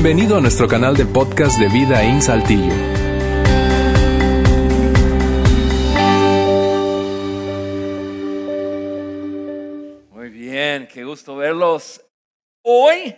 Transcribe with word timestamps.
Bienvenido 0.00 0.36
a 0.36 0.40
nuestro 0.40 0.68
canal 0.68 0.96
de 0.96 1.04
podcast 1.06 1.58
de 1.58 1.66
Vida 1.66 2.04
en 2.04 2.22
Saltillo. 2.22 2.72
Muy 10.12 10.28
bien, 10.28 10.86
qué 10.86 11.02
gusto 11.02 11.34
verlos 11.34 12.00
hoy 12.62 13.12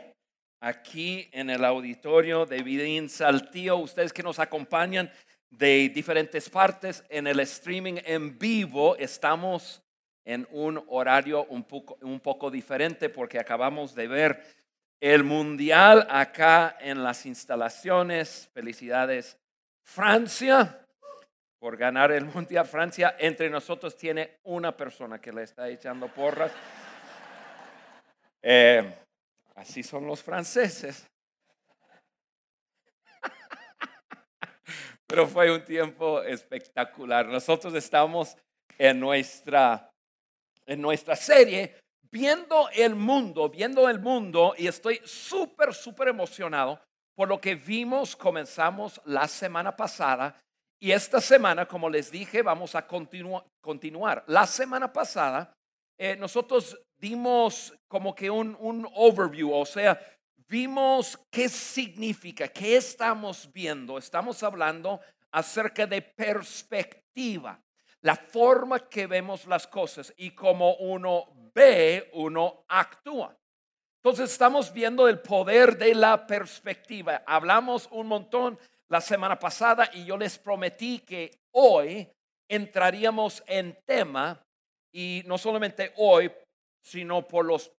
aquí 0.61 1.29
en 1.33 1.51
el 1.51 1.67
auditorio 1.67 2.47
de 2.47 2.63
Vida 2.63 2.85
en 2.85 3.11
Saltillo. 3.11 3.77
Ustedes 3.77 4.15
que 4.15 4.23
nos 4.23 4.39
acompañan 4.39 5.13
de 5.51 5.91
diferentes 5.91 6.49
partes 6.49 7.05
en 7.11 7.27
el 7.27 7.41
streaming 7.41 7.99
en 8.07 8.39
vivo, 8.39 8.97
estamos 8.97 9.83
en 10.25 10.49
un 10.51 10.83
horario 10.89 11.45
un 11.51 11.63
poco, 11.65 11.99
un 12.01 12.21
poco 12.21 12.51
diferente 12.51 13.11
porque 13.11 13.39
acabamos 13.39 13.95
de 13.95 14.09
ver 14.09 14.60
el 15.01 15.25
mundial 15.25 16.07
acá 16.11 16.77
en 16.79 17.03
las 17.03 17.25
instalaciones. 17.27 18.51
Felicidades 18.53 19.39
Francia 19.83 20.87
por 21.59 21.77
ganar 21.77 22.13
el 22.13 22.25
mundial. 22.27 22.67
Francia 22.67 23.17
entre 23.19 23.49
nosotros 23.51 23.97
tiene 23.97 24.39
una 24.45 24.77
persona 24.77 25.21
que 25.21 25.33
le 25.33 25.43
está 25.43 25.69
echando 25.69 26.09
porras. 26.09 26.53
Eh, 28.43 28.95
así 29.57 29.83
son 29.83 30.07
los 30.07 30.23
franceses. 30.23 31.07
Pero 35.07 35.27
fue 35.27 35.51
un 35.51 35.65
tiempo 35.65 36.23
espectacular. 36.23 37.27
Nosotros 37.27 37.75
estamos 37.75 38.37
en 38.79 39.01
nuestra, 39.01 39.91
en 40.67 40.81
nuestra 40.81 41.17
serie 41.17 41.75
viendo 42.13 42.69
el 42.75 42.95
mundo, 42.95 43.49
viendo 43.49 43.89
el 43.89 44.01
mundo 44.01 44.55
y 44.57 44.67
estoy 44.67 45.01
súper, 45.05 45.75
súper 45.75 46.09
emocionado 46.09 46.81
por 47.15 47.29
lo 47.29 47.41
que 47.41 47.55
vimos, 47.55 48.17
comenzamos 48.17 49.01
la 49.05 49.29
semana 49.29 49.77
pasada 49.77 50.41
y 50.81 50.93
esta 50.93 51.21
semana, 51.21 51.67
como 51.67 51.91
les 51.91 52.11
dije, 52.11 52.41
vamos 52.41 52.75
a 52.75 52.87
continuar. 52.87 54.25
La 54.27 54.47
semana 54.47 54.91
pasada 54.91 55.53
eh, 55.99 56.17
nosotros 56.17 56.81
dimos 56.99 57.75
como 57.87 58.15
que 58.15 58.31
un, 58.31 58.57
un 58.59 58.89
overview, 58.95 59.53
o 59.53 59.67
sea, 59.67 60.01
vimos 60.49 61.19
qué 61.31 61.51
significa, 61.51 62.49
qué 62.49 62.77
estamos 62.77 63.53
viendo. 63.53 63.99
Estamos 63.99 64.43
hablando 64.43 65.01
acerca 65.31 65.87
de 65.87 66.01
perspectiva, 66.01 67.61
la 68.03 68.17
forma 68.17 68.89
que 68.89 69.07
vemos 69.07 69.47
las 69.47 69.67
cosas 69.67 70.13
y 70.17 70.31
como 70.31 70.75
uno 70.77 71.27
ve, 71.55 72.11
uno 72.15 72.65
actúa. 72.69 73.37
Entonces 74.03 74.33
estamos 74.33 74.73
viendo 74.73 75.07
el 75.09 75.21
poder 75.21 75.77
de 75.77 75.95
la 75.95 76.27
perspectiva. 76.27 77.23
Hablamos 77.27 77.89
un 77.93 78.07
montón 78.07 78.59
la 78.89 79.01
semana 79.01 79.39
pasada 79.39 79.91
y 79.93 80.05
yo 80.05 80.17
les 80.17 80.39
prometí 80.39 81.01
que 81.01 81.31
hoy 81.53 82.09
entraríamos 82.49 83.43
en 83.47 83.79
tema 83.85 84.43
y 84.93 85.23
no 85.27 85.37
solamente 85.37 85.93
hoy, 85.97 86.33
sino 86.83 87.29
por 87.29 87.45
los, 87.45 87.71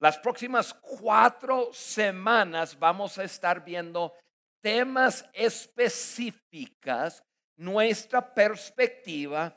las 0.00 0.16
próximas 0.18 0.72
cuatro 0.72 1.70
semanas 1.72 2.78
vamos 2.78 3.18
a 3.18 3.24
estar 3.24 3.64
viendo 3.64 4.14
temas 4.62 5.28
específicas, 5.34 7.22
nuestra 7.56 8.32
perspectiva 8.32 9.54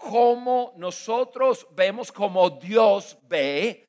como 0.00 0.72
nosotros 0.76 1.66
vemos, 1.72 2.10
como 2.10 2.48
Dios 2.48 3.18
ve, 3.28 3.86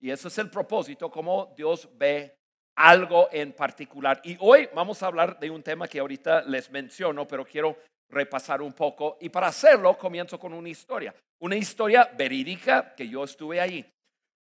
y 0.00 0.10
ese 0.10 0.28
es 0.28 0.38
el 0.38 0.50
propósito, 0.50 1.10
como 1.10 1.54
Dios 1.56 1.88
ve 1.94 2.36
algo 2.76 3.28
en 3.32 3.54
particular. 3.54 4.20
Y 4.22 4.36
hoy 4.40 4.68
vamos 4.74 5.02
a 5.02 5.06
hablar 5.06 5.38
de 5.40 5.50
un 5.50 5.62
tema 5.62 5.88
que 5.88 5.98
ahorita 5.98 6.42
les 6.42 6.70
menciono, 6.70 7.26
pero 7.26 7.46
quiero 7.46 7.78
repasar 8.10 8.60
un 8.60 8.74
poco. 8.74 9.16
Y 9.20 9.30
para 9.30 9.46
hacerlo, 9.46 9.96
comienzo 9.96 10.38
con 10.38 10.52
una 10.52 10.68
historia, 10.68 11.14
una 11.40 11.56
historia 11.56 12.10
verídica 12.16 12.94
que 12.94 13.08
yo 13.08 13.24
estuve 13.24 13.58
ahí. 13.58 13.84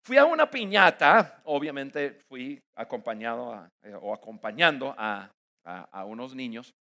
Fui 0.04 0.18
a 0.18 0.24
una 0.24 0.50
piñata, 0.50 1.40
obviamente 1.44 2.18
fui 2.28 2.60
acompañado 2.74 3.70
eh, 3.82 3.94
o 4.02 4.12
acompañando 4.12 4.92
a, 4.98 5.30
a 5.64 6.04
unos 6.04 6.34
niños. 6.34 6.74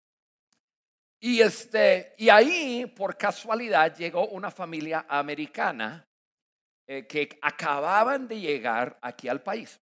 Y, 1.23 1.39
este, 1.41 2.15
y 2.17 2.29
ahí, 2.29 2.87
por 2.87 3.15
casualidad, 3.15 3.95
llegó 3.95 4.27
una 4.29 4.49
familia 4.49 5.05
americana 5.07 6.03
eh, 6.87 7.05
que 7.05 7.37
acababan 7.43 8.27
de 8.27 8.39
llegar 8.39 8.97
aquí 9.03 9.29
al 9.29 9.41
país. 9.41 9.79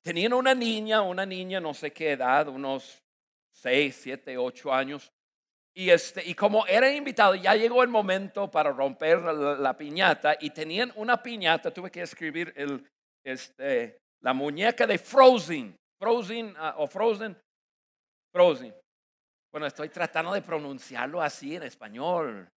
Tenían 0.00 0.32
una 0.32 0.54
niña, 0.54 1.02
una 1.02 1.26
niña 1.26 1.58
no 1.60 1.74
sé 1.74 1.92
qué 1.92 2.12
edad, 2.12 2.46
unos 2.48 3.02
6, 3.50 3.98
7, 4.00 4.38
8 4.38 4.72
años. 4.72 5.12
Y, 5.74 5.90
este, 5.90 6.24
y 6.24 6.34
como 6.34 6.66
eran 6.68 6.94
invitados, 6.94 7.42
ya 7.42 7.56
llegó 7.56 7.82
el 7.82 7.88
momento 7.88 8.48
para 8.48 8.70
romper 8.70 9.22
la, 9.22 9.76
piñata 9.76 10.36
y 10.38 10.50
tenían 10.50 10.92
una 10.96 11.20
piñata, 11.20 11.72
tuve 11.72 11.90
que 11.90 12.02
escribir 12.02 12.52
el, 12.56 12.88
este, 13.24 13.98
la 14.20 14.34
muñeca 14.34 14.86
de 14.86 14.98
Frozen, 14.98 15.74
Frozen 15.98 16.54
ah, 16.58 16.74
o 16.78 16.86
Frozen, 16.86 17.36
Frozen. 18.32 18.81
Bueno, 19.52 19.66
estoy 19.66 19.90
tratando 19.90 20.32
de 20.32 20.40
pronunciarlo 20.40 21.20
así 21.20 21.56
en 21.56 21.64
español. 21.64 22.50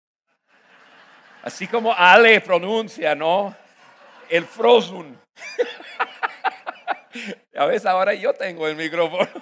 Así 1.44 1.67
como 1.67 1.94
Ale 1.94 2.39
pronuncia, 2.39 3.13
¿no? 3.13 3.53
El 4.29 4.45
Frozen. 4.45 5.19
A 7.57 7.66
veces 7.66 7.85
ahora 7.85 8.13
yo 8.13 8.34
tengo 8.34 8.66
el 8.67 8.78
micrófono. 8.78 9.29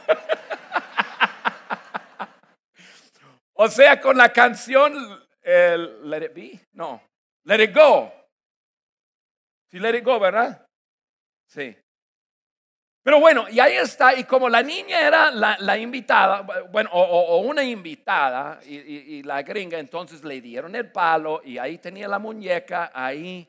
O 3.55 3.67
sea, 3.67 4.01
con 4.01 4.17
la 4.17 4.33
canción 4.33 4.95
Let 5.43 6.25
It 6.25 6.33
Be, 6.33 6.59
no, 6.71 7.03
Let 7.43 7.65
It 7.65 7.75
Go. 7.75 8.11
Sí, 9.69 9.77
Let 9.77 9.99
It 9.99 10.03
Go, 10.03 10.19
¿verdad? 10.19 10.65
Sí. 11.45 11.77
Pero 13.03 13.19
bueno, 13.19 13.49
y 13.49 13.59
ahí 13.59 13.73
está, 13.73 14.17
y 14.17 14.23
como 14.23 14.47
la 14.47 14.63
niña 14.63 15.05
era 15.05 15.29
la, 15.29 15.77
invitada, 15.77 16.41
bueno, 16.71 16.89
o, 16.93 17.41
una 17.41 17.61
invitada, 17.61 18.61
y, 18.65 19.21
la 19.23 19.41
gringa, 19.43 19.77
entonces 19.77 20.23
le 20.23 20.39
dieron 20.39 20.73
el 20.73 20.89
palo, 20.89 21.41
y 21.43 21.57
ahí 21.57 21.79
tenía 21.79 22.07
la 22.07 22.17
muñeca, 22.17 22.91
ahí, 22.93 23.45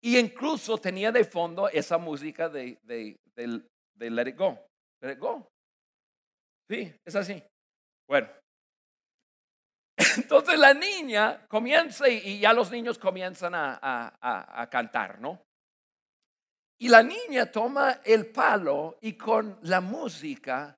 y 0.00 0.18
incluso 0.18 0.78
tenía 0.78 1.12
de 1.12 1.24
fondo 1.24 1.68
esa 1.68 1.98
música 1.98 2.48
de, 2.48 2.78
de, 2.82 4.10
Let 4.10 4.28
It 4.28 4.36
Go. 4.38 4.58
Let 5.02 5.12
It 5.12 5.18
Go. 5.18 5.50
Sí, 6.70 6.90
es 7.04 7.14
así. 7.14 7.42
Bueno. 8.08 8.28
Entonces 10.16 10.58
la 10.58 10.72
niña 10.72 11.46
comienza 11.46 12.08
y, 12.08 12.38
ya 12.38 12.54
los 12.54 12.70
niños 12.70 12.98
comienzan 12.98 13.52
a 13.54 14.68
cantar, 14.70 15.20
¿no? 15.20 15.42
Y 16.84 16.88
la 16.88 17.02
niña 17.02 17.46
toma 17.46 18.00
el 18.04 18.26
palo 18.26 18.98
y 19.00 19.14
con 19.14 19.58
la 19.62 19.80
música 19.80 20.76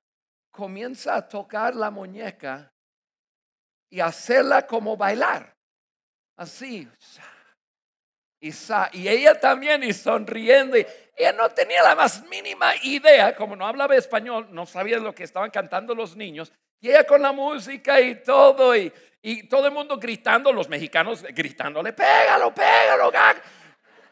comienza 0.49 1.17
a 1.17 1.27
tocar 1.27 1.75
la 1.75 1.91
muñeca 1.91 2.71
y 3.89 3.99
hacerla 3.99 4.65
como 4.65 4.95
bailar. 4.95 5.53
Así. 6.37 6.87
Y, 8.39 8.53
y 8.93 9.07
ella 9.09 9.37
también 9.37 9.83
y 9.83 9.91
sonriendo. 9.91 10.77
Y 10.77 10.85
ella 11.13 11.33
no 11.33 11.49
tenía 11.49 11.83
la 11.83 11.93
más 11.93 12.25
mínima 12.29 12.71
idea, 12.83 13.35
como 13.35 13.57
no 13.57 13.67
hablaba 13.67 13.93
español, 13.97 14.47
no 14.51 14.65
sabía 14.65 14.99
lo 14.99 15.13
que 15.13 15.25
estaban 15.25 15.51
cantando 15.51 15.93
los 15.93 16.15
niños. 16.15 16.53
Y 16.79 16.87
ella 16.87 17.05
con 17.05 17.21
la 17.21 17.33
música 17.33 17.99
y 17.99 18.23
todo, 18.23 18.73
y, 18.77 18.93
y 19.21 19.49
todo 19.49 19.67
el 19.67 19.73
mundo 19.73 19.97
gritando, 19.97 20.53
los 20.53 20.69
mexicanos 20.69 21.23
gritándole, 21.23 21.91
pégalo, 21.91 22.53
pégalo, 22.53 23.11
gag 23.11 23.43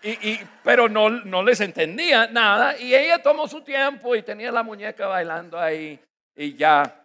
y, 0.04 0.40
pero 0.64 0.88
no, 0.88 1.10
no 1.10 1.44
les 1.44 1.62
entendía 1.62 2.28
nada. 2.28 2.78
Y 2.80 2.94
ella 2.94 3.22
tomó 3.22 3.48
su 3.48 3.62
tiempo 3.62 4.16
y 4.16 4.22
tenía 4.22 4.52
la 4.52 4.64
muñeca 4.64 5.08
bailando 5.08 5.60
ahí. 5.60 6.00
Y 6.36 6.56
ya 6.56 7.04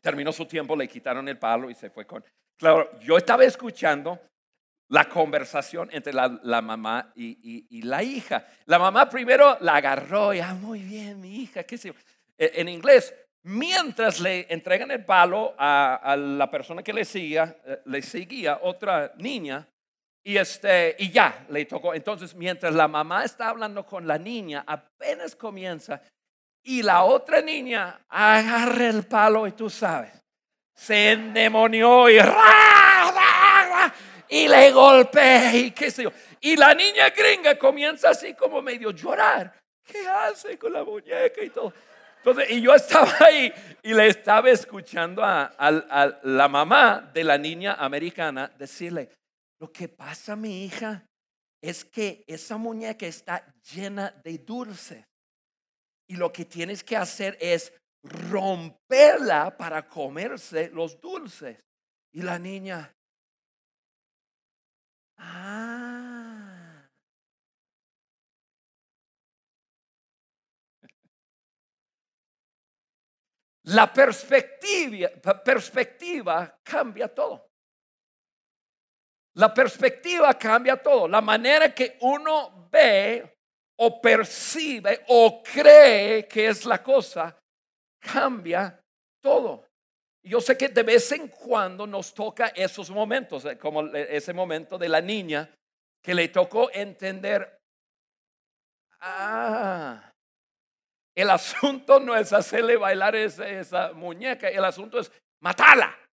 terminó 0.00 0.32
su 0.32 0.46
tiempo, 0.46 0.76
le 0.76 0.86
quitaron 0.86 1.28
el 1.28 1.38
palo 1.38 1.70
y 1.70 1.74
se 1.74 1.90
fue 1.90 2.06
con... 2.06 2.22
Claro, 2.56 2.90
yo 3.00 3.16
estaba 3.16 3.44
escuchando 3.44 4.20
la 4.88 5.08
conversación 5.08 5.88
entre 5.92 6.12
la, 6.12 6.38
la 6.42 6.60
mamá 6.60 7.10
y, 7.16 7.66
y, 7.70 7.82
la 7.82 8.02
hija. 8.02 8.46
La 8.66 8.78
mamá 8.78 9.08
primero 9.08 9.56
la 9.60 9.76
agarró 9.76 10.34
y, 10.34 10.40
ah, 10.40 10.54
muy 10.54 10.80
bien, 10.80 11.20
mi 11.20 11.42
hija, 11.42 11.64
qué 11.64 11.78
sé 11.78 11.88
yo. 11.88 11.94
E, 12.36 12.52
en 12.56 12.68
inglés, 12.68 13.14
mientras 13.44 14.20
le 14.20 14.46
entregan 14.52 14.90
el 14.90 15.04
palo 15.04 15.54
a, 15.58 15.96
a 15.96 16.16
la 16.16 16.50
persona 16.50 16.82
que 16.82 16.92
le 16.92 17.04
seguía, 17.04 17.56
eh, 17.64 17.80
le 17.86 18.02
seguía 18.02 18.60
otra 18.62 19.12
niña, 19.16 19.66
y, 20.26 20.38
este, 20.38 20.96
y 20.98 21.10
ya 21.10 21.44
le 21.50 21.66
tocó. 21.66 21.92
Entonces, 21.92 22.34
mientras 22.34 22.74
la 22.74 22.88
mamá 22.88 23.24
está 23.24 23.50
hablando 23.50 23.84
con 23.84 24.06
la 24.06 24.16
niña, 24.16 24.64
apenas 24.66 25.36
comienza. 25.36 26.00
Y 26.62 26.82
la 26.82 27.02
otra 27.04 27.42
niña 27.42 28.00
agarra 28.08 28.88
el 28.88 29.06
palo 29.06 29.46
y 29.46 29.52
tú 29.52 29.68
sabes, 29.68 30.12
se 30.74 31.12
endemonió 31.12 32.08
y, 32.08 32.18
y 34.28 34.48
le 34.48 34.70
golpea 34.72 35.54
y 35.54 35.70
qué 35.72 35.90
sé 35.90 36.04
yo. 36.04 36.12
Y 36.40 36.56
la 36.56 36.74
niña 36.74 37.10
gringa 37.10 37.58
comienza 37.58 38.08
así 38.08 38.32
como 38.32 38.62
medio 38.62 38.92
llorar. 38.92 39.52
¿Qué 39.86 40.08
hace 40.08 40.58
con 40.58 40.72
la 40.72 40.82
muñeca 40.84 41.42
y 41.42 41.50
todo? 41.50 41.74
Entonces, 42.16 42.50
y 42.50 42.62
yo 42.62 42.74
estaba 42.74 43.12
ahí 43.20 43.52
y 43.82 43.92
le 43.92 44.06
estaba 44.06 44.48
escuchando 44.48 45.22
a, 45.22 45.52
a 45.58 46.18
la 46.22 46.48
mamá 46.48 47.10
de 47.12 47.24
la 47.24 47.36
niña 47.36 47.74
americana 47.74 48.50
decirle, 48.56 49.10
lo 49.64 49.72
que 49.72 49.88
pasa, 49.88 50.36
mi 50.36 50.66
hija, 50.66 51.08
es 51.62 51.86
que 51.86 52.22
esa 52.28 52.58
muñeca 52.58 53.06
está 53.06 53.46
llena 53.72 54.10
de 54.22 54.36
dulces. 54.36 55.02
Y 56.06 56.16
lo 56.16 56.30
que 56.30 56.44
tienes 56.44 56.84
que 56.84 56.98
hacer 56.98 57.38
es 57.40 57.72
romperla 58.02 59.56
para 59.56 59.88
comerse 59.88 60.68
los 60.68 61.00
dulces. 61.00 61.64
Y 62.12 62.20
la 62.20 62.38
niña, 62.38 62.94
ah. 65.16 66.86
La 73.62 73.90
perspectiva, 73.90 75.08
perspectiva 75.42 76.60
cambia 76.62 77.08
todo. 77.08 77.53
La 79.34 79.52
perspectiva 79.52 80.32
cambia 80.34 80.76
todo. 80.76 81.08
La 81.08 81.20
manera 81.20 81.74
que 81.74 81.98
uno 82.00 82.68
ve 82.70 83.36
o 83.76 84.00
percibe 84.00 85.04
o 85.08 85.42
cree 85.42 86.28
que 86.28 86.48
es 86.48 86.64
la 86.64 86.82
cosa 86.82 87.36
cambia 88.00 88.80
todo. 89.20 89.66
Yo 90.22 90.40
sé 90.40 90.56
que 90.56 90.68
de 90.68 90.82
vez 90.82 91.10
en 91.12 91.28
cuando 91.28 91.86
nos 91.86 92.14
toca 92.14 92.48
esos 92.48 92.90
momentos, 92.90 93.44
eh, 93.44 93.58
como 93.58 93.82
ese 93.94 94.32
momento 94.32 94.78
de 94.78 94.88
la 94.88 95.00
niña 95.00 95.50
que 96.02 96.14
le 96.14 96.28
tocó 96.28 96.70
entender, 96.72 97.58
ah, 99.00 100.12
el 101.14 101.30
asunto 101.30 102.00
no 102.00 102.16
es 102.16 102.32
hacerle 102.32 102.76
bailar 102.76 103.16
esa, 103.16 103.48
esa 103.48 103.92
muñeca, 103.92 104.48
el 104.48 104.64
asunto 104.64 104.98
es 104.98 105.12
matarla. 105.40 106.03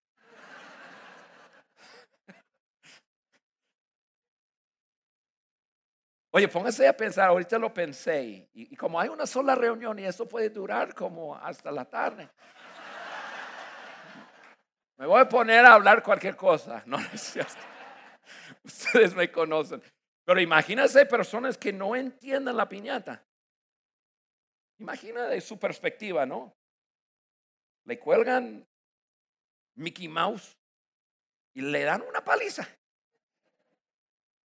Oye, 6.34 6.48
póngase 6.48 6.88
a 6.88 6.96
pensar, 6.96 7.28
ahorita 7.28 7.60
lo 7.60 7.74
pensé, 7.74 8.50
y, 8.54 8.74
como 8.78 9.00
hay 9.00 9.10
una 9.10 9.28
sola 9.28 9.54
reunión 9.54 10.00
y 10.00 10.06
eso 10.06 10.26
puede 10.26 10.50
durar 10.50 10.96
como 10.96 11.36
hasta 11.36 11.70
la 11.72 11.84
tarde. 11.84 12.30
Me 14.98 15.06
voy 15.08 15.20
a 15.20 15.28
poner 15.28 15.66
a 15.66 15.74
hablar 15.74 16.02
cualquier 16.02 16.38
cosa. 16.38 16.84
No, 16.86 16.98
Ustedes 18.64 19.14
me 19.14 19.32
conocen. 19.32 19.82
Pero 20.24 20.40
imagínense 20.40 21.06
personas 21.06 21.58
que 21.58 21.74
no 21.74 21.96
entiendan 21.96 22.56
la 22.56 22.70
piñata. 22.70 23.26
Imagina 24.78 25.28
de 25.28 25.42
su 25.42 25.60
perspectiva, 25.60 26.26
¿no? 26.26 26.56
Le 27.86 28.00
cuelgan 28.00 28.66
Mickey 29.76 30.08
Mouse 30.08 30.58
y 31.54 31.62
le 31.62 31.84
dan 31.84 32.04
una 32.04 32.24
paliza. 32.24 32.68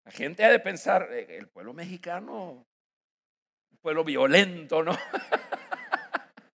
La 0.06 0.12
gente 0.12 0.44
ha 0.44 0.50
de 0.50 0.60
pensar, 0.60 1.08
eh, 1.10 1.36
el 1.36 1.48
pueblo 1.48 1.74
mexicano, 1.74 2.64
un 3.70 3.78
pueblo 3.82 4.04
violento, 4.04 4.84
¿no? 4.84 4.96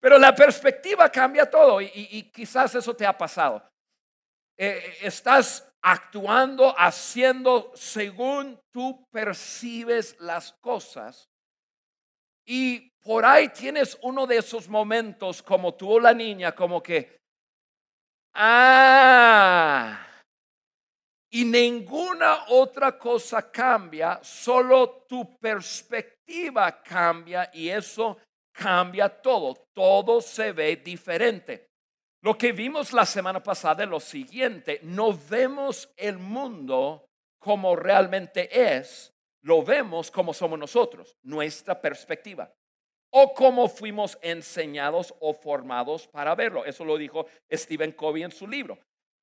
Pero 0.00 0.16
la 0.16 0.32
perspectiva 0.32 1.10
cambia 1.10 1.50
todo 1.50 1.80
y, 1.80 2.30
quizás 2.32 2.72
eso 2.76 2.94
te 2.94 3.04
ha 3.04 3.18
pasado. 3.18 3.68
Eh, 4.56 4.98
estás 5.02 5.72
actuando, 5.82 6.72
haciendo 6.78 7.72
según 7.74 8.60
tú 8.72 9.04
percibes 9.10 10.16
las 10.20 10.52
cosas. 10.52 11.28
Y 12.46 12.90
por 13.00 13.24
ahí 13.24 13.48
tienes 13.48 13.98
uno 14.02 14.24
de 14.28 14.36
esos 14.36 14.68
momentos 14.68 15.42
como 15.42 15.74
tú 15.74 15.94
o 15.94 16.00
la 16.00 16.14
niña, 16.14 16.52
como 16.54 16.80
que, 16.80 17.20
ah, 18.34 20.09
y 21.30 21.44
ninguna 21.44 22.46
otra 22.48 22.98
cosa 22.98 23.50
cambia, 23.50 24.18
solo 24.22 25.04
tu 25.08 25.38
perspectiva 25.38 26.82
cambia 26.82 27.50
y 27.54 27.68
eso 27.68 28.18
cambia 28.52 29.08
todo. 29.08 29.54
Todo 29.72 30.20
se 30.20 30.52
ve 30.52 30.76
diferente. 30.76 31.68
Lo 32.22 32.36
que 32.36 32.52
vimos 32.52 32.92
la 32.92 33.06
semana 33.06 33.42
pasada 33.42 33.84
es 33.84 33.88
lo 33.88 34.00
siguiente, 34.00 34.80
no 34.82 35.18
vemos 35.30 35.88
el 35.96 36.18
mundo 36.18 37.06
como 37.38 37.74
realmente 37.74 38.76
es, 38.76 39.10
lo 39.42 39.62
vemos 39.62 40.10
como 40.10 40.34
somos 40.34 40.58
nosotros, 40.58 41.16
nuestra 41.22 41.80
perspectiva, 41.80 42.52
o 43.10 43.32
como 43.32 43.68
fuimos 43.68 44.18
enseñados 44.20 45.14
o 45.20 45.32
formados 45.32 46.06
para 46.08 46.34
verlo. 46.34 46.66
Eso 46.66 46.84
lo 46.84 46.98
dijo 46.98 47.24
Stephen 47.50 47.92
Covey 47.92 48.22
en 48.22 48.32
su 48.32 48.46
libro. 48.46 48.78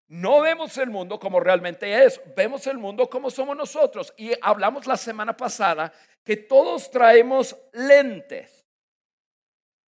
No 0.09 0.41
vemos 0.41 0.77
el 0.77 0.89
mundo 0.89 1.19
como 1.19 1.39
realmente 1.39 2.05
es, 2.05 2.21
vemos 2.35 2.65
el 2.67 2.77
mundo 2.77 3.09
como 3.09 3.29
somos 3.29 3.57
nosotros. 3.57 4.13
Y 4.17 4.31
hablamos 4.41 4.87
la 4.87 4.95
semana 4.95 5.35
pasada 5.35 5.91
que 6.23 6.37
todos 6.37 6.89
traemos 6.89 7.55
lentes 7.73 8.65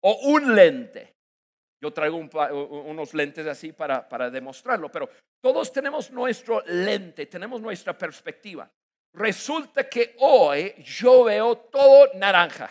o 0.02 0.14
un 0.30 0.56
lente. 0.56 1.16
Yo 1.82 1.94
traigo 1.94 2.18
unos 2.18 3.14
lentes 3.14 3.48
así 3.48 3.72
para, 3.72 4.08
para 4.08 4.30
demostrarlo, 4.30 4.92
pero 4.92 5.10
todos 5.42 5.72
tenemos 5.72 6.12
nuestro 6.12 6.62
lente, 6.66 7.26
tenemos 7.28 7.62
nuestra 7.62 7.98
perspectiva. 7.98 8.70
Resulta 9.14 9.88
que 9.88 10.16
hoy 10.20 10.76
yo 10.84 11.24
veo 11.24 11.58
todo 11.58 12.14
naranja. 12.16 12.70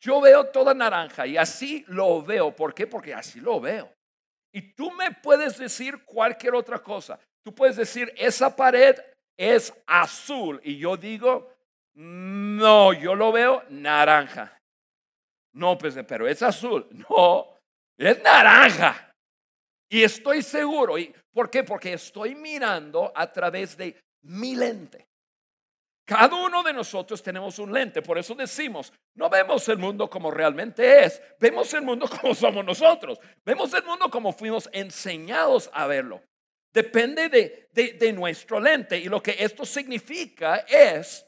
Yo 0.00 0.20
veo 0.20 0.46
toda 0.46 0.72
naranja 0.72 1.26
y 1.26 1.36
así 1.36 1.84
lo 1.88 2.22
veo. 2.22 2.54
¿Por 2.54 2.72
qué? 2.72 2.86
Porque 2.86 3.12
así 3.12 3.40
lo 3.40 3.60
veo. 3.60 3.95
Y 4.56 4.62
tú 4.72 4.90
me 4.90 5.12
puedes 5.12 5.58
decir 5.58 6.02
cualquier 6.06 6.54
otra 6.54 6.78
cosa. 6.78 7.20
Tú 7.44 7.54
puedes 7.54 7.76
decir, 7.76 8.10
esa 8.16 8.56
pared 8.56 8.96
es 9.36 9.70
azul. 9.86 10.58
Y 10.64 10.78
yo 10.78 10.96
digo, 10.96 11.52
no, 11.92 12.94
yo 12.94 13.14
lo 13.14 13.32
veo 13.32 13.64
naranja. 13.68 14.58
No, 15.52 15.76
pues, 15.76 15.94
pero 16.08 16.26
es 16.26 16.42
azul. 16.42 16.88
No, 17.10 17.54
es 17.98 18.22
naranja. 18.22 19.12
Y 19.90 20.02
estoy 20.02 20.40
seguro. 20.40 20.96
¿Y 20.96 21.14
¿Por 21.34 21.50
qué? 21.50 21.62
Porque 21.62 21.92
estoy 21.92 22.34
mirando 22.34 23.12
a 23.14 23.30
través 23.30 23.76
de 23.76 23.94
mi 24.22 24.56
lente. 24.56 25.06
Cada 26.06 26.36
uno 26.36 26.62
de 26.62 26.72
nosotros 26.72 27.20
tenemos 27.20 27.58
un 27.58 27.72
lente, 27.72 28.00
por 28.00 28.16
eso 28.16 28.32
decimos, 28.36 28.92
no 29.16 29.28
vemos 29.28 29.68
el 29.68 29.76
mundo 29.76 30.08
como 30.08 30.30
realmente 30.30 31.04
es, 31.04 31.20
vemos 31.40 31.74
el 31.74 31.82
mundo 31.82 32.08
como 32.20 32.32
somos 32.32 32.64
nosotros, 32.64 33.18
vemos 33.44 33.74
el 33.74 33.82
mundo 33.82 34.08
como 34.08 34.32
fuimos 34.32 34.70
enseñados 34.72 35.68
a 35.72 35.88
verlo. 35.88 36.22
Depende 36.72 37.68
de, 37.72 38.12
nuestro 38.12 38.60
lente 38.60 38.96
y 38.96 39.06
lo 39.06 39.20
que 39.20 39.34
esto 39.36 39.66
significa 39.66 40.58
es 40.68 41.26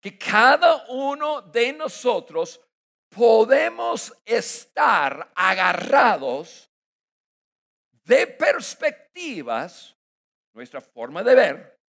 que 0.00 0.18
cada 0.18 0.84
uno 0.88 1.40
de 1.40 1.72
nosotros 1.72 2.60
podemos 3.08 4.12
estar 4.26 5.32
agarrados 5.34 6.70
de 8.04 8.26
perspectivas, 8.26 9.96
nuestra 10.52 10.82
forma 10.82 11.22
de 11.22 11.34
ver, 11.34 11.81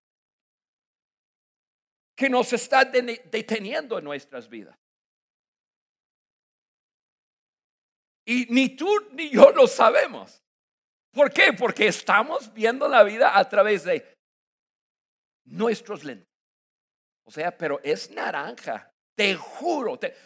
que 2.14 2.28
nos 2.28 2.52
está 2.52 2.84
deteniendo 2.84 3.98
en 3.98 4.04
nuestras 4.04 4.48
vidas. 4.48 4.76
Y 8.24 8.46
ni 8.50 8.76
tú 8.76 8.88
ni 9.12 9.30
yo 9.30 9.50
lo 9.50 9.66
sabemos. 9.66 10.42
¿Por 11.12 11.32
qué? 11.32 11.52
Porque 11.52 11.88
estamos 11.88 12.52
viendo 12.52 12.88
la 12.88 13.02
vida 13.02 13.36
a 13.36 13.48
través 13.48 13.84
de 13.84 14.16
nuestros 15.44 16.04
lentes. 16.04 16.28
O 17.24 17.30
sea, 17.30 17.56
pero 17.56 17.80
es 17.82 18.10
naranja. 18.10 18.90
Te 19.14 19.34
juro, 19.34 19.98
e, 20.02 20.16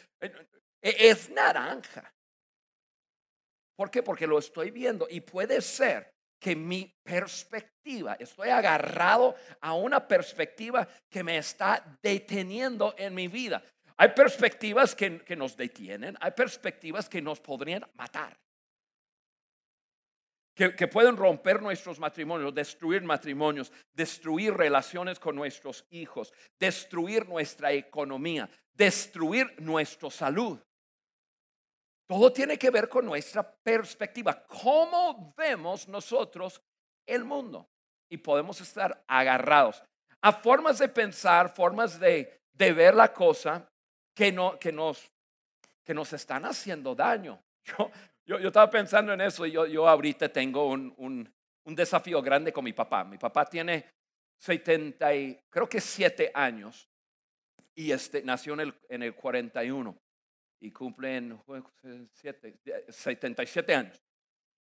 es 0.83 1.31
naranja. 1.31 2.13
¿Por 3.77 3.91
qué? 3.91 4.03
Porque 4.03 4.27
lo 4.27 4.39
estoy 4.39 4.71
viendo 4.71 5.07
y 5.11 5.21
puede 5.21 5.61
ser 5.61 6.16
que 6.47 6.55
mi 6.55 6.85
perspectiva, 7.03 8.17
estoy 8.21 8.51
agarrado 8.51 9.35
a 9.61 9.75
una 9.75 10.07
perspectiva 10.07 10.87
que 11.11 11.25
me 11.25 11.39
está 11.39 11.85
deteniendo 12.01 12.95
en 12.97 13.17
mi 13.17 13.27
vida. 13.27 13.61
Hay 13.97 14.11
perspectivas 14.11 14.95
que, 14.95 15.25
que 15.25 15.35
nos 15.35 15.57
detienen, 15.57 16.17
hay 16.21 16.31
perspectivas 16.31 17.09
que 17.09 17.21
nos 17.21 17.41
podrían 17.41 17.85
matar. 17.95 18.39
Que, 20.55 20.77
que, 20.77 20.87
pueden 20.87 21.17
romper 21.17 21.61
nuestros 21.61 21.99
matrimonios, 21.99 22.55
destruir 22.55 23.03
matrimonios, 23.03 23.73
destruir 23.93 24.55
relaciones 24.55 25.19
con 25.19 25.35
nuestros 25.35 25.85
hijos, 25.91 26.33
destruir 26.61 27.29
nuestra 27.29 27.73
economía, 27.73 28.49
destruir 28.73 29.53
nuestra 29.59 30.11
salud. 30.13 30.61
Todo 32.07 32.33
tiene 32.33 32.57
que 32.59 32.71
ver 32.71 32.89
con 32.89 33.05
nuestra 33.05 33.43
perspectiva, 33.43 34.45
cómo 34.47 35.35
vemos 35.37 35.89
nosotros 35.89 36.63
el 37.05 37.25
mundo. 37.25 37.69
Y 38.09 38.19
podemos 38.19 38.61
estar 38.61 39.03
agarrados 39.09 39.83
a 40.21 40.33
formas 40.33 40.79
de 40.79 40.89
pensar, 40.89 41.55
formas 41.55 41.99
de, 41.99 42.41
ver 42.55 42.95
la 42.95 43.13
cosa 43.13 43.69
que, 44.15 44.31
no, 44.33 44.59
que 44.59 44.73
nos 44.73 45.11
que 45.85 45.95
nos 45.95 46.13
están 46.13 46.45
haciendo 46.45 46.95
daño. 46.95 47.41
Yo, 47.65 47.91
yo, 48.25 48.39
yo 48.41 48.49
estaba 48.49 48.69
pensando 48.69 49.13
en 49.13 49.21
eso 49.21 49.47
y 49.47 49.53
yo, 49.53 49.67
yo 49.67 49.89
ahorita 49.89 50.29
tengo 50.29 50.69
un, 50.69 50.95
un, 50.97 51.75
desafío 51.77 52.21
grande 52.21 52.53
con 52.53 52.65
mi 52.65 52.73
papá. 52.73 53.05
Mi 53.05 53.19
papá 53.19 53.45
tiene 53.45 53.87
70, 54.39 55.15
y, 55.15 55.41
creo 55.49 55.69
que 55.69 55.81
7 55.81 56.33
años 56.35 56.89
y 57.75 57.93
este, 57.93 58.23
nació 58.23 58.55
en 58.55 58.61
el, 58.61 58.75
en 58.89 59.03
el 59.05 59.15
41 59.15 59.97
y 60.61 60.71
cumple 60.71 61.17
en 61.17 61.41
7, 62.13 62.61
77 62.89 63.75
años. 63.75 64.03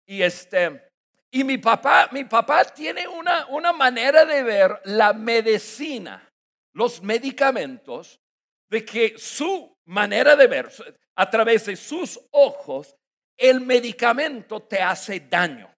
Y 0.05 0.21
este, 0.21 0.89
y 1.31 1.43
mi 1.43 1.57
papá, 1.57 2.09
mi 2.11 2.23
papá 2.23 2.63
tiene 2.65 3.07
una, 3.07 3.45
una 3.47 3.73
manera 3.73 4.25
de 4.25 4.43
ver 4.43 4.81
la 4.85 5.13
medicina, 5.13 6.31
los 6.73 7.01
medicamentos, 7.01 8.19
de 8.69 8.83
que 8.85 9.17
su 9.17 9.77
manera 9.85 10.35
de 10.35 10.47
ver, 10.47 10.69
a 11.15 11.29
través 11.29 11.65
de 11.65 11.75
sus 11.75 12.19
ojos, 12.31 12.95
el 13.37 13.61
medicamento 13.61 14.61
te 14.63 14.81
hace 14.81 15.19
daño. 15.19 15.73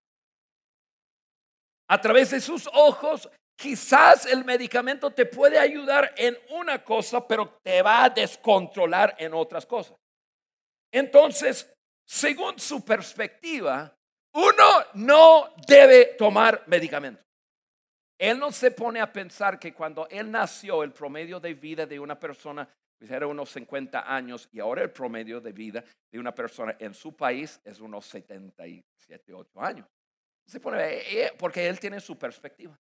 A 1.88 2.00
través 2.00 2.32
de 2.32 2.40
sus 2.40 2.68
ojos, 2.72 3.30
quizás 3.60 4.26
el 4.26 4.46
medicamento 4.46 5.12
te 5.12 5.26
puede 5.26 5.60
ayudar 5.60 6.14
en 6.16 6.38
una 6.52 6.82
cosa, 6.82 7.28
pero 7.28 7.60
te 7.62 7.82
va 7.82 8.06
a 8.06 8.10
descontrolar 8.10 9.16
en 9.20 9.34
otras 9.34 9.66
cosas. 9.66 9.98
Entonces, 10.92 11.72
según 12.08 12.58
su 12.58 12.86
perspectiva, 12.86 13.94
uno 14.34 14.86
no 14.94 15.54
debe 15.68 16.16
tomar 16.18 16.64
medicamento. 16.68 17.22
Él 18.18 18.40
no 18.40 18.52
se 18.52 18.72
pone 18.72 19.02
a 19.02 19.12
pensar 19.12 19.60
que 19.60 19.74
cuando 19.74 20.08
él 20.10 20.32
nació, 20.32 20.82
el 20.82 20.94
promedio 20.94 21.40
de 21.40 21.54
vida 21.54 21.86
de 21.86 22.00
una 22.00 22.18
persona 22.18 22.68
pues, 22.98 23.12
era 23.12 23.28
unos 23.28 23.50
50 23.52 24.14
años 24.14 24.48
y 24.54 24.60
ahora 24.62 24.84
el 24.84 24.92
promedio 24.92 25.42
de 25.42 25.52
vida 25.52 25.84
de 26.12 26.20
una 26.20 26.34
persona 26.34 26.76
en 26.80 26.94
su 26.94 27.16
país 27.16 27.60
es 27.66 27.80
unos 27.82 28.06
77, 28.06 29.34
8 29.34 29.62
años. 29.62 29.88
Se 30.46 30.60
pone, 30.60 30.82
eh, 30.82 31.26
eh, 31.26 31.34
porque 31.38 31.68
él 31.68 31.80
tiene 31.80 32.00
su 32.00 32.18
perspectiva. 32.18 32.78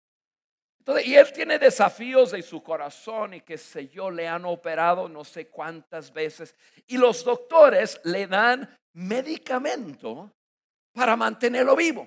Entonces, 0.86 1.06
y 1.06 1.16
él 1.16 1.32
tiene 1.32 1.58
desafíos 1.58 2.32
de 2.32 2.42
su 2.42 2.62
corazón 2.62 3.32
y 3.32 3.40
que 3.40 3.56
sé 3.56 3.88
yo, 3.88 4.10
le 4.10 4.28
han 4.28 4.44
operado 4.44 5.08
no 5.08 5.24
sé 5.24 5.48
cuántas 5.48 6.12
veces. 6.12 6.54
Y 6.86 6.98
los 6.98 7.24
doctores 7.24 7.98
le 8.04 8.26
dan 8.26 8.68
medicamento 8.92 10.30
para 10.92 11.16
mantenerlo 11.16 11.74
vivo. 11.74 12.06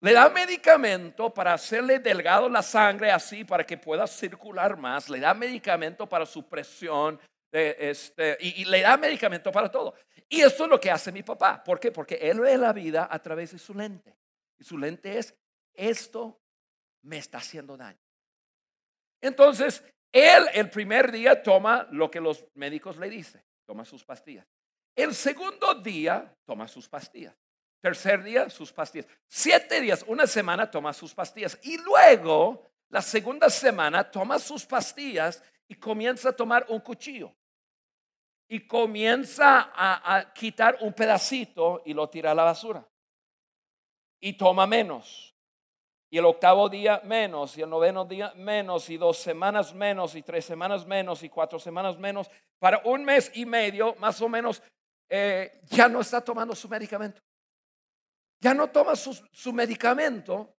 Le 0.00 0.12
da 0.12 0.28
medicamento 0.28 1.32
para 1.32 1.54
hacerle 1.54 2.00
delgado 2.00 2.48
la 2.48 2.62
sangre 2.62 3.12
así 3.12 3.44
para 3.44 3.64
que 3.64 3.78
pueda 3.78 4.08
circular 4.08 4.76
más. 4.76 5.08
Le 5.08 5.20
da 5.20 5.32
medicamento 5.32 6.08
para 6.08 6.26
su 6.26 6.48
presión 6.48 7.20
este, 7.52 8.36
y, 8.40 8.62
y, 8.62 8.64
le 8.64 8.80
da 8.80 8.96
medicamento 8.96 9.52
para 9.52 9.70
todo. 9.70 9.94
Y 10.28 10.40
esto 10.40 10.64
es 10.64 10.70
lo 10.70 10.80
que 10.80 10.90
hace 10.90 11.12
mi 11.12 11.22
papá. 11.22 11.62
¿Por 11.62 11.78
qué? 11.78 11.92
Porque 11.92 12.16
él 12.16 12.40
ve 12.40 12.58
la 12.58 12.72
vida 12.72 13.06
a 13.08 13.20
través 13.20 13.52
de 13.52 13.58
su 13.60 13.72
lente. 13.72 14.16
Y 14.58 14.64
su 14.64 14.76
lente 14.76 15.16
es, 15.16 15.32
esto 15.72 16.40
me 17.04 17.18
está 17.18 17.38
haciendo 17.38 17.76
daño. 17.76 17.98
Entonces, 19.20 19.82
él 20.12 20.46
el 20.52 20.68
primer 20.70 21.10
día 21.10 21.42
toma 21.42 21.88
lo 21.90 22.10
que 22.10 22.20
los 22.20 22.44
médicos 22.54 22.96
le 22.96 23.08
dicen, 23.08 23.42
toma 23.64 23.84
sus 23.84 24.04
pastillas. 24.04 24.46
El 24.94 25.14
segundo 25.14 25.74
día 25.74 26.36
toma 26.44 26.68
sus 26.68 26.88
pastillas. 26.88 27.34
Tercer 27.80 28.22
día, 28.22 28.48
sus 28.48 28.72
pastillas. 28.72 29.06
Siete 29.28 29.80
días, 29.80 30.04
una 30.06 30.26
semana 30.26 30.70
toma 30.70 30.92
sus 30.92 31.12
pastillas. 31.12 31.58
Y 31.62 31.76
luego, 31.78 32.70
la 32.88 33.02
segunda 33.02 33.50
semana, 33.50 34.10
toma 34.10 34.38
sus 34.38 34.64
pastillas 34.64 35.42
y 35.68 35.74
comienza 35.74 36.30
a 36.30 36.32
tomar 36.32 36.64
un 36.68 36.80
cuchillo. 36.80 37.34
Y 38.48 38.66
comienza 38.66 39.72
a, 39.74 40.32
quitar 40.32 40.78
un 40.80 40.92
pedacito 40.92 41.82
y 41.84 41.92
lo 41.92 42.08
tira 42.08 42.30
a 42.30 42.34
la 42.34 42.44
basura. 42.44 42.86
Y 44.20 44.34
toma 44.34 44.66
menos. 44.66 45.33
Y 46.14 46.18
el 46.18 46.26
octavo 46.26 46.68
día 46.68 47.00
menos, 47.02 47.58
y 47.58 47.62
el 47.62 47.68
noveno 47.68 48.04
día 48.04 48.32
menos, 48.36 48.88
y 48.88 48.96
dos 48.96 49.18
semanas 49.18 49.74
menos, 49.74 50.14
y 50.14 50.22
tres 50.22 50.44
semanas 50.44 50.86
menos, 50.86 51.24
y 51.24 51.28
cuatro 51.28 51.58
semanas 51.58 51.98
menos. 51.98 52.30
Para 52.60 52.82
un 52.84 53.04
mes 53.04 53.32
y 53.34 53.44
medio, 53.44 53.96
más 53.96 54.22
o 54.22 54.28
menos, 54.28 54.62
eh, 55.08 55.60
ya 55.64 55.88
no 55.88 56.00
está 56.00 56.20
tomando 56.20 56.54
su 56.54 56.68
medicamento 56.68 57.20
ya 58.40 58.54
no 58.54 58.68
toma 58.68 58.94
su, 58.94 59.52
medicamento. 59.52 60.54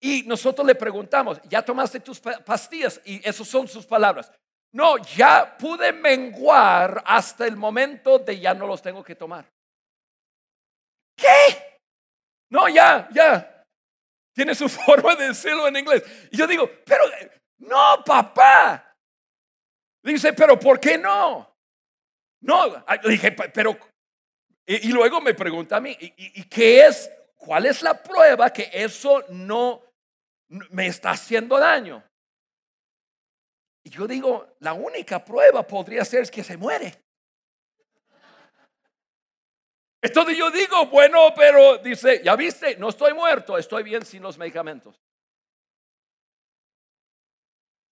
Y 0.00 0.24
nosotros 0.24 0.66
le 0.66 0.74
preguntamos, 0.74 1.40
¿ya 1.44 1.62
tomaste 1.62 2.00
tus 2.00 2.18
pastillas? 2.18 3.00
Y 3.04 3.20
esas 3.28 3.46
son 3.46 3.68
sus 3.68 3.86
palabras. 3.86 4.32
No, 4.72 4.98
ya 4.98 5.56
pude 5.56 5.92
menguar 5.92 7.00
hasta 7.06 7.46
el 7.46 7.56
momento 7.56 8.18
de 8.18 8.40
ya 8.40 8.54
no 8.54 8.66
los 8.66 8.82
tengo 8.82 9.04
que 9.04 9.14
tomar. 9.14 9.48
¿Qué? 11.14 11.78
No, 12.50 12.68
ya, 12.68 13.08
ya. 13.12 13.61
Tiene 14.34 14.54
su 14.54 14.68
forma 14.68 15.14
de 15.16 15.28
decirlo 15.28 15.66
en 15.68 15.76
inglés. 15.76 16.02
Y 16.30 16.36
yo 16.36 16.46
digo, 16.46 16.70
pero 16.84 17.04
no, 17.58 18.02
papá. 18.04 18.94
Dice, 20.02 20.32
pero 20.32 20.58
¿por 20.58 20.80
qué 20.80 20.98
no? 20.98 21.48
No, 22.40 22.84
le 23.04 23.10
dije, 23.10 23.30
pero 23.30 23.78
y, 24.66 24.92
luego 24.92 25.20
me 25.20 25.34
pregunta 25.34 25.76
a 25.76 25.80
mí, 25.80 25.96
¿y, 25.98 26.44
qué 26.44 26.86
es? 26.86 27.10
¿Cuál 27.36 27.66
es 27.66 27.82
la 27.82 28.00
prueba 28.00 28.52
que 28.52 28.70
eso 28.72 29.24
no 29.30 29.82
me 30.70 30.86
está 30.86 31.10
haciendo 31.10 31.58
daño? 31.58 32.02
Y 33.84 33.90
yo 33.90 34.06
digo, 34.06 34.54
la 34.60 34.72
única 34.72 35.24
prueba 35.24 35.66
podría 35.66 36.04
ser 36.04 36.30
que 36.30 36.44
se 36.44 36.56
muere. 36.56 37.01
Entonces 40.02 40.36
yo 40.36 40.50
digo, 40.50 40.86
bueno, 40.86 41.32
pero 41.34 41.78
dice, 41.78 42.20
ya 42.24 42.34
viste, 42.34 42.76
no 42.76 42.88
estoy 42.88 43.14
muerto, 43.14 43.56
estoy 43.56 43.84
bien 43.84 44.04
sin 44.04 44.20
los 44.20 44.36
medicamentos. 44.36 45.00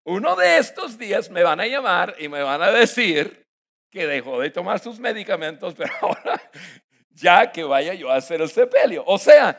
Uno 0.05 0.37
de 0.37 0.59
estos 0.59 0.97
días 0.97 1.29
me 1.31 1.43
van 1.43 1.59
a 1.59 1.67
llamar 1.67 2.15
y 2.21 2.29
me 2.29 2.41
van 2.41 2.63
a 2.63 2.71
decir 2.71 3.45
que 3.91 4.07
dejó 4.07 4.39
de 4.39 4.51
tomar 4.51 4.79
sus 4.79 5.01
medicamentos, 5.01 5.75
pero 5.77 5.93
ahora 6.01 6.41
ya 7.11 7.51
que 7.51 7.65
vaya 7.65 7.93
yo 7.93 8.09
a 8.09 8.17
hacer 8.17 8.41
el 8.41 8.51
sepelio. 8.51 9.03
O 9.05 9.19
sea, 9.19 9.59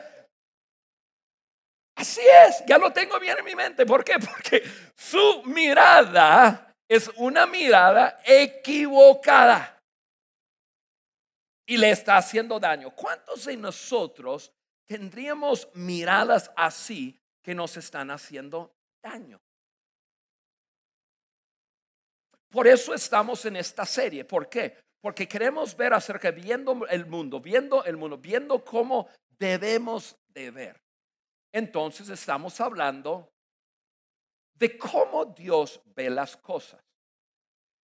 así 1.96 2.22
es, 2.46 2.64
ya 2.66 2.78
lo 2.78 2.90
tengo 2.94 3.20
bien 3.20 3.36
en 3.36 3.44
mi 3.44 3.54
mente. 3.54 3.84
¿Por 3.84 4.02
qué? 4.02 4.14
Porque 4.18 4.62
su 4.96 5.42
mirada 5.44 6.74
es 6.88 7.10
una 7.16 7.44
mirada 7.44 8.22
equivocada 8.24 9.77
y 11.68 11.76
le 11.76 11.90
está 11.90 12.16
haciendo 12.16 12.58
daño. 12.58 12.90
¿Cuántos 12.90 13.44
de 13.44 13.56
nosotros 13.56 14.50
tendríamos 14.86 15.68
miradas 15.74 16.50
así 16.56 17.20
que 17.42 17.54
nos 17.54 17.76
están 17.76 18.10
haciendo 18.10 18.74
daño? 19.02 19.38
Por 22.48 22.66
eso 22.66 22.94
estamos 22.94 23.44
en 23.44 23.56
esta 23.56 23.84
serie. 23.84 24.24
¿Por 24.24 24.48
qué? 24.48 24.78
Porque 24.98 25.28
queremos 25.28 25.76
ver 25.76 25.92
acerca, 25.92 26.30
viendo 26.30 26.86
el 26.88 27.04
mundo, 27.04 27.38
viendo 27.38 27.84
el 27.84 27.98
mundo, 27.98 28.16
viendo 28.16 28.64
cómo 28.64 29.06
debemos 29.38 30.16
de 30.28 30.50
ver. 30.50 30.80
Entonces 31.52 32.08
estamos 32.08 32.58
hablando 32.62 33.30
de 34.54 34.78
cómo 34.78 35.26
Dios 35.26 35.82
ve 35.94 36.08
las 36.08 36.34
cosas. 36.34 36.80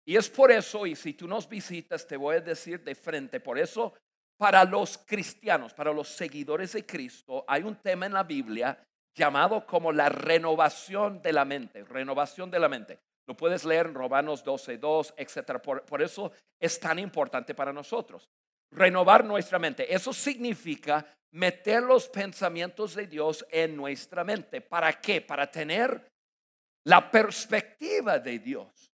Y 0.05 0.17
es 0.17 0.29
por 0.29 0.53
eso, 0.53 0.87
y 0.87 0.97
si 0.97 1.15
tú 1.15 1.27
nos 1.27 1.49
visitas, 1.49 2.07
te 2.07 2.17
voy 2.17 2.37
a 2.37 2.41
decir 2.41 2.83
de 2.85 2.95
frente, 2.95 3.41
por 3.41 3.59
eso 3.59 3.95
para 4.37 4.65
los 4.65 4.99
cristianos, 4.99 5.73
para 5.73 5.93
los 5.93 6.09
seguidores 6.09 6.73
de 6.73 6.85
Cristo, 6.85 7.45
hay 7.47 7.63
un 7.63 7.77
tema 7.77 8.07
en 8.07 8.13
la 8.13 8.25
Biblia 8.25 8.77
llamado 9.15 9.65
como 9.65 9.93
la 9.93 10.09
renovación 10.09 11.23
de 11.23 11.33
la 11.33 11.45
mente, 11.45 11.85
renovación 11.85 12.51
de 12.51 12.59
la 12.59 12.69
mente. 12.69 12.99
Lo 13.27 13.37
puedes 13.37 13.65
leer 13.65 13.87
en 13.87 13.95
Romanos 13.95 14.45
12, 14.45 14.79
2, 14.79 15.15
etc. 15.17 15.61
Por, 15.63 16.03
eso 16.03 16.33
es 16.61 16.79
tan 16.79 16.99
importante 16.99 17.55
para 17.55 17.73
nosotros. 17.73 18.29
Renovar 18.71 19.25
nuestra 19.25 19.59
mente. 19.59 19.93
Eso 19.93 20.13
significa 20.13 21.07
meter 21.31 21.83
los 21.83 22.09
pensamientos 22.09 22.95
de 22.95 23.07
Dios 23.07 23.47
en 23.51 23.77
nuestra 23.77 24.25
mente. 24.25 24.61
¿Para 24.61 24.93
qué? 25.01 25.21
Para 25.21 25.51
tener 25.51 26.11
la 26.85 27.11
perspectiva 27.11 28.19
de 28.19 28.41
Dios. 28.41 28.94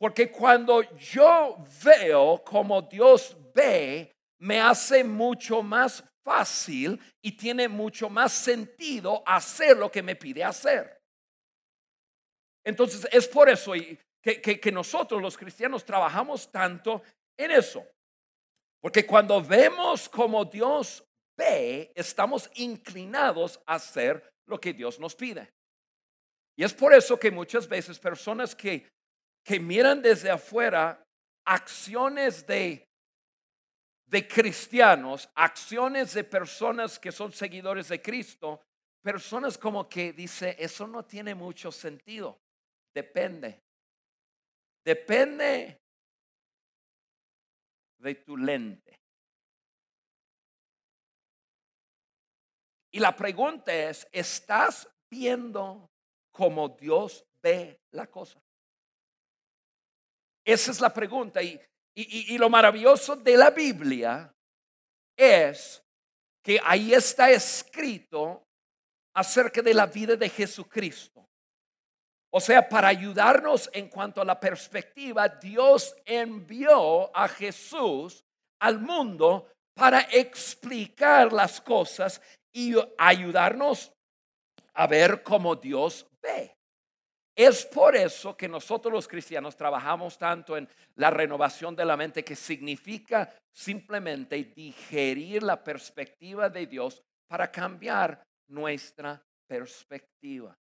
Porque 0.00 0.30
cuando 0.30 0.80
yo 0.96 1.62
veo 1.84 2.42
como 2.42 2.80
Dios 2.80 3.36
ve, 3.52 4.10
me 4.38 4.58
hace 4.58 5.04
mucho 5.04 5.62
más 5.62 6.02
fácil 6.24 6.98
y 7.20 7.32
tiene 7.32 7.68
mucho 7.68 8.08
más 8.08 8.32
sentido 8.32 9.22
hacer 9.26 9.76
lo 9.76 9.90
que 9.90 10.02
me 10.02 10.16
pide 10.16 10.42
hacer. 10.42 11.02
Entonces 12.64 13.06
es 13.12 13.28
por 13.28 13.50
eso 13.50 13.74
que, 14.22 14.72
nosotros 14.72 15.20
los 15.20 15.36
cristianos 15.36 15.84
trabajamos 15.84 16.50
tanto 16.50 17.02
en 17.36 17.50
eso. 17.50 17.86
Porque 18.80 19.04
cuando 19.04 19.42
vemos 19.42 20.08
como 20.08 20.46
Dios 20.46 21.04
ve, 21.36 21.92
estamos 21.94 22.50
inclinados 22.54 23.60
a 23.66 23.74
hacer 23.74 24.32
lo 24.46 24.58
que 24.58 24.72
Dios 24.72 24.98
nos 24.98 25.14
pide. 25.14 25.52
Y 26.56 26.64
es 26.64 26.72
por 26.72 26.94
eso 26.94 27.20
que 27.20 27.30
muchas 27.30 27.68
veces 27.68 27.98
personas 27.98 28.54
que, 28.56 28.88
que 29.44 29.58
miran 29.58 30.02
desde 30.02 30.30
afuera 30.30 31.04
acciones 31.44 32.46
de, 32.46 32.88
de 34.06 34.28
cristianos, 34.28 35.28
acciones 35.34 36.14
de 36.14 36.24
personas 36.24 36.98
que 36.98 37.12
son 37.12 37.32
seguidores 37.32 37.88
de 37.88 38.00
Cristo, 38.00 38.60
personas 39.02 39.56
como 39.56 39.88
que 39.88 40.12
dice, 40.12 40.56
eso 40.58 40.86
no 40.86 41.04
tiene 41.04 41.34
mucho 41.34 41.72
sentido. 41.72 42.38
Depende. 42.94 43.60
Depende 44.84 45.80
de 47.98 48.14
tu 48.16 48.36
lente. 48.36 48.98
Y 52.92 52.98
la 52.98 53.14
pregunta 53.14 53.72
es, 53.72 54.08
¿estás 54.10 54.88
viendo 55.08 55.88
como 56.32 56.68
Dios 56.70 57.24
ve 57.40 57.80
la 57.92 58.08
cosa? 58.08 58.40
Esa 60.52 60.70
es 60.70 60.80
la 60.80 60.92
pregunta. 60.92 61.42
Y, 61.42 61.60
y, 61.94 62.34
y, 62.34 62.38
lo 62.38 62.48
maravilloso 62.48 63.16
de 63.16 63.36
la 63.36 63.50
Biblia 63.50 64.34
es 65.16 65.82
que 66.42 66.60
ahí 66.64 66.94
está 66.94 67.30
escrito 67.30 68.46
acerca 69.14 69.60
de 69.62 69.74
la 69.74 69.86
vida 69.86 70.16
de 70.16 70.28
Jesucristo. 70.28 71.28
O 72.32 72.40
sea, 72.40 72.68
para 72.68 72.88
ayudarnos 72.88 73.68
en 73.72 73.88
cuanto 73.88 74.20
a 74.20 74.24
la 74.24 74.38
perspectiva, 74.38 75.28
Dios 75.28 75.94
envió 76.04 77.14
a 77.16 77.26
Jesús 77.28 78.24
al 78.60 78.78
mundo 78.78 79.48
para 79.74 80.00
explicar 80.12 81.32
las 81.32 81.60
cosas 81.60 82.20
y 82.52 82.74
ayudarnos 82.98 83.92
a 84.74 84.86
ver 84.86 85.22
cómo 85.22 85.56
Dios 85.56 86.06
ve. 86.22 86.56
Es 87.42 87.64
por 87.64 87.96
eso 87.96 88.36
que 88.36 88.46
nosotros 88.46 88.92
los 88.92 89.08
cristianos 89.08 89.56
trabajamos 89.56 90.18
tanto 90.18 90.58
en 90.58 90.68
la 90.96 91.08
renovación 91.08 91.74
de 91.74 91.86
la 91.86 91.96
mente, 91.96 92.22
que 92.22 92.36
significa 92.36 93.34
simplemente 93.50 94.52
digerir 94.54 95.42
la 95.42 95.64
perspectiva 95.64 96.50
de 96.50 96.66
Dios 96.66 97.02
para 97.26 97.50
cambiar 97.50 98.22
nuestra 98.48 99.24
perspectiva. 99.46 100.54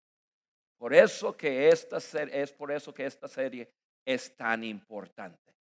Por 0.76 0.92
eso 0.92 1.34
que 1.34 1.70
esta 1.70 1.96
es 1.96 2.52
por 2.52 2.70
eso 2.70 2.92
que 2.92 3.06
esta 3.06 3.26
serie 3.26 3.72
es 4.04 4.36
tan 4.36 4.62
importante. 4.62 5.54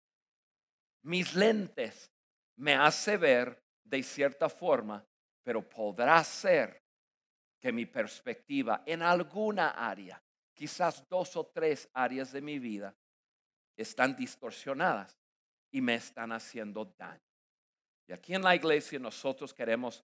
Mis 1.04 1.36
lentes 1.36 2.10
me 2.58 2.74
hace 2.74 3.18
ver 3.18 3.62
de 3.84 4.02
cierta 4.02 4.50
forma, 4.50 5.06
pero 5.44 5.62
podrá 5.62 6.24
ser 6.24 6.82
que 7.62 7.72
mi 7.72 7.86
perspectiva 7.86 8.82
en 8.84 9.04
alguna 9.04 9.70
área, 9.70 10.20
quizás 10.54 11.08
dos 11.10 11.36
o 11.36 11.46
tres 11.46 11.90
áreas 11.94 12.32
de 12.32 12.42
mi 12.42 12.60
vida, 12.60 12.96
están 13.76 14.16
distorsionadas 14.16 15.18
y 15.72 15.82
me 15.82 15.96
están 15.96 16.32
haciendo 16.32 16.86
daño. 16.98 17.22
Y 18.08 18.14
aquí 18.14 18.34
en 18.36 18.44
la 18.44 18.56
iglesia 18.56 19.00
nosotros 19.00 19.54
queremos 19.54 20.04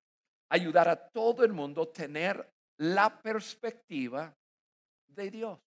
ayudar 0.49 0.89
a 0.89 0.95
todo 0.95 1.43
el 1.43 1.53
mundo 1.53 1.83
a 1.83 1.93
tener 1.93 2.49
la 2.77 3.21
perspectiva 3.21 4.35
de 5.07 5.29
Dios. 5.29 5.59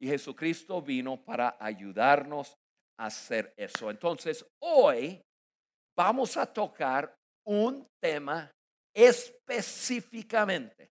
Y 0.00 0.06
Jesucristo 0.06 0.80
vino 0.80 1.22
para 1.22 1.56
ayudarnos 1.58 2.56
a 2.96 3.06
hacer 3.06 3.52
eso. 3.56 3.90
Entonces, 3.90 4.46
hoy 4.60 5.20
vamos 5.96 6.36
a 6.36 6.46
tocar 6.46 7.16
un 7.44 7.88
tema 8.00 8.50
específicamente. 8.94 10.87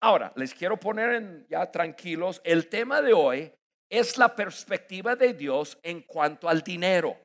Ahora, 0.00 0.32
les 0.36 0.54
quiero 0.54 0.78
poner 0.78 1.14
en, 1.14 1.46
ya 1.48 1.70
tranquilos, 1.70 2.40
el 2.44 2.68
tema 2.68 3.02
de 3.02 3.12
hoy 3.12 3.52
es 3.90 4.16
la 4.16 4.34
perspectiva 4.34 5.16
de 5.16 5.34
Dios 5.34 5.78
en 5.82 6.02
cuanto 6.02 6.48
al 6.48 6.62
dinero, 6.62 7.16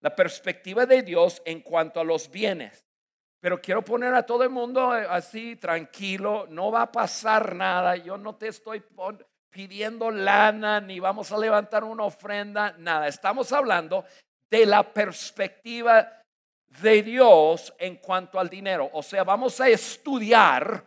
la 0.00 0.14
perspectiva 0.14 0.86
de 0.86 1.02
Dios 1.02 1.42
en 1.44 1.60
cuanto 1.60 2.00
a 2.00 2.04
los 2.04 2.30
bienes. 2.30 2.84
Pero 3.40 3.60
quiero 3.60 3.82
poner 3.82 4.14
a 4.14 4.24
todo 4.24 4.42
el 4.42 4.50
mundo 4.50 4.96
eh, 4.96 5.06
así 5.08 5.56
tranquilo, 5.56 6.46
no 6.48 6.70
va 6.70 6.82
a 6.82 6.92
pasar 6.92 7.54
nada, 7.54 7.96
yo 7.96 8.16
no 8.16 8.36
te 8.36 8.48
estoy 8.48 8.82
pidiendo 9.50 10.10
lana 10.10 10.80
ni 10.80 10.98
vamos 10.98 11.30
a 11.30 11.38
levantar 11.38 11.84
una 11.84 12.04
ofrenda, 12.04 12.74
nada. 12.78 13.06
Estamos 13.06 13.52
hablando 13.52 14.04
de 14.50 14.64
la 14.64 14.82
perspectiva 14.82 16.22
de 16.80 17.02
Dios 17.02 17.74
en 17.78 17.96
cuanto 17.96 18.40
al 18.40 18.48
dinero. 18.48 18.88
O 18.94 19.02
sea, 19.02 19.24
vamos 19.24 19.60
a 19.60 19.68
estudiar 19.68 20.84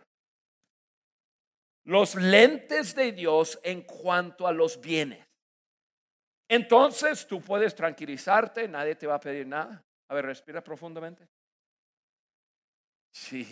los 1.90 2.14
lentes 2.14 2.94
de 2.94 3.10
Dios 3.10 3.58
en 3.64 3.82
cuanto 3.82 4.46
a 4.46 4.52
los 4.52 4.80
bienes. 4.80 5.26
Entonces 6.48 7.26
tú 7.26 7.40
puedes 7.40 7.74
tranquilizarte, 7.74 8.68
nadie 8.68 8.94
te 8.94 9.08
va 9.08 9.16
a 9.16 9.20
pedir 9.20 9.44
nada. 9.44 9.84
A 10.08 10.14
ver, 10.14 10.26
respira 10.26 10.62
profundamente. 10.62 11.26
Sí. 13.12 13.44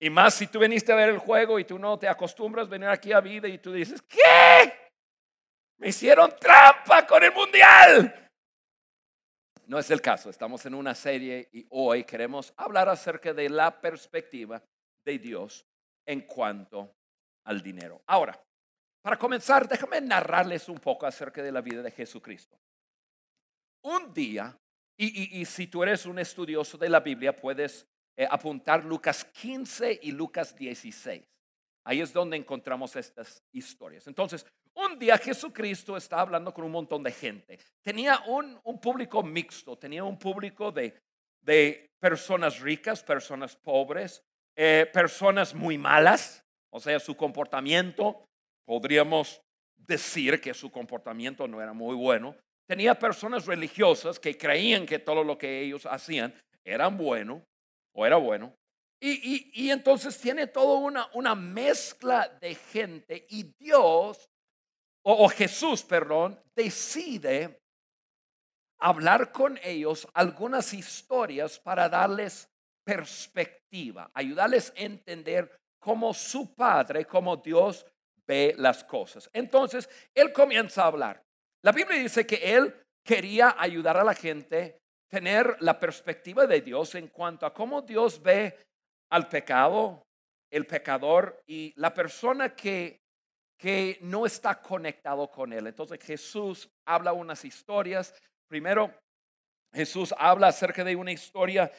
Y 0.00 0.10
más 0.10 0.34
si 0.34 0.48
tú 0.48 0.58
viniste 0.58 0.92
a 0.92 0.96
ver 0.96 1.08
el 1.08 1.18
juego 1.18 1.58
y 1.58 1.64
tú 1.64 1.78
no 1.78 1.98
te 1.98 2.06
acostumbras 2.06 2.66
a 2.66 2.70
venir 2.70 2.88
aquí 2.88 3.10
a 3.12 3.20
vida 3.20 3.48
y 3.48 3.56
tú 3.56 3.72
dices, 3.72 4.02
¿qué? 4.02 4.90
Me 5.78 5.88
hicieron 5.88 6.30
trampa 6.38 7.06
con 7.06 7.24
el 7.24 7.32
mundial. 7.32 8.28
No 9.64 9.78
es 9.78 9.90
el 9.90 10.02
caso, 10.02 10.28
estamos 10.28 10.66
en 10.66 10.74
una 10.74 10.94
serie 10.94 11.48
y 11.52 11.66
hoy 11.70 12.04
queremos 12.04 12.52
hablar 12.58 12.90
acerca 12.90 13.32
de 13.32 13.48
la 13.48 13.80
perspectiva 13.80 14.62
de 15.06 15.18
Dios 15.18 15.66
en 16.10 16.22
cuanto 16.22 16.96
al 17.44 17.62
dinero. 17.62 18.02
Ahora, 18.06 18.38
para 19.00 19.16
comenzar, 19.16 19.68
déjame 19.68 20.00
narrarles 20.00 20.68
un 20.68 20.78
poco 20.78 21.06
acerca 21.06 21.42
de 21.42 21.52
la 21.52 21.60
vida 21.60 21.82
de 21.82 21.90
Jesucristo. 21.92 22.58
Un 23.82 24.12
día 24.12 24.58
y, 25.02 25.46
si 25.46 25.68
tú 25.68 25.82
eres 25.82 26.04
un 26.04 26.18
estudioso 26.18 26.76
de 26.76 26.90
la 26.90 27.00
Biblia, 27.00 27.34
puedes 27.34 27.86
eh, 28.18 28.28
apuntar 28.30 28.84
Lucas 28.84 29.24
15 29.24 30.00
y 30.02 30.12
Lucas 30.12 30.54
16. 30.54 31.24
Ahí 31.84 32.02
es 32.02 32.12
donde 32.12 32.36
encontramos 32.36 32.94
estas 32.96 33.42
historias. 33.52 34.06
Entonces, 34.06 34.44
un 34.74 34.98
día 34.98 35.16
Jesucristo 35.16 35.96
está 35.96 36.20
hablando 36.20 36.52
con 36.52 36.64
un 36.64 36.72
montón 36.72 37.02
de 37.02 37.12
gente. 37.12 37.58
Tenía 37.80 38.20
un, 38.26 38.60
público 38.78 39.22
mixto, 39.22 39.78
tenía 39.78 40.04
un 40.04 40.18
público 40.18 40.70
de, 40.70 41.00
de 41.40 41.88
personas 41.98 42.60
ricas, 42.60 43.02
personas 43.02 43.56
pobres, 43.56 44.22
eh, 44.56 44.88
personas 44.92 45.54
muy 45.54 45.78
malas, 45.78 46.44
o 46.72 46.80
sea, 46.80 47.00
su 47.00 47.16
comportamiento, 47.16 48.24
podríamos 48.66 49.40
decir 49.76 50.40
que 50.40 50.54
su 50.54 50.70
comportamiento 50.70 51.48
no 51.48 51.60
era 51.60 51.72
muy 51.72 51.94
bueno, 51.94 52.36
tenía 52.68 52.98
personas 52.98 53.46
religiosas 53.46 54.18
que 54.18 54.36
creían 54.36 54.86
que 54.86 54.98
todo 54.98 55.24
lo 55.24 55.36
que 55.38 55.60
ellos 55.60 55.86
hacían 55.86 56.34
eran 56.64 56.96
bueno 56.96 57.44
o 57.94 58.06
era 58.06 58.16
bueno. 58.16 58.54
Y, 59.02 59.70
entonces 59.70 60.18
tiene 60.18 60.46
toda 60.46 60.78
una, 60.78 61.08
una 61.14 61.34
mezcla 61.34 62.28
de 62.38 62.54
gente 62.54 63.26
y 63.30 63.54
Dios, 63.58 64.28
o 65.02 65.26
Jesús, 65.30 65.82
perdón, 65.82 66.38
decide 66.54 67.60
hablar 68.78 69.32
con 69.32 69.58
ellos 69.62 70.06
algunas 70.14 70.74
historias 70.74 71.58
para 71.58 71.88
darles 71.88 72.49
perspectiva, 72.84 74.10
ayudarles 74.14 74.72
a 74.76 74.80
entender 74.80 75.60
cómo 75.78 76.12
su 76.14 76.54
Padre, 76.54 77.04
cómo 77.06 77.36
Dios 77.36 77.86
ve 78.26 78.54
las 78.56 78.84
cosas. 78.84 79.28
Entonces, 79.32 79.88
Él 80.14 80.32
comienza 80.32 80.82
a 80.82 80.86
hablar. 80.86 81.24
La 81.62 81.72
Biblia 81.72 81.98
dice 81.98 82.26
que 82.26 82.56
él 82.56 82.74
quería 83.04 83.54
ayudar 83.58 83.96
a 83.98 84.04
la 84.04 84.14
gente 84.14 84.80
a 85.08 85.16
tener 85.16 85.56
la 85.60 85.78
perspectiva 85.78 86.46
de 86.46 86.62
Dios 86.62 86.94
en 86.94 87.08
cuanto 87.08 87.44
a 87.44 87.52
cómo 87.52 87.82
Dios 87.82 88.22
ve 88.22 88.56
al 89.10 89.28
pecado, 89.28 90.06
el 90.50 90.66
pecador 90.66 91.42
y 91.46 91.74
la 91.76 91.92
persona 91.92 92.54
que, 92.54 93.02
que 93.58 93.98
no 94.00 94.24
está 94.24 94.62
conectado 94.62 95.30
con 95.30 95.52
él. 95.52 95.66
Entonces 95.66 95.98
Jesús 96.02 96.70
habla 96.86 97.12
unas 97.12 97.44
historias. 97.44 98.14
Primero, 98.48 98.94
Jesús 99.74 100.14
habla 100.16 100.48
acerca 100.48 100.82
de 100.82 100.96
una 100.96 101.12
historia 101.12 101.70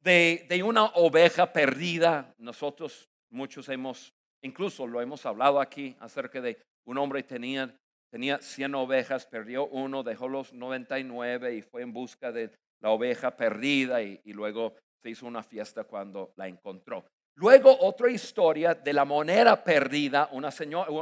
de, 0.00 0.46
de 0.48 0.62
una 0.62 0.86
oveja 0.94 1.52
perdida. 1.52 2.34
Nosotros 2.38 3.08
muchos 3.30 3.68
hemos, 3.68 4.12
incluso 4.42 4.86
lo 4.86 5.00
hemos 5.00 5.24
hablado 5.26 5.60
aquí 5.60 5.96
acerca 6.00 6.40
de 6.40 6.58
un 6.84 6.98
hombre 6.98 7.22
que 7.22 7.28
tenía 7.28 7.74
tenía 8.10 8.38
100 8.38 8.74
ovejas, 8.74 9.26
perdió 9.26 9.66
uno, 9.68 10.02
dejó 10.02 10.28
los 10.28 10.52
99 10.52 11.54
y 11.54 11.62
fue 11.62 11.82
en 11.82 11.92
busca 11.92 12.32
de 12.32 12.50
la 12.80 12.90
oveja 12.90 13.36
perdida 13.36 14.02
y, 14.02 14.20
luego 14.32 14.74
se 15.02 15.10
hizo 15.10 15.26
una 15.26 15.42
fiesta 15.42 15.84
cuando 15.84 16.32
la 16.36 16.48
encontró. 16.48 17.04
Luego 17.36 17.74
otra 17.80 18.10
historia 18.10 18.74
de 18.74 18.92
la 18.92 19.04
moneda 19.04 19.62
perdida, 19.62 20.28
una, 20.32 20.50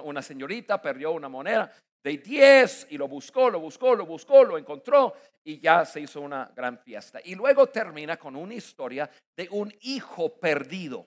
una 0.04 0.22
señorita 0.22 0.80
perdió 0.80 1.12
una 1.12 1.28
moneda 1.28 1.72
de 2.08 2.18
10 2.18 2.88
y 2.90 2.98
lo 2.98 3.06
buscó, 3.06 3.50
lo 3.50 3.60
buscó, 3.60 3.94
lo 3.94 4.06
buscó, 4.06 4.44
lo 4.44 4.56
encontró 4.56 5.14
y 5.44 5.60
ya 5.60 5.84
se 5.84 6.00
hizo 6.00 6.20
una 6.20 6.50
gran 6.54 6.78
fiesta. 6.78 7.20
Y 7.24 7.34
luego 7.34 7.66
termina 7.68 8.16
con 8.16 8.34
una 8.36 8.54
historia 8.54 9.10
de 9.36 9.48
un 9.50 9.74
hijo 9.82 10.34
perdido. 10.38 11.06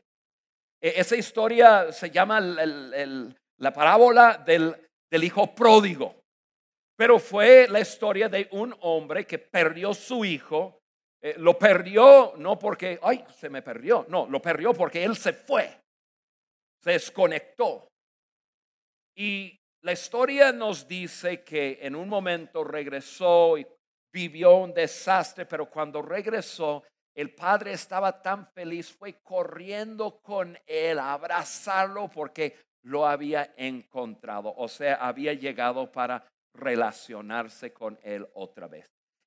E, 0.80 0.94
esa 0.98 1.16
historia 1.16 1.92
se 1.92 2.10
llama 2.10 2.40
la 2.40 3.74
parábola 3.74 4.44
del 4.46 5.24
hijo 5.24 5.54
pródigo. 5.54 6.22
Pero 6.96 7.18
fue 7.18 7.68
la 7.68 7.80
historia 7.80 8.30
de 8.30 8.48
un 8.52 8.76
hombre 8.82 9.26
que 9.26 9.40
perdió 9.40 9.94
su 9.94 10.24
hijo. 10.24 10.80
Eh, 11.20 11.36
lo 11.38 11.58
perdió 11.58 12.34
no 12.38 12.60
porque, 12.60 13.00
ay, 13.02 13.24
se 13.36 13.50
me 13.50 13.62
perdió. 13.62 14.06
No, 14.08 14.28
lo 14.28 14.42
perdió 14.42 14.74
porque 14.74 15.04
él 15.04 15.16
se 15.16 15.34
fue. 15.34 15.80
Se 16.84 16.92
desconectó. 16.92 17.88
Y 19.16 19.61
la 19.84 19.94
historia 19.94 20.52
nos 20.52 20.88
dice 20.88 21.44
que 21.44 21.80
en 21.82 21.96
un 21.96 22.08
momento 22.08 22.64
regresó 22.64 23.58
y 23.58 23.66
vivió 24.14 24.56
un 24.58 24.74
desastre, 24.74 25.46
pero 25.46 25.70
cuando 25.70 26.02
regresó, 26.02 26.84
el 27.16 27.34
padre 27.34 27.74
estaba 27.74 28.22
tan 28.22 28.48
feliz, 28.48 28.92
fue 28.92 29.22
corriendo 29.22 30.22
con 30.22 30.58
él 30.66 31.00
a 31.00 31.14
abrazarlo 31.14 32.10
porque 32.10 32.56
lo 32.84 33.08
había 33.08 33.54
encontrado, 33.58 34.54
o 34.56 34.68
sea, 34.68 34.96
había 34.96 35.34
llegado 35.34 35.92
para 35.92 36.26
relacionarse 36.54 37.74
con 37.74 38.00
él 38.04 38.28
otra 38.34 38.68
vez. 38.68 38.86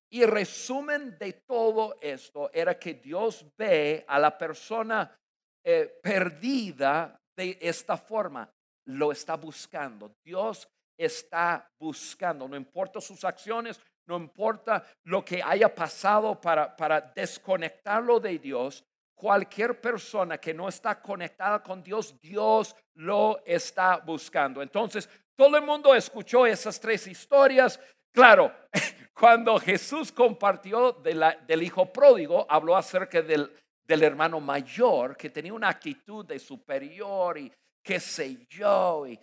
Y 0.09 0.23
resumen 0.25 1.17
de 1.17 1.33
todo 1.33 1.97
esto 1.99 2.49
era 2.53 2.77
que 2.79 2.93
Dios 2.93 3.45
ve 3.57 4.05
a 4.07 4.19
la 4.19 4.37
persona 4.37 5.17
eh, 5.63 5.99
perdida 6.01 7.19
de 7.35 7.57
esta 7.59 7.97
forma 7.97 8.49
lo 8.85 9.11
está 9.11 9.35
buscando. 9.35 10.15
Dios 10.23 10.67
está 10.97 11.69
buscando, 11.79 12.47
no 12.47 12.55
importa 12.55 13.01
sus 13.01 13.23
acciones, 13.23 13.79
no 14.07 14.17
importa 14.17 14.85
lo 15.03 15.25
que 15.25 15.41
haya 15.43 15.73
pasado 15.73 16.39
para, 16.39 16.75
para 16.75 17.01
desconectarlo 17.01 18.19
de 18.19 18.37
Dios, 18.37 18.85
cualquier 19.15 19.81
persona 19.81 20.37
que 20.37 20.53
no 20.53 20.67
está 20.67 21.01
conectada 21.01 21.63
con 21.63 21.81
Dios, 21.81 22.15
Dios 22.21 22.75
lo 22.93 23.41
está 23.45 23.97
buscando. 23.97 24.61
Entonces, 24.61 25.09
todo 25.35 25.57
el 25.57 25.63
mundo 25.63 25.95
escuchó 25.95 26.45
esas 26.45 26.79
tres 26.79 27.07
historias. 27.07 27.79
Claro, 28.11 28.53
cuando 29.13 29.59
Jesús 29.59 30.11
compartió 30.11 30.91
del 30.91 31.63
hijo 31.63 31.91
pródigo, 31.91 32.45
habló 32.49 32.77
acerca 32.77 33.21
del, 33.21 33.51
del 33.83 34.03
hermano 34.03 34.39
mayor 34.39 35.17
que 35.17 35.29
tenía 35.29 35.53
una 35.53 35.69
actitud 35.69 36.25
de 36.25 36.39
superior 36.39 37.37
y 37.37 37.51
qué 37.85 37.99
sé 37.99 38.45
yo. 38.49 39.07
Y, 39.07 39.19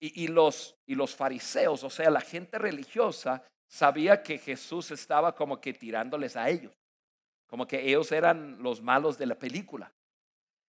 y, 0.00 0.28
los, 0.28 0.76
y 0.86 0.94
los 0.94 1.14
fariseos, 1.14 1.84
o 1.84 1.90
sea, 1.90 2.10
la 2.10 2.20
gente 2.20 2.58
religiosa, 2.58 3.42
sabía 3.68 4.22
que 4.22 4.38
Jesús 4.38 4.90
estaba 4.90 5.34
como 5.34 5.60
que 5.60 5.72
tirándoles 5.72 6.36
a 6.36 6.48
ellos, 6.48 6.72
como 7.46 7.66
que 7.66 7.80
ellos 7.88 8.10
eran 8.10 8.62
los 8.62 8.82
malos 8.82 9.16
de 9.16 9.26
la 9.26 9.38
película. 9.38 9.92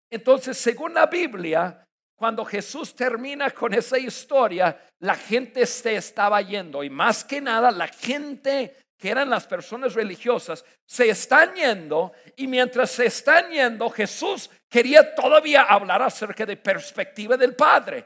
Entonces, 0.09 0.57
según 0.57 0.93
la 0.93 1.07
Biblia, 1.07 1.85
cuando 2.15 2.45
Jesús 2.45 2.93
termina 2.93 3.49
con 3.49 3.73
esa 3.73 3.97
historia, 3.97 4.89
la 4.99 5.15
gente 5.15 5.65
se 5.65 5.95
estaba 5.95 6.41
yendo 6.41 6.83
y 6.83 6.89
más 6.89 7.23
que 7.23 7.41
nada 7.41 7.71
la 7.71 7.87
gente 7.87 8.77
que 9.01 9.09
eran 9.09 9.31
las 9.31 9.47
personas 9.47 9.95
religiosas 9.95 10.63
se 10.85 11.09
están 11.09 11.55
yendo 11.55 12.13
y 12.35 12.45
mientras 12.45 12.91
se 12.91 13.07
están 13.07 13.49
yendo 13.49 13.89
Jesús 13.89 14.47
quería 14.69 15.15
todavía 15.15 15.63
hablar 15.63 16.03
acerca 16.03 16.45
de 16.45 16.55
perspectiva 16.55 17.35
del 17.35 17.55
Padre. 17.55 18.05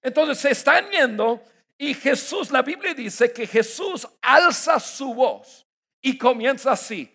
Entonces 0.00 0.38
se 0.38 0.50
están 0.50 0.88
yendo 0.90 1.42
y 1.76 1.92
Jesús, 1.92 2.52
la 2.52 2.62
Biblia 2.62 2.94
dice 2.94 3.32
que 3.32 3.48
Jesús 3.48 4.06
alza 4.22 4.78
su 4.78 5.12
voz 5.12 5.66
y 6.00 6.16
comienza 6.16 6.70
así. 6.70 7.12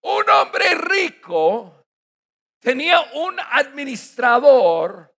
Un 0.00 0.30
hombre 0.30 0.76
rico 0.76 1.84
tenía 2.58 3.02
un 3.16 3.38
administrador 3.38 5.14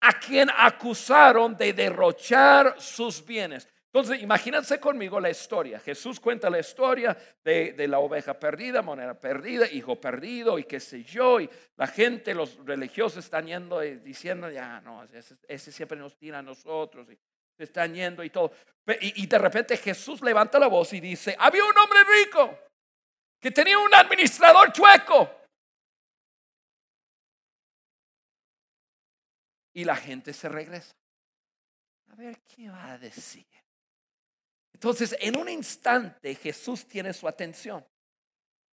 a 0.00 0.18
quien 0.18 0.50
acusaron 0.50 1.56
de 1.56 1.72
derrochar 1.72 2.74
sus 2.80 3.24
bienes. 3.24 3.68
Entonces, 3.96 4.22
imagínense 4.22 4.78
conmigo 4.78 5.18
la 5.18 5.30
historia. 5.30 5.80
Jesús 5.80 6.20
cuenta 6.20 6.50
la 6.50 6.58
historia 6.58 7.16
de, 7.42 7.88
la 7.88 7.98
oveja 7.98 8.38
perdida, 8.38 8.82
moneda 8.82 9.18
perdida, 9.18 9.66
hijo 9.72 9.98
perdido 9.98 10.58
y 10.58 10.64
qué 10.64 10.80
sé 10.80 11.02
yo. 11.02 11.40
Y 11.40 11.48
la 11.78 11.86
gente, 11.86 12.34
los 12.34 12.58
religiosos 12.66 13.24
están 13.24 13.46
yendo 13.46 13.80
diciendo, 13.80 14.50
ya 14.50 14.82
no, 14.82 15.02
ese, 15.48 15.72
siempre 15.72 15.98
nos 15.98 16.14
tira 16.18 16.40
a 16.40 16.42
nosotros. 16.42 17.10
Y 17.10 17.18
se 17.56 17.64
están 17.64 17.94
yendo 17.94 18.22
y 18.22 18.28
todo. 18.28 18.52
Y, 19.00 19.22
y 19.22 19.26
de 19.26 19.38
repente 19.38 19.78
Jesús 19.78 20.20
levanta 20.20 20.58
la 20.58 20.66
voz 20.66 20.92
y 20.92 21.00
dice, 21.00 21.34
había 21.38 21.64
un 21.64 21.78
hombre 21.78 22.00
rico 22.22 22.58
que 23.40 23.50
tenía 23.50 23.78
un 23.78 23.94
administrador 23.94 24.72
chueco. 24.72 25.30
Y 29.72 29.84
la 29.84 29.96
gente 29.96 30.34
se 30.34 30.50
regresa. 30.50 30.94
A 32.10 32.14
ver, 32.14 32.42
¿qué 32.42 32.68
va 32.68 32.92
a 32.92 32.98
decir? 32.98 33.46
Entonces, 34.76 35.16
en 35.20 35.38
un 35.38 35.48
instante 35.48 36.34
Jesús 36.34 36.86
tiene 36.86 37.14
su 37.14 37.26
atención. 37.26 37.82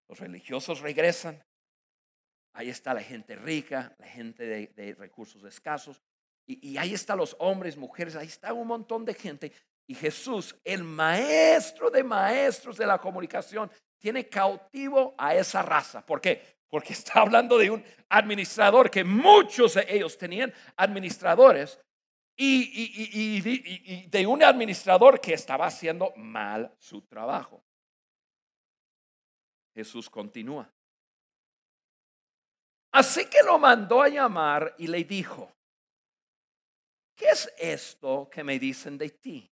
Los 0.09 0.19
religiosos 0.19 0.81
regresan. 0.81 1.41
Ahí 2.51 2.69
está 2.69 2.93
la 2.93 3.01
gente 3.01 3.37
rica, 3.37 3.95
la 3.97 4.07
gente 4.07 4.43
de, 4.45 4.95
recursos 4.95 5.41
escasos. 5.45 6.01
Y, 6.45 6.75
ahí 6.75 6.93
están 6.93 7.19
los 7.19 7.37
hombres, 7.39 7.77
mujeres, 7.77 8.17
ahí 8.17 8.27
está 8.27 8.51
un 8.51 8.67
montón 8.67 9.05
de 9.05 9.13
gente. 9.13 9.53
Y 9.87 9.95
Jesús, 9.95 10.53
el 10.65 10.83
maestro 10.83 11.89
de 11.89 12.03
maestros 12.03 12.75
de 12.75 12.85
la 12.85 12.97
comunicación, 12.97 13.71
tiene 13.97 14.27
cautivo 14.27 15.15
a 15.17 15.33
esa 15.33 15.61
raza. 15.61 16.05
¿Por 16.05 16.19
qué? 16.19 16.59
Porque 16.67 16.91
está 16.99 17.21
hablando 17.21 17.57
de 17.57 17.71
un 17.71 17.81
administrador 18.09 18.91
que 18.91 19.05
muchos 19.05 19.75
de 19.75 19.85
ellos 19.87 20.17
tenían 20.17 20.53
administradores 20.75 21.79
y, 22.35 24.07
de 24.07 24.27
un 24.27 24.43
administrador 24.43 25.21
que 25.21 25.33
estaba 25.33 25.67
haciendo 25.67 26.13
mal 26.15 26.73
su 26.79 27.01
trabajo. 27.01 27.63
Jesús 29.73 30.09
continúa. 30.09 30.71
Así 32.91 33.25
que 33.25 33.41
lo 33.43 33.57
mandó 33.57 34.01
a 34.01 34.09
llamar 34.09 34.75
y 34.77 34.87
le 34.87 35.03
dijo, 35.03 35.51
¿qué 37.15 37.29
es 37.29 37.51
esto 37.57 38.29
que 38.31 38.43
me 38.43 38.59
dicen 38.59 38.97
de 38.97 39.09
ti? 39.09 39.51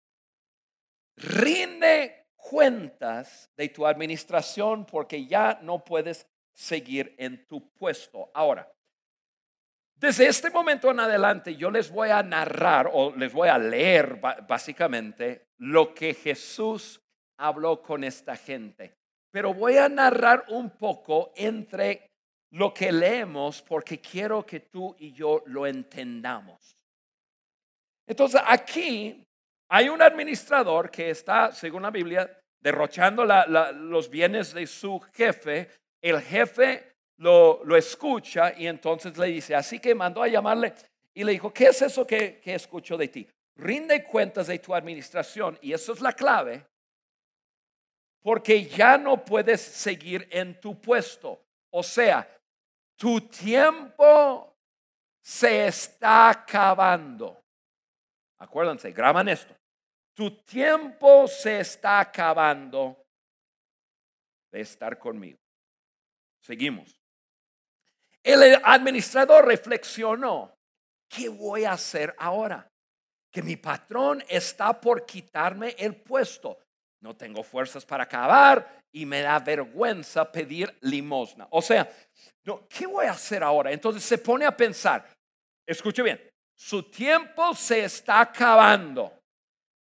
Rinde 1.17 2.31
cuentas 2.35 3.51
de 3.57 3.69
tu 3.69 3.87
administración 3.87 4.87
porque 4.87 5.27
ya 5.27 5.59
no 5.62 5.85
puedes 5.85 6.27
seguir 6.53 7.14
en 7.19 7.47
tu 7.47 7.71
puesto. 7.75 8.31
Ahora, 8.35 8.73
desde 10.01 10.29
este 10.29 10.51
momento 10.51 10.91
en 10.91 11.01
adelante 11.01 11.57
yo 11.57 11.71
les 11.71 11.91
voy 11.91 12.11
a 12.11 12.23
narrar 12.23 12.89
o 12.93 13.13
les 13.17 13.33
voy 13.33 13.49
a 13.49 13.59
leer 13.59 14.21
básicamente 14.47 15.49
lo 15.59 15.93
que 15.93 16.15
Jesús 16.15 17.01
habló 17.37 17.83
con 17.83 18.05
esta 18.05 18.37
gente. 18.37 18.95
Pero 19.31 19.53
voy 19.53 19.77
a 19.77 19.89
narrar 19.89 20.45
un 20.49 20.71
poco 20.71 21.33
entre 21.37 22.11
lo 22.51 22.73
que 22.73 22.93
leemos 22.93 23.61
porque 23.63 24.01
quiero 24.01 24.47
que 24.47 24.61
tú 24.61 24.95
y 24.99 25.13
yo 25.13 25.43
lo 25.47 25.67
entendamos. 25.67 26.77
Entonces 28.07 28.41
aquí 28.47 29.23
hay 29.69 29.89
un 29.89 30.01
administrador 30.01 30.91
que 30.91 31.11
está, 31.11 31.53
según 31.53 31.83
la 31.83 31.91
Biblia, 31.91 32.41
derrochando 32.61 33.25
los 33.25 34.09
bienes 34.09 34.55
de 34.55 34.67
su 34.67 34.99
jefe. 35.13 35.69
El 36.01 36.21
jefe 36.23 36.98
lo, 37.18 37.76
escucha 37.76 38.54
y 38.57 38.66
entonces 38.66 39.16
le 39.16 39.26
dice, 39.26 39.54
así 39.54 39.78
que 39.78 39.94
mandó 39.94 40.22
a 40.22 40.28
llamarle 40.28 40.74
y 41.14 41.24
le 41.24 41.33
dijo, 41.33 41.52
¿qué 41.52 41.66
es 41.66 41.83
eso 41.83 42.07
que, 42.07 42.40
que 42.40 42.54
escucho 42.54 42.96
de 42.96 43.09
ti? 43.09 43.28
Rinde 43.57 44.04
cuentas 44.04 44.46
de 44.46 44.59
tu 44.59 44.74
administración 44.74 45.59
y 45.61 45.72
eso 45.72 45.92
es 45.92 46.00
la 46.00 46.12
clave, 46.12 46.64
porque 48.22 48.64
ya 48.64 48.96
no 48.96 49.24
puedes 49.24 49.61
seguir 49.61 50.28
en 50.31 50.61
tu 50.61 50.81
puesto. 50.81 51.42
O 51.70 51.83
sea, 51.83 52.28
tu 52.96 53.20
tiempo 53.22 54.57
se 55.20 55.66
está 55.66 56.31
acabando. 56.31 57.42
Acuérdense, 58.38 58.92
graban 58.92 59.28
esto. 59.28 59.54
Tu 60.14 60.31
tiempo 60.42 61.26
se 61.28 61.61
está 61.61 62.00
acabando 62.00 62.96
de 64.50 64.61
estar 64.61 64.98
conmigo. 64.98 65.38
Seguimos. 66.40 66.98
El 68.29 68.61
administrador 68.62 69.47
reflexionó, 69.47 70.55
¿qué 71.09 71.31
voy 71.31 71.64
a 71.64 71.73
hacer 71.73 72.14
ahora? 72.19 72.71
Que 73.33 73.43
mi 73.43 73.57
patrón 73.57 74.23
está 74.29 74.79
por 74.79 75.07
quitarme 75.07 75.75
el 75.79 75.97
puesto. 75.97 76.59
No 77.01 77.17
tengo 77.17 77.43
fuerzas 77.43 77.87
para 77.87 78.05
acabar 78.05 78.83
y 78.93 79.07
me 79.07 79.23
da 79.23 79.38
vergüenza 79.38 80.31
pedir 80.31 80.77
limosna. 80.83 81.49
O 81.51 81.62
sea, 81.62 81.91
no, 82.45 82.69
¿qué 82.69 82.87
voy 82.87 83.07
a 83.07 83.12
hacer 83.12 83.43
ahora? 83.43 83.73
Entonces 83.73 84.03
se 84.03 84.19
pone 84.19 84.45
a 84.45 84.55
pensar, 84.55 85.09
escuche 85.67 86.03
bien, 86.03 86.21
su 86.55 86.83
tiempo 86.83 87.55
se 87.55 87.85
está 87.85 88.21
acabando. 88.21 89.11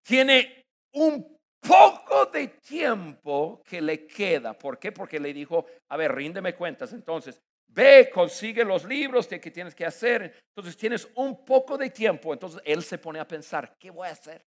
Tiene 0.05 0.67
un 0.93 1.37
poco 1.61 2.27
de 2.27 2.47
tiempo 2.47 3.61
que 3.65 3.81
le 3.81 4.07
queda. 4.07 4.57
¿Por 4.57 4.79
qué? 4.79 4.93
Porque 4.93 5.19
le 5.19 5.35
dijo, 5.35 5.67
a 5.89 5.97
ver, 5.97 6.15
ríndeme 6.15 6.55
cuentas. 6.55 6.93
Entonces, 6.93 7.41
Ve, 7.77 8.11
consigue 8.13 8.65
los 8.65 8.85
libros 8.85 9.29
de 9.29 9.41
que 9.41 9.53
tienes 9.53 9.75
que 9.75 9.87
hacer. 9.87 10.41
Entonces 10.49 10.77
tienes 10.77 11.07
un 11.15 11.45
poco 11.45 11.79
de 11.79 11.91
tiempo. 11.91 12.33
Entonces 12.33 12.61
él 12.65 12.83
se 12.83 12.99
pone 12.99 13.21
a 13.21 13.29
pensar, 13.29 13.77
¿qué 13.79 13.91
voy 13.91 14.09
a 14.09 14.13
hacer? 14.13 14.43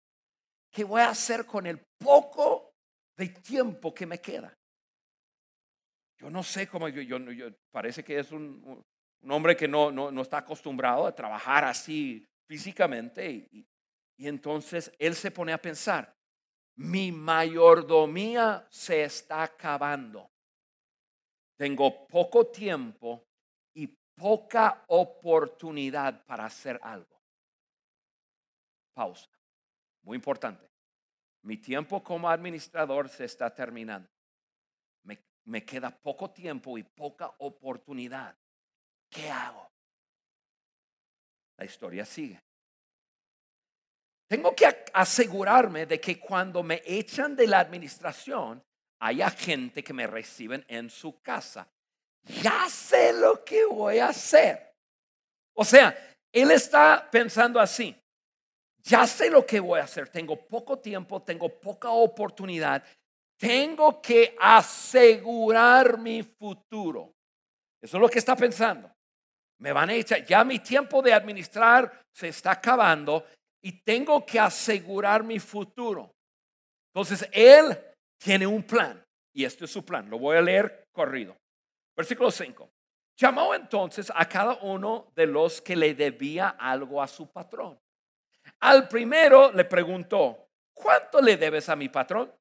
¿qué 0.70 0.84
voy 0.84 1.00
a 1.00 1.10
hacer 1.10 1.46
con 1.46 1.66
el 1.66 1.80
poco 1.98 2.74
de 3.16 3.28
tiempo 3.28 3.94
que 3.94 4.06
me 4.06 4.20
queda? 4.20 4.54
Yo 6.20 6.30
no 6.30 6.42
sé 6.42 6.66
cómo, 6.66 6.86
parece 7.70 8.02
que 8.02 8.18
es 8.18 8.32
un, 8.32 8.82
hombre 9.28 9.56
que 9.56 9.68
no, 9.68 9.90
no, 9.90 10.10
no, 10.10 10.22
está 10.22 10.38
acostumbrado 10.38 11.06
a 11.06 11.14
trabajar 11.14 11.64
así 11.64 12.24
físicamente. 12.48 13.48
Y 13.52 14.26
entonces 14.26 14.92
él 14.98 15.14
se 15.14 15.30
pone 15.30 15.52
a 15.52 15.62
pensar, 15.62 16.12
mi 16.76 17.12
mayordomía 17.12 18.66
se 18.70 19.04
está 19.04 19.44
acabando. 19.44 20.28
Tengo 21.58 22.06
poco 22.06 22.46
tiempo 22.46 23.26
y 23.74 23.88
poca 23.88 24.84
oportunidad 24.86 26.24
para 26.24 26.46
hacer 26.46 26.78
algo. 26.80 27.20
Pausa. 28.94 29.28
Muy 30.02 30.14
importante. 30.14 30.70
Mi 31.42 31.56
tiempo 31.56 32.02
como 32.02 32.30
administrador 32.30 33.08
se 33.08 33.24
está 33.24 33.52
terminando. 33.52 34.08
Me, 35.02 35.18
me 35.46 35.64
queda 35.64 35.90
poco 35.90 36.30
tiempo 36.30 36.78
y 36.78 36.84
poca 36.84 37.34
oportunidad. 37.38 38.36
¿Qué 39.10 39.28
hago? 39.28 39.68
La 41.56 41.64
historia 41.64 42.04
sigue. 42.04 42.40
Tengo 44.28 44.54
que 44.54 44.84
asegurarme 44.94 45.86
de 45.86 46.00
que 46.00 46.20
cuando 46.20 46.62
me 46.62 46.82
echan 46.84 47.34
de 47.34 47.48
la 47.48 47.58
administración, 47.58 48.62
haya 49.00 49.30
gente 49.30 49.82
que 49.82 49.92
me 49.92 50.06
reciben 50.06 50.64
en 50.68 50.90
su 50.90 51.20
casa. 51.20 51.68
Ya 52.42 52.68
sé 52.68 53.12
lo 53.12 53.44
que 53.44 53.64
voy 53.64 53.98
a 53.98 54.08
hacer. 54.08 54.74
O 55.54 55.64
sea, 55.64 55.96
él 56.32 56.50
está 56.50 57.08
pensando 57.10 57.60
así. 57.60 57.96
Ya 58.82 59.06
sé 59.06 59.30
lo 59.30 59.44
que 59.44 59.60
voy 59.60 59.80
a 59.80 59.84
hacer. 59.84 60.08
Tengo 60.08 60.36
poco 60.36 60.78
tiempo, 60.78 61.22
tengo 61.22 61.48
poca 61.48 61.90
oportunidad. 61.90 62.82
Tengo 63.36 64.00
que 64.00 64.36
asegurar 64.40 65.98
mi 65.98 66.22
futuro. 66.22 67.14
Eso 67.80 67.96
es 67.96 68.00
lo 68.00 68.08
que 68.08 68.18
está 68.18 68.36
pensando. 68.36 68.90
Me 69.60 69.72
van 69.72 69.90
a 69.90 69.94
echar, 69.94 70.24
ya 70.24 70.44
mi 70.44 70.58
tiempo 70.60 71.02
de 71.02 71.12
administrar 71.12 72.04
se 72.12 72.28
está 72.28 72.52
acabando 72.52 73.26
y 73.62 73.72
tengo 73.82 74.24
que 74.24 74.38
asegurar 74.38 75.24
mi 75.24 75.38
futuro. 75.38 76.14
Entonces, 76.92 77.28
Él 77.32 77.76
tiene 78.18 78.46
un 78.46 78.62
plan 78.62 79.04
y 79.32 79.44
este 79.44 79.64
es 79.64 79.70
su 79.70 79.84
plan. 79.84 80.10
Lo 80.10 80.18
voy 80.18 80.36
a 80.36 80.42
leer 80.42 80.88
corrido. 80.92 81.36
Versículo 81.96 82.30
5. 82.30 82.70
Llamó 83.16 83.54
entonces 83.54 84.12
a 84.14 84.28
cada 84.28 84.54
uno 84.62 85.10
de 85.16 85.26
los 85.26 85.60
que 85.60 85.74
le 85.74 85.94
debía 85.94 86.50
algo 86.50 87.02
a 87.02 87.08
su 87.08 87.30
patrón. 87.30 87.78
Al 88.60 88.88
primero 88.88 89.52
le 89.52 89.64
preguntó, 89.64 90.48
¿cuánto 90.72 91.20
le 91.20 91.36
debes 91.36 91.68
a 91.68 91.76
mi 91.76 91.88
patrón? 91.88 92.32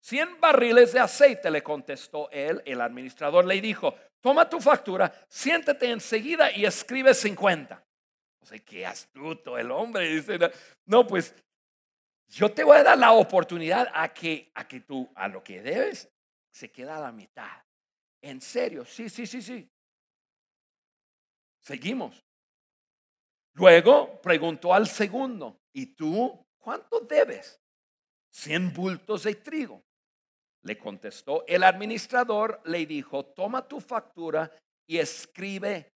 Cien 0.00 0.40
barriles 0.40 0.92
de 0.92 1.00
aceite, 1.00 1.50
le 1.50 1.62
contestó 1.62 2.30
él. 2.30 2.62
El 2.64 2.80
administrador 2.80 3.44
le 3.44 3.60
dijo, 3.60 3.94
toma 4.20 4.48
tu 4.48 4.60
factura, 4.60 5.12
siéntate 5.28 5.90
enseguida 5.90 6.50
y 6.52 6.64
escribe 6.64 7.12
50. 7.12 7.84
O 8.40 8.46
sea, 8.46 8.58
qué 8.60 8.86
astuto 8.86 9.58
el 9.58 9.70
hombre. 9.70 10.08
Dice, 10.08 10.38
no, 10.86 11.06
pues 11.06 11.34
yo 12.30 12.52
te 12.52 12.62
voy 12.62 12.78
a 12.78 12.84
dar 12.84 12.98
la 12.98 13.12
oportunidad 13.12 13.90
a 13.92 14.12
que, 14.14 14.50
a 14.54 14.66
que 14.66 14.80
tú, 14.80 15.10
a 15.14 15.26
lo 15.26 15.42
que 15.42 15.60
debes, 15.60 16.08
se 16.52 16.70
queda 16.70 16.96
a 16.96 17.00
la 17.00 17.12
mitad. 17.12 17.62
En 18.22 18.40
serio, 18.40 18.84
sí, 18.84 19.08
sí, 19.08 19.26
sí, 19.26 19.42
sí. 19.42 19.68
Seguimos. 21.60 22.24
Luego 23.54 24.20
preguntó 24.20 24.72
al 24.72 24.86
segundo, 24.86 25.60
¿y 25.72 25.86
tú 25.86 26.46
cuánto 26.58 27.00
debes? 27.00 27.60
Cien 28.32 28.72
bultos 28.72 29.24
de 29.24 29.34
trigo. 29.34 29.82
Le 30.62 30.78
contestó 30.78 31.44
el 31.48 31.64
administrador, 31.64 32.60
le 32.64 32.86
dijo, 32.86 33.24
toma 33.24 33.66
tu 33.66 33.80
factura 33.80 34.50
y 34.86 34.98
escribe 34.98 35.92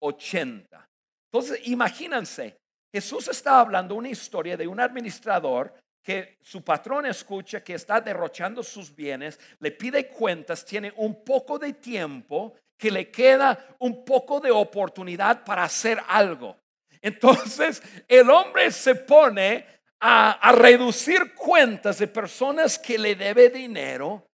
80. 0.00 0.86
Entonces, 1.32 1.66
imagínense, 1.66 2.58
Jesús 2.92 3.28
está 3.28 3.60
hablando 3.60 3.94
una 3.94 4.08
historia 4.08 4.56
de 4.56 4.66
un 4.66 4.80
administrador 4.80 5.74
que 6.02 6.38
su 6.42 6.62
patrón 6.64 7.06
escucha 7.06 7.62
que 7.62 7.74
está 7.74 8.00
derrochando 8.00 8.62
sus 8.62 8.94
bienes, 8.94 9.38
le 9.60 9.72
pide 9.72 10.08
cuentas, 10.08 10.64
tiene 10.64 10.92
un 10.96 11.22
poco 11.22 11.58
de 11.58 11.74
tiempo, 11.74 12.54
que 12.78 12.90
le 12.90 13.10
queda 13.10 13.76
un 13.80 14.04
poco 14.04 14.40
de 14.40 14.50
oportunidad 14.50 15.44
para 15.44 15.64
hacer 15.64 16.00
algo. 16.08 16.56
Entonces, 17.02 17.82
el 18.06 18.30
hombre 18.30 18.70
se 18.70 18.94
pone 18.94 19.66
a, 20.00 20.52
reducir 20.52 21.34
cuentas 21.34 21.98
de 21.98 22.06
personas 22.06 22.78
que 22.78 22.96
le 22.96 23.16
debe 23.16 23.50
dinero 23.50 24.27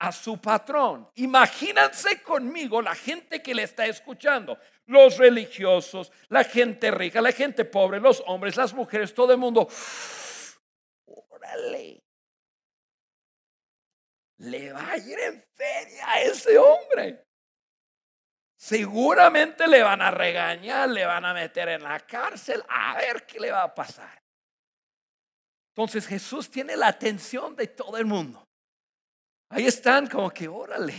a 0.00 0.12
su 0.12 0.40
patrón. 0.40 1.08
Imagínense 1.16 2.22
conmigo 2.22 2.80
la 2.80 2.94
gente 2.94 3.42
que 3.42 3.54
le 3.54 3.62
está 3.62 3.86
escuchando, 3.86 4.58
los 4.86 5.18
religiosos, 5.18 6.10
la 6.28 6.42
gente 6.42 6.90
rica, 6.90 7.20
la 7.20 7.32
gente 7.32 7.64
pobre, 7.66 8.00
los 8.00 8.22
hombres, 8.26 8.56
las 8.56 8.72
mujeres, 8.72 9.14
todo 9.14 9.32
el 9.32 9.38
mundo. 9.38 9.68
Órale. 11.04 12.02
Le 14.38 14.72
va 14.72 14.92
a 14.92 14.96
ir 14.96 15.18
en 15.18 15.44
feria 15.54 16.10
a 16.10 16.22
ese 16.22 16.56
hombre. 16.56 17.26
Seguramente 18.56 19.68
le 19.68 19.82
van 19.82 20.00
a 20.00 20.10
regañar, 20.10 20.88
le 20.88 21.04
van 21.04 21.26
a 21.26 21.34
meter 21.34 21.68
en 21.68 21.82
la 21.82 22.00
cárcel, 22.00 22.62
a 22.68 22.96
ver 22.96 23.26
qué 23.26 23.38
le 23.38 23.50
va 23.50 23.64
a 23.64 23.74
pasar. 23.74 24.22
Entonces 25.74 26.06
Jesús 26.06 26.50
tiene 26.50 26.74
la 26.76 26.88
atención 26.88 27.54
de 27.54 27.66
todo 27.66 27.98
el 27.98 28.06
mundo. 28.06 28.49
Ahí 29.50 29.66
están 29.66 30.06
como 30.06 30.30
que, 30.30 30.46
órale. 30.46 30.94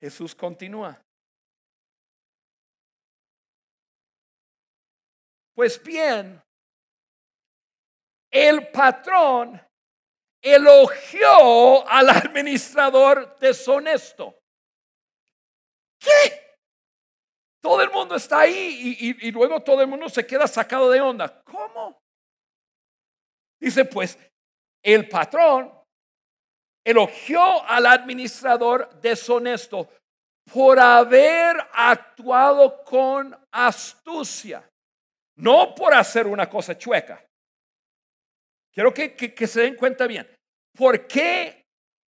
Jesús 0.00 0.34
continúa. 0.34 1.02
Pues 5.54 5.82
bien, 5.82 6.42
el 8.30 8.68
patrón 8.68 9.60
elogió 10.40 11.88
al 11.88 12.10
administrador 12.10 13.36
deshonesto. 13.38 14.38
¿Qué? 15.98 16.58
Todo 17.60 17.82
el 17.82 17.90
mundo 17.90 18.14
está 18.14 18.40
ahí 18.40 18.96
y, 19.00 19.30
luego 19.32 19.60
todo 19.60 19.80
el 19.80 19.88
mundo 19.88 20.08
se 20.08 20.24
queda 20.24 20.46
sacado 20.46 20.90
de 20.90 21.00
onda. 21.00 21.42
¿Cómo? 21.42 22.00
Dice, 23.58 23.86
pues 23.86 24.16
el 24.82 25.08
patrón 25.08 25.75
elogió 26.86 27.64
al 27.66 27.84
administrador 27.84 28.88
deshonesto 29.00 29.90
por 30.52 30.78
haber 30.78 31.56
actuado 31.72 32.84
con 32.84 33.36
astucia, 33.50 34.64
no 35.38 35.74
por 35.74 35.92
hacer 35.92 36.28
una 36.28 36.48
cosa 36.48 36.78
chueca. 36.78 37.20
Quiero 38.72 38.94
que, 38.94 39.16
que, 39.16 39.46
se 39.48 39.62
den 39.62 39.74
cuenta 39.74 40.06
bien. 40.06 40.28
¿Por 40.76 41.08
qué 41.08 41.64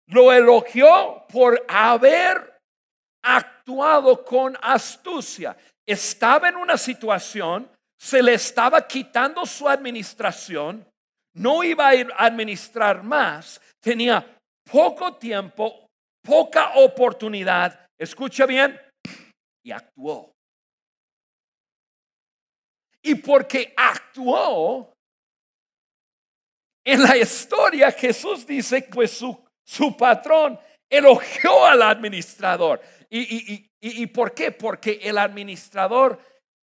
lo 0.09 0.31
elogió? 0.31 1.25
Por 1.27 1.65
haber 1.67 2.59
actuado 3.23 4.23
con 4.23 4.55
astucia. 4.61 5.57
Estaba 5.87 6.49
en 6.49 6.55
una 6.55 6.77
situación, 6.77 7.67
se 7.99 8.21
le 8.21 8.35
estaba 8.35 8.85
quitando 8.85 9.43
su 9.47 9.67
administración, 9.67 10.85
no 11.33 11.63
iba 11.63 11.87
a 11.87 12.25
administrar 12.25 13.01
más, 13.01 13.59
tenía 13.81 14.36
poco 14.71 15.15
tiempo, 15.15 15.87
poca 16.23 16.73
oportunidad, 16.75 17.87
escucha 17.97 18.45
bien, 18.45 18.79
y 19.63 19.71
actuó. 19.71 20.33
Y 23.01 23.15
porque 23.15 23.73
actuó, 23.75 24.93
en 26.85 27.03
la 27.03 27.17
historia 27.17 27.91
Jesús 27.91 28.45
dice, 28.45 28.87
pues 28.91 29.11
su, 29.11 29.37
su 29.65 29.95
patrón 29.95 30.59
elogió 30.89 31.65
al 31.65 31.81
administrador. 31.81 32.81
¿Y, 33.09 33.19
y, 33.19 33.53
y, 33.79 34.03
¿Y 34.03 34.07
por 34.07 34.33
qué? 34.33 34.51
Porque 34.51 34.99
el 35.01 35.17
administrador 35.17 36.19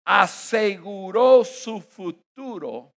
aseguró 0.05 1.45
su 1.45 1.81
futuro 1.81 2.93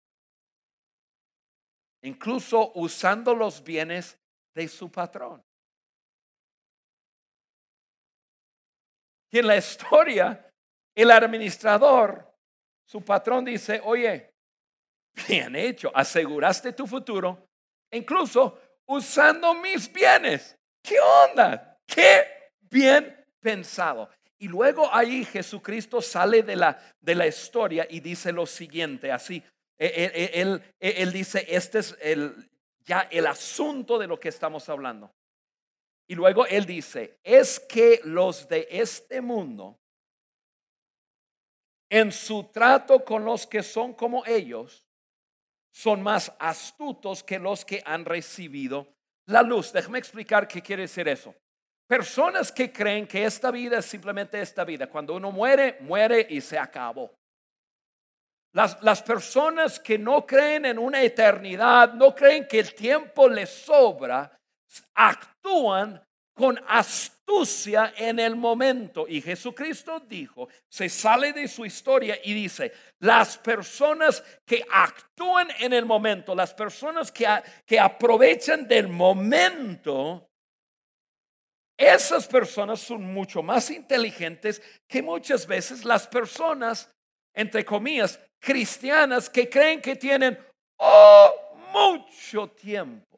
incluso 2.03 2.71
usando 2.75 3.33
los 3.33 3.63
bienes 3.63 4.17
de 4.53 4.67
su 4.67 4.91
patrón. 4.91 5.43
Y 9.31 9.39
en 9.39 9.47
la 9.47 9.57
historia, 9.57 10.47
el 10.95 11.09
administrador, 11.09 12.31
su 12.85 13.03
patrón 13.03 13.45
dice, 13.45 13.81
oye, 13.83 14.31
bien 15.27 15.55
hecho, 15.55 15.91
aseguraste 15.93 16.73
tu 16.73 16.85
futuro, 16.85 17.47
incluso 17.91 18.59
usando 18.85 19.55
mis 19.55 19.91
bienes. 19.91 20.55
¿Qué 20.83 20.97
onda? 20.99 21.79
¿Qué 21.87 22.51
bien 22.61 23.25
pensado? 23.39 24.09
Y 24.37 24.47
luego 24.47 24.93
ahí 24.93 25.25
Jesucristo 25.25 26.01
sale 26.01 26.43
de 26.43 26.55
la, 26.55 26.79
de 26.99 27.15
la 27.15 27.25
historia 27.25 27.87
y 27.89 28.01
dice 28.01 28.31
lo 28.31 28.45
siguiente, 28.45 29.11
así, 29.11 29.41
Él, 29.77 30.61
él, 30.79 31.11
dice, 31.11 31.45
este 31.49 31.79
es 31.79 31.97
el, 32.01 32.51
ya 32.85 33.07
el 33.11 33.27
asunto 33.27 33.97
de 33.97 34.07
lo 34.07 34.19
que 34.19 34.29
estamos 34.29 34.67
hablando. 34.69 35.13
Y 36.07 36.15
luego 36.15 36.45
él 36.45 36.65
dice, 36.65 37.19
es 37.23 37.59
que 37.59 38.01
los 38.03 38.47
de 38.47 38.67
este 38.69 39.21
mundo, 39.21 39.79
en 41.89 42.11
su 42.11 42.45
trato 42.45 43.03
con 43.03 43.23
los 43.23 43.47
que 43.47 43.63
son 43.63 43.93
como 43.93 44.25
ellos, 44.25 44.85
son 45.71 46.01
más 46.01 46.35
astutos 46.39 47.23
que 47.23 47.39
los 47.39 47.65
que 47.65 47.81
han 47.85 48.05
recibido 48.05 48.87
la 49.25 49.41
luz. 49.41 49.71
Déjame 49.71 49.99
explicar 49.99 50.47
qué 50.47 50.61
quiere 50.61 50.83
decir 50.83 51.07
eso. 51.07 51.33
Personas 51.87 52.51
que 52.51 52.71
creen 52.71 53.07
que 53.07 53.25
esta 53.25 53.51
vida 53.51 53.79
es 53.79 53.85
simplemente 53.85 54.39
esta 54.39 54.63
vida. 54.63 54.87
Cuando 54.87 55.15
uno 55.15 55.31
muere, 55.31 55.77
muere 55.81 56.25
y 56.29 56.41
se 56.41 56.57
acabó. 56.57 57.11
Las, 58.53 59.01
personas 59.01 59.79
que 59.79 59.97
no 59.97 60.27
creen 60.27 60.65
en 60.65 60.77
una 60.77 61.01
eternidad, 61.01 61.93
no 61.93 62.13
creen 62.13 62.47
que 62.47 62.59
el 62.59 62.75
tiempo 62.75 63.27
les 63.27 63.49
sobra, 63.49 64.39
actúan 64.93 65.99
con 66.35 66.59
astucia 66.67 67.93
en 67.97 68.19
el 68.19 68.35
momento. 68.35 69.07
Y 69.09 69.21
Jesucristo 69.21 69.99
dijo, 70.01 70.49
se 70.69 70.87
sale 70.87 71.33
de 71.33 71.47
su 71.47 71.65
historia 71.65 72.19
y 72.23 72.35
dice, 72.35 72.71
las 72.99 73.39
personas 73.39 74.23
que 74.45 74.63
actúan 74.71 75.47
en 75.59 75.73
el 75.73 75.85
momento, 75.85 76.35
las 76.35 76.53
personas 76.53 77.11
que, 77.11 77.27
que 77.65 77.79
aprovechan 77.79 78.67
del 78.67 78.87
momento, 78.87 80.29
esas 81.75 82.27
personas 82.27 82.81
son 82.81 83.01
mucho 83.01 83.41
más 83.41 83.71
inteligentes 83.71 84.61
que 84.87 85.01
muchas 85.01 85.47
veces 85.47 85.83
las 85.85 86.07
personas, 86.07 86.93
entre 87.33 87.65
comillas, 87.65 88.19
cristianas 88.43 89.29
que 89.29 89.49
creen 89.49 89.81
que 89.81 89.95
tienen 89.95 90.37
oh, 90.77 91.31
mucho 91.71 92.49
tiempo. 92.49 93.17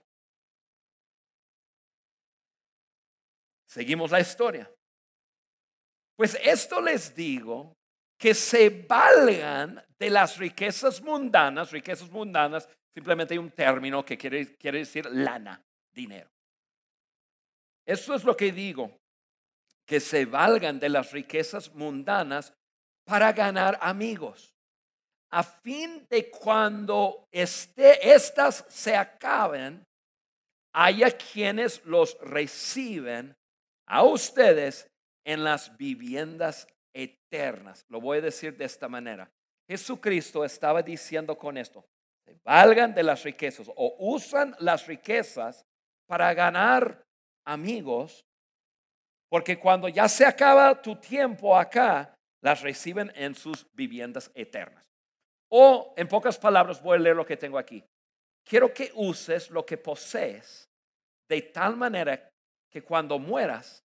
Seguimos 3.68 4.12
la 4.12 4.20
historia. 4.20 4.72
Pues 6.16 6.38
esto 6.42 6.80
les 6.80 7.14
digo 7.14 7.74
que 8.18 8.34
se 8.34 8.70
valgan 8.70 9.84
de 9.98 10.10
las 10.12 10.38
riquezas 10.38 11.02
mundanas. 11.02 11.72
Riquezas 11.72 12.10
mundanas, 12.10 12.70
simplemente 12.94 13.34
hay 13.34 13.40
un 13.40 13.52
término 13.52 14.06
que 14.06 14.18
quiere, 14.18 14.56
quiere 14.56 14.80
decir 14.80 15.08
lana, 15.08 15.60
dinero. 15.92 16.30
Eso 17.86 18.14
es 18.14 18.24
lo 18.24 18.38
que 18.38 18.52
digo, 18.52 18.96
que 19.86 20.00
se 20.00 20.26
valgan 20.26 20.80
de 20.80 20.90
las 20.90 21.12
riquezas 21.12 21.74
mundanas 21.74 22.54
para 23.06 23.34
ganar 23.34 23.78
amigos 23.82 24.55
a 25.32 25.44
fin 25.44 26.06
de 26.10 26.30
cuando 26.30 27.28
este, 27.32 28.14
estas 28.14 28.66
se 28.70 28.96
acaben, 28.96 29.84
haya 30.74 31.12
quienes 31.12 31.84
los 31.86 32.18
reciben 32.22 33.36
a 33.88 34.04
ustedes 34.04 34.88
en 35.26 35.44
las 35.44 35.76
viviendas 35.78 36.68
eternas. 36.94 37.86
Lo 37.90 38.00
voy 38.02 38.20
a 38.20 38.22
decir 38.22 38.56
de 38.58 38.66
esta 38.66 38.88
manera. 38.88 39.30
Jesucristo 39.68 40.46
estaba 40.46 40.82
diciendo 40.82 41.38
con 41.38 41.58
esto, 41.58 41.84
valgan 42.44 42.94
de 42.94 43.04
las 43.04 43.24
riquezas 43.24 43.70
o 43.76 43.96
usan 44.00 44.56
las 44.60 44.86
riquezas 44.86 45.66
para 46.08 46.34
ganar 46.34 47.04
amigos, 47.46 48.24
porque 49.30 49.58
cuando 49.58 49.88
ya 49.88 50.08
se 50.08 50.26
acaba 50.26 50.82
tu 50.82 50.96
tiempo 50.96 51.58
acá, 51.58 52.16
las 52.42 52.62
reciben 52.62 53.12
en 53.16 53.34
sus 53.34 53.66
viviendas 53.74 54.32
eternas. 54.36 54.86
O 55.58 55.94
en 55.96 56.06
pocas 56.10 56.38
palabras 56.38 56.84
voy 56.84 56.98
a 56.98 57.00
leer 57.00 57.16
lo 57.16 57.26
que 57.26 57.38
tengo 57.38 57.58
aquí. 57.58 57.82
Quiero 58.44 58.74
que 58.74 58.92
uses 58.96 59.50
lo 59.50 59.66
que 59.66 59.78
posees 59.78 60.70
de 61.30 61.42
tal 61.44 61.78
manera 61.78 62.30
que 62.70 62.84
cuando 62.84 63.18
mueras 63.18 63.82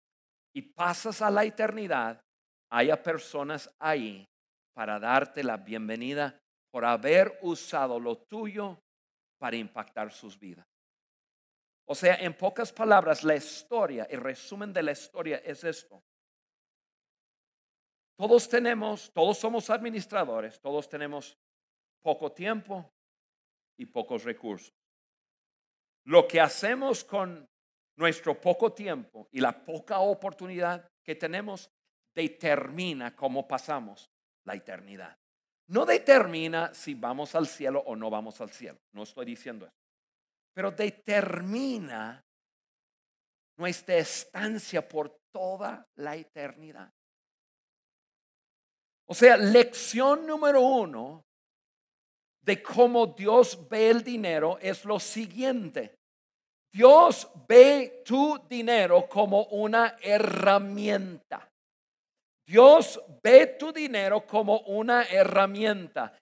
y 0.56 0.62
pasas 0.62 1.22
a 1.22 1.30
la 1.30 1.44
eternidad, 1.44 2.22
haya 2.72 3.04
personas 3.04 3.70
ahí 3.80 4.26
para 4.74 4.98
darte 4.98 5.44
la 5.44 5.58
bienvenida 5.58 6.40
por 6.72 6.86
haber 6.86 7.38
usado 7.42 8.00
lo 8.00 8.18
tuyo 8.18 8.80
para 9.38 9.58
impactar 9.58 10.14
sus 10.14 10.40
vidas. 10.40 10.66
O 11.86 11.96
sea, 11.96 12.16
en 12.16 12.34
pocas 12.34 12.72
palabras, 12.72 13.26
la 13.26 13.36
historia, 13.36 14.08
el 14.10 14.22
resumen 14.22 14.72
de 14.72 14.84
la 14.84 14.94
historia 14.94 15.42
es 15.44 15.66
esto. 15.66 16.02
Todos 18.18 18.48
tenemos, 18.48 19.12
todos 19.12 19.38
somos 19.38 19.70
administradores, 19.70 20.62
todos 20.62 20.88
tenemos 20.88 21.38
poco 22.08 22.32
tiempo 22.32 22.90
y 23.78 23.86
pocos 23.86 24.24
recursos. 24.24 24.74
Lo 26.06 26.26
que 26.26 26.40
hacemos 26.40 27.04
con 27.04 27.46
nuestro 27.98 28.40
poco 28.40 28.72
tiempo 28.72 29.28
y 29.30 29.42
la 29.42 29.66
poca 29.66 30.00
oportunidad 30.00 30.90
que 31.04 31.16
tenemos 31.16 31.70
determina 32.16 33.14
cómo 33.14 33.46
pasamos 33.46 34.10
la 34.46 34.56
eternidad. 34.56 35.18
No 35.68 35.86
determina 35.86 36.74
si 36.74 36.94
vamos 36.94 37.36
al 37.36 37.46
cielo 37.46 37.84
o 37.86 37.94
no 37.98 38.10
vamos 38.10 38.40
al 38.40 38.52
cielo. 38.52 38.80
No 38.94 39.04
estoy 39.04 39.26
diciendo 39.26 39.66
eso. 39.66 39.76
Pero 40.54 40.72
determina 40.72 42.26
nuestra 43.58 43.98
estancia 43.98 44.88
por 44.88 45.10
toda 45.30 45.86
la 45.98 46.16
eternidad. 46.16 46.90
O 49.08 49.14
sea, 49.14 49.36
lección 49.36 50.26
número 50.26 50.62
uno 50.62 51.27
de 52.48 52.64
cómo 52.64 53.08
Dios 53.08 53.60
ve 53.70 53.90
el 53.90 54.04
dinero 54.06 54.58
es 54.62 54.86
lo 54.86 55.02
siguiente. 55.02 55.94
Dios 56.72 57.28
ve 57.46 58.04
tu 58.06 58.40
dinero 58.48 59.06
como 59.10 59.44
una 59.48 59.98
herramienta. 60.02 61.46
Dios 62.48 63.02
ve 63.22 63.48
tu 63.60 63.74
dinero 63.74 64.26
como 64.26 64.60
una 64.60 65.04
herramienta. 65.04 66.18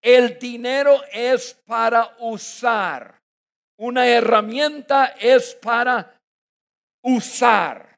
El 0.00 0.38
dinero 0.38 1.00
es 1.12 1.54
para 1.66 2.14
usar. 2.20 3.20
Una 3.80 4.06
herramienta 4.06 5.16
es 5.18 5.52
para 5.56 6.16
usar. 7.02 7.95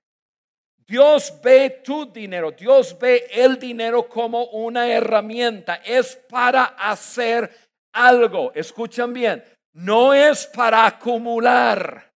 Dios 0.88 1.38
ve 1.42 1.82
tu 1.84 2.06
dinero, 2.06 2.50
Dios 2.52 2.98
ve 2.98 3.28
el 3.30 3.58
dinero 3.58 4.08
como 4.08 4.44
una 4.46 4.88
herramienta, 4.88 5.82
es 5.84 6.16
para 6.16 6.64
hacer 6.64 7.54
algo. 7.92 8.52
Escuchan 8.54 9.12
bien, 9.12 9.44
no 9.74 10.14
es 10.14 10.46
para 10.46 10.86
acumular. 10.86 12.10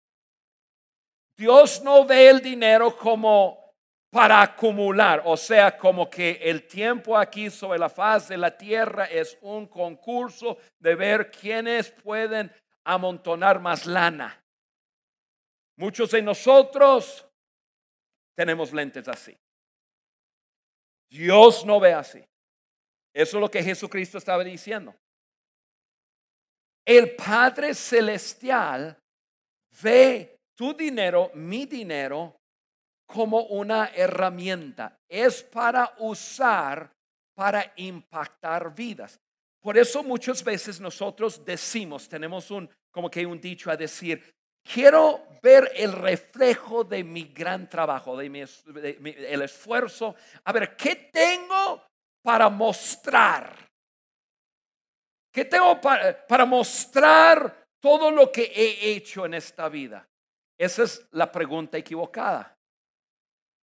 Dios 1.37 1.83
no 1.83 2.05
ve 2.05 2.29
el 2.29 2.41
dinero 2.41 2.97
como 2.97 3.75
para 4.09 4.41
acumular, 4.41 5.23
o 5.25 5.37
sea, 5.37 5.77
como 5.77 6.09
que 6.09 6.39
el 6.41 6.69
tiempo 6.69 7.19
aquí 7.19 7.51
sobre 7.51 7.79
la 7.79 7.89
faz 7.89 8.29
de 8.29 8.37
la 8.37 8.57
tierra 8.57 9.07
es 9.07 9.37
un 9.41 9.67
concurso 9.67 10.59
de 10.79 10.95
ver 10.95 11.33
quiénes 11.33 11.91
pueden 11.91 12.53
amontonar 12.85 13.59
más 13.59 13.85
lana. 13.87 14.45
Muchos 15.77 16.13
de 16.13 16.23
nosotros 16.23 17.27
tenemos 18.41 18.73
lentes 18.73 19.07
así. 19.07 19.37
Dios 21.11 21.63
no 21.67 21.79
ve 21.79 21.93
así. 21.93 22.25
Eso 23.13 23.37
es 23.37 23.41
lo 23.43 23.51
que 23.51 23.63
Jesucristo 23.63 24.17
estaba 24.17 24.43
diciendo. 24.43 24.95
El 26.83 27.15
Padre 27.17 27.75
Celestial 27.75 28.97
ve 29.83 30.39
tu 30.55 30.73
dinero, 30.73 31.31
mi 31.35 31.67
dinero, 31.67 32.35
como 33.05 33.43
una 33.43 33.91
herramienta. 33.95 34.99
Es 35.07 35.43
para 35.43 35.95
usar, 35.99 36.91
para 37.35 37.75
impactar 37.77 38.75
vidas. 38.75 39.21
Por 39.61 39.77
eso 39.77 40.03
muchas 40.03 40.43
veces 40.43 40.81
nosotros 40.81 41.45
decimos, 41.45 42.09
tenemos 42.09 42.51
un, 42.51 42.71
como 42.91 43.11
que 43.11 43.27
un 43.27 43.39
dicho 43.39 43.71
a 43.71 43.77
decir, 43.77 44.35
Quiero 44.73 45.27
ver 45.43 45.73
el 45.75 45.93
reflejo 45.93 46.85
de 46.85 47.03
mi 47.03 47.25
gran 47.25 47.69
trabajo, 47.69 48.17
de, 48.17 48.29
mi, 48.29 48.41
el 49.11 49.43
esfuerzo. 49.43 50.15
A 50.45 50.53
ver, 50.53 50.77
¿qué 50.77 51.11
tengo 51.13 51.83
para 52.23 52.49
mostrar? 52.49 53.69
¿Qué 55.33 55.45
tengo 55.45 55.81
para, 55.81 56.27
para 56.27 56.45
mostrar 56.45 57.67
todo 57.81 58.11
lo 58.11 58.31
que 58.31 58.45
he 58.45 58.93
hecho 58.93 59.27
en 59.27 59.35
esta 59.35 59.69
vida? 59.69 60.07
Esa 60.59 60.85
es 60.85 61.07
la 61.13 61.33
pregunta 61.33 61.79
equivocada. 61.79 62.57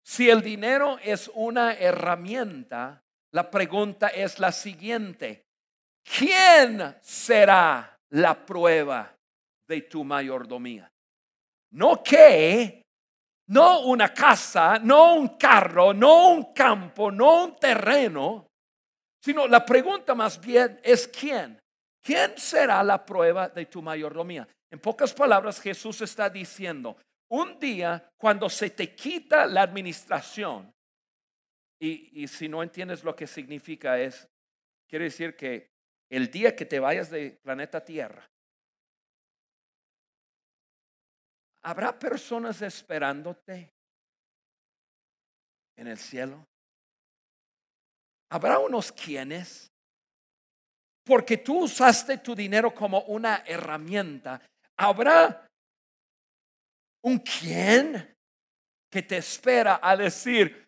Si 0.05 0.29
el 0.29 0.43
dinero 0.43 0.99
es 1.03 1.31
una 1.35 1.75
herramienta, 1.75 3.03
la 3.33 3.51
pregunta 3.51 4.09
es 4.09 4.39
la 4.39 4.53
siguiente. 4.53 5.47
¿Quién 6.05 6.97
será 7.01 7.99
la 8.11 8.45
prueba 8.45 9.17
de 9.73 9.81
tu 9.83 10.05
mayordomía. 10.05 10.91
No 11.73 12.03
que, 12.03 12.83
no 13.49 13.81
una 13.81 14.12
casa, 14.12 14.79
no 14.79 15.14
un 15.14 15.37
carro, 15.37 15.93
no 15.93 16.29
un 16.29 16.53
campo, 16.53 17.11
no 17.11 17.45
un 17.45 17.57
terreno, 17.57 18.47
sino 19.23 19.47
la 19.47 19.64
pregunta 19.64 20.14
más 20.14 20.41
bien 20.41 20.81
es 20.83 21.09
quién. 21.09 21.62
¿quién 22.03 22.37
será 22.37 22.83
la 22.83 23.05
prueba 23.05 23.49
de 23.49 23.66
tu 23.66 23.81
mayordomía? 23.81 24.47
En 24.70 24.79
pocas 24.81 25.14
palabras, 25.14 25.61
Jesús 25.61 26.01
está 26.01 26.29
diciendo, 26.29 26.97
un 27.31 27.59
día 27.59 28.11
cuando 28.18 28.51
se 28.51 28.70
te 28.70 28.95
quita 28.95 29.47
la 29.47 29.62
administración, 29.62 30.73
y, 31.81 32.23
y 32.23 32.29
si 32.29 32.49
no 32.49 32.62
entiendes 32.62 33.03
lo 33.05 33.14
que 33.14 33.27
significa 33.27 33.99
es, 33.99 34.29
quiere 34.89 35.07
decir 35.07 35.37
que 35.37 35.70
el 36.11 36.31
día 36.31 36.55
que 36.55 36.66
te 36.66 36.79
vayas 36.79 37.11
de 37.11 37.39
planeta 37.43 37.85
Tierra, 37.85 38.29
habrá 41.63 41.99
personas 41.99 42.61
esperándote 42.63 43.73
en 45.77 45.87
el 45.87 45.99
cielo. 45.99 46.47
Habrá 48.31 48.59
unos 48.59 48.91
quienes, 48.93 49.71
porque 51.05 51.37
tú 51.37 51.65
usaste 51.65 52.19
tu 52.19 52.35
dinero 52.35 52.75
como 52.75 53.01
una 53.03 53.43
herramienta, 53.47 54.41
habrá 54.77 55.47
un 57.05 57.19
quien 57.19 58.17
que 58.91 59.03
te 59.03 59.19
espera 59.19 59.81
a 59.83 59.97
decir, 59.97 60.67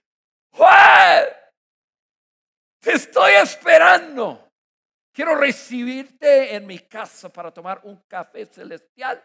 Juan, 0.52 1.24
te 2.80 2.92
estoy 2.92 3.32
esperando. 3.32 4.50
Quiero 5.12 5.36
recibirte 5.36 6.54
en 6.54 6.66
mi 6.66 6.80
casa 6.80 7.32
para 7.32 7.52
tomar 7.52 7.80
un 7.84 8.02
café 8.08 8.46
celestial. 8.46 9.22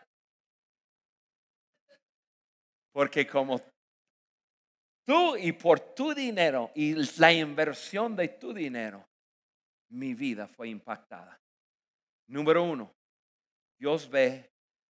Porque 2.99 3.25
como 3.25 3.61
tú 5.05 5.37
y 5.37 5.53
por 5.53 5.79
tu 5.79 6.13
dinero 6.13 6.69
y 6.75 6.95
la 7.17 7.31
inversión 7.31 8.13
de 8.13 8.27
tu 8.27 8.53
dinero, 8.53 9.07
mi 9.91 10.13
vida 10.13 10.49
fue 10.49 10.67
impactada. 10.67 11.39
Número 12.27 12.61
uno, 12.61 12.93
Dios 13.79 14.09
ve 14.09 14.51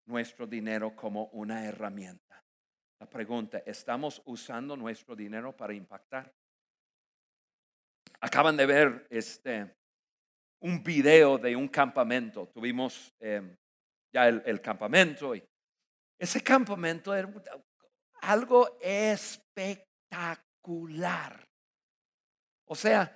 nuestro 0.05 0.45
dinero 0.45 0.93
como 0.93 1.27
una 1.27 1.63
herramienta. 1.63 2.43
La 2.99 3.07
pregunta, 3.07 3.63
¿estamos 3.65 4.21
usando 4.25 4.75
nuestro 4.75 5.15
dinero 5.15 5.55
para 5.55 5.73
impactar? 5.73 6.29
Acaban 8.19 8.57
de 8.57 8.65
ver 8.65 9.07
este 9.09 9.77
un 10.59 10.83
video 10.83 11.37
de 11.37 11.55
un 11.55 11.69
campamento. 11.69 12.49
Tuvimos 12.49 13.13
em, 13.21 13.55
ya 14.13 14.27
el, 14.27 14.43
el, 14.45 14.59
campamento 14.59 15.33
y 15.33 15.41
ese 16.19 16.43
campamento 16.43 17.15
era 17.15 17.31
algo 18.23 18.77
espectacular. 18.81 21.43
O 22.67 22.75
sea, 22.75 23.15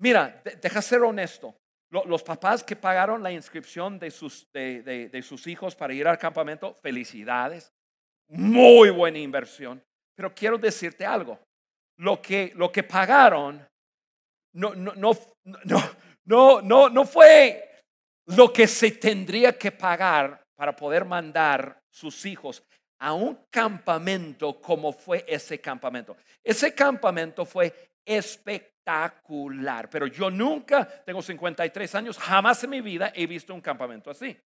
mira, 0.00 0.42
deja 0.62 0.80
ser 0.80 1.02
honesto. 1.02 1.54
Los 1.90 2.22
papás 2.22 2.64
que 2.64 2.74
pagaron 2.74 3.22
la 3.22 3.30
inscripción 3.30 3.98
de 3.98 4.10
sus, 4.10 4.50
de, 4.52 5.22
sus 5.22 5.46
hijos 5.46 5.76
para 5.76 5.94
ir 5.94 6.08
al 6.08 6.18
campamento, 6.18 6.74
felicidades. 6.74 7.72
Muy 8.28 8.90
buena 8.90 9.18
inversión. 9.18 9.82
Pero 10.16 10.34
quiero 10.34 10.58
decirte 10.58 11.06
algo. 11.06 11.38
Lo 11.98 12.20
que, 12.20 12.52
lo 12.56 12.72
que 12.72 12.82
pagaron 12.82 13.64
no, 14.54 14.74
no, 14.74 14.92
no, 14.96 15.12
no, 16.24 16.60
no, 16.62 16.88
no 16.88 17.04
fue 17.04 17.82
lo 18.26 18.52
que 18.52 18.66
se 18.66 18.90
tendría 18.92 19.56
que 19.56 19.70
pagar 19.70 20.42
para 20.56 20.74
poder 20.74 21.04
mandar 21.04 21.80
sus 21.92 22.26
hijos 22.26 22.64
a 22.98 23.12
un 23.12 23.38
campamento 23.50 24.60
como 24.60 24.92
fue 24.92 25.24
ese 25.26 25.60
campamento. 25.60 26.16
Ese 26.42 26.74
campamento 26.74 27.44
fue 27.44 27.72
espectacular, 28.04 29.88
pero 29.88 30.06
yo 30.06 30.30
nunca, 30.30 30.86
tengo 31.04 31.22
53 31.22 31.94
años, 31.94 32.18
jamás 32.18 32.62
en 32.64 32.70
mi 32.70 32.80
vida 32.80 33.12
he 33.14 33.26
visto 33.26 33.54
un 33.54 33.60
campamento 33.60 34.10
así. 34.10 34.36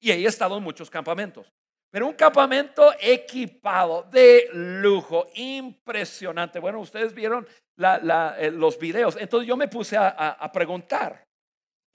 Y 0.00 0.10
he 0.10 0.26
estado 0.26 0.56
en 0.56 0.62
muchos 0.62 0.88
campamentos. 0.88 1.52
Pero 1.90 2.06
un 2.06 2.14
campamento 2.14 2.92
equipado 3.00 4.02
de 4.10 4.48
lujo, 4.52 5.26
impresionante. 5.34 6.58
Bueno, 6.58 6.80
ustedes 6.80 7.14
vieron 7.14 7.46
eh, 7.78 8.50
los 8.52 8.78
videos. 8.78 9.16
Entonces 9.18 9.48
yo 9.48 9.56
me 9.56 9.68
puse 9.68 9.96
a, 9.96 10.08
a 10.08 10.52
preguntar. 10.52 11.24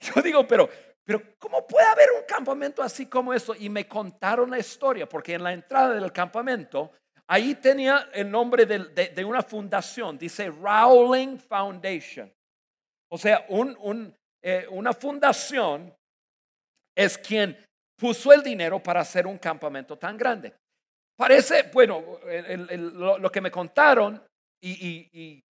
Yo 0.00 0.20
digo, 0.20 0.46
pero 0.46 0.68
pero 1.04 1.36
¿cómo 1.38 1.66
puede 1.66 1.86
haber 1.86 2.08
un 2.18 2.24
campamento 2.26 2.82
así 2.82 3.06
como 3.06 3.34
eso? 3.34 3.54
Y 3.54 3.68
me 3.68 3.86
contaron 3.86 4.50
la 4.50 4.58
historia, 4.58 5.06
porque 5.06 5.34
en 5.34 5.42
la 5.42 5.52
entrada 5.52 5.94
del 5.94 6.10
campamento, 6.12 6.92
ahí 7.26 7.54
tenía 7.56 8.08
el 8.12 8.30
nombre 8.30 8.64
de, 8.64 9.24
una 9.24 9.42
fundación, 9.42 10.16
dice 10.16 10.48
Rowling 10.48 11.36
Foundation. 11.38 12.32
O 13.10 13.18
sea, 13.18 13.46
eh, 14.42 14.66
una 14.70 14.94
fundación 14.94 15.94
es 16.96 17.18
quien 17.18 17.56
puso 17.96 18.32
el 18.32 18.42
dinero 18.42 18.82
para 18.82 19.00
hacer 19.00 19.26
un 19.26 19.38
campamento 19.38 19.98
tan 19.98 20.16
grande. 20.16 20.54
Parece, 21.16 21.70
bueno, 21.72 22.18
lo, 23.20 23.30
que 23.30 23.40
me 23.40 23.50
contaron 23.50 24.20
y, 24.60 25.42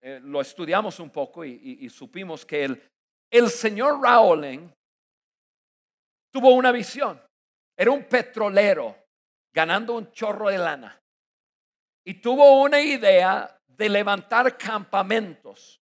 eh, 0.00 0.20
lo 0.22 0.40
estudiamos 0.40 1.00
un 1.00 1.10
poco 1.10 1.44
y, 1.44 1.88
supimos 1.90 2.46
que 2.46 2.64
el, 2.64 2.82
el 3.30 3.50
señor 3.50 4.00
Rowling 4.00 4.68
tuvo 6.34 6.52
una 6.54 6.72
visión. 6.72 7.22
Era 7.76 7.92
un 7.92 8.04
petrolero 8.04 8.96
ganando 9.52 9.94
un 9.94 10.10
chorro 10.10 10.50
de 10.50 10.58
lana. 10.58 11.00
Y 12.04 12.14
tuvo 12.14 12.60
una 12.60 12.80
idea 12.80 13.56
de 13.68 13.88
levantar 13.88 14.58
campamentos. 14.58 15.80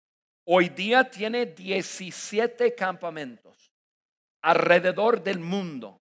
Hoy 0.46 0.68
día 0.68 1.08
tiene 1.08 1.46
17 1.46 2.74
campamentos 2.74 3.72
alrededor 4.42 5.22
del 5.22 5.38
mundo. 5.38 6.02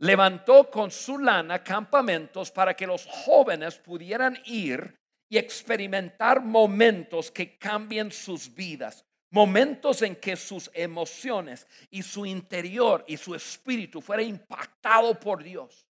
Levantó 0.00 0.70
con 0.70 0.92
su 0.92 1.18
lana 1.18 1.64
campamentos 1.64 2.52
para 2.52 2.74
que 2.74 2.86
los 2.86 3.06
jóvenes 3.06 3.76
pudieran 3.76 4.38
ir 4.44 4.94
y 5.28 5.36
experimentar 5.36 6.40
momentos 6.40 7.32
que 7.32 7.58
cambien 7.58 8.12
sus 8.12 8.54
vidas. 8.54 9.04
Momentos 9.30 10.02
en 10.02 10.16
que 10.16 10.36
sus 10.36 10.70
emociones 10.72 11.66
y 11.90 12.02
su 12.02 12.24
interior 12.24 13.04
y 13.06 13.16
su 13.16 13.34
espíritu 13.34 14.00
fuera 14.00 14.22
impactado 14.22 15.18
por 15.18 15.42
Dios. 15.42 15.86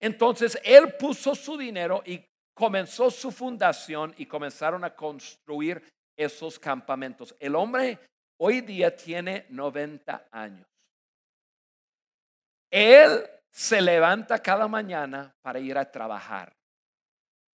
Entonces 0.00 0.58
él 0.64 0.94
puso 0.98 1.34
su 1.34 1.56
dinero 1.56 2.02
y 2.04 2.24
comenzó 2.52 3.10
su 3.10 3.30
fundación 3.30 4.14
y 4.18 4.26
comenzaron 4.26 4.84
a 4.84 4.94
construir 4.94 5.82
esos 6.16 6.58
campamentos. 6.58 7.34
El 7.38 7.54
hombre 7.54 7.98
hoy 8.38 8.60
día 8.60 8.94
tiene 8.94 9.46
90 9.48 10.28
años. 10.30 10.66
Él 12.70 13.24
se 13.50 13.80
levanta 13.80 14.40
cada 14.40 14.66
mañana 14.66 15.32
para 15.40 15.60
ir 15.60 15.78
a 15.78 15.88
trabajar. 15.88 16.52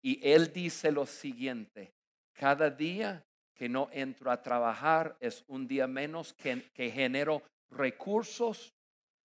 Y 0.02 0.18
él 0.26 0.50
dice 0.50 0.90
lo 0.90 1.04
siguiente, 1.04 1.92
cada 2.32 2.70
día 2.70 3.22
que 3.60 3.68
no 3.68 3.90
entro 3.92 4.30
a 4.30 4.40
trabajar 4.40 5.18
es 5.20 5.44
un 5.46 5.68
día 5.68 5.86
menos 5.86 6.32
que, 6.32 6.70
que 6.72 6.90
genero 6.90 7.42
recursos 7.70 8.72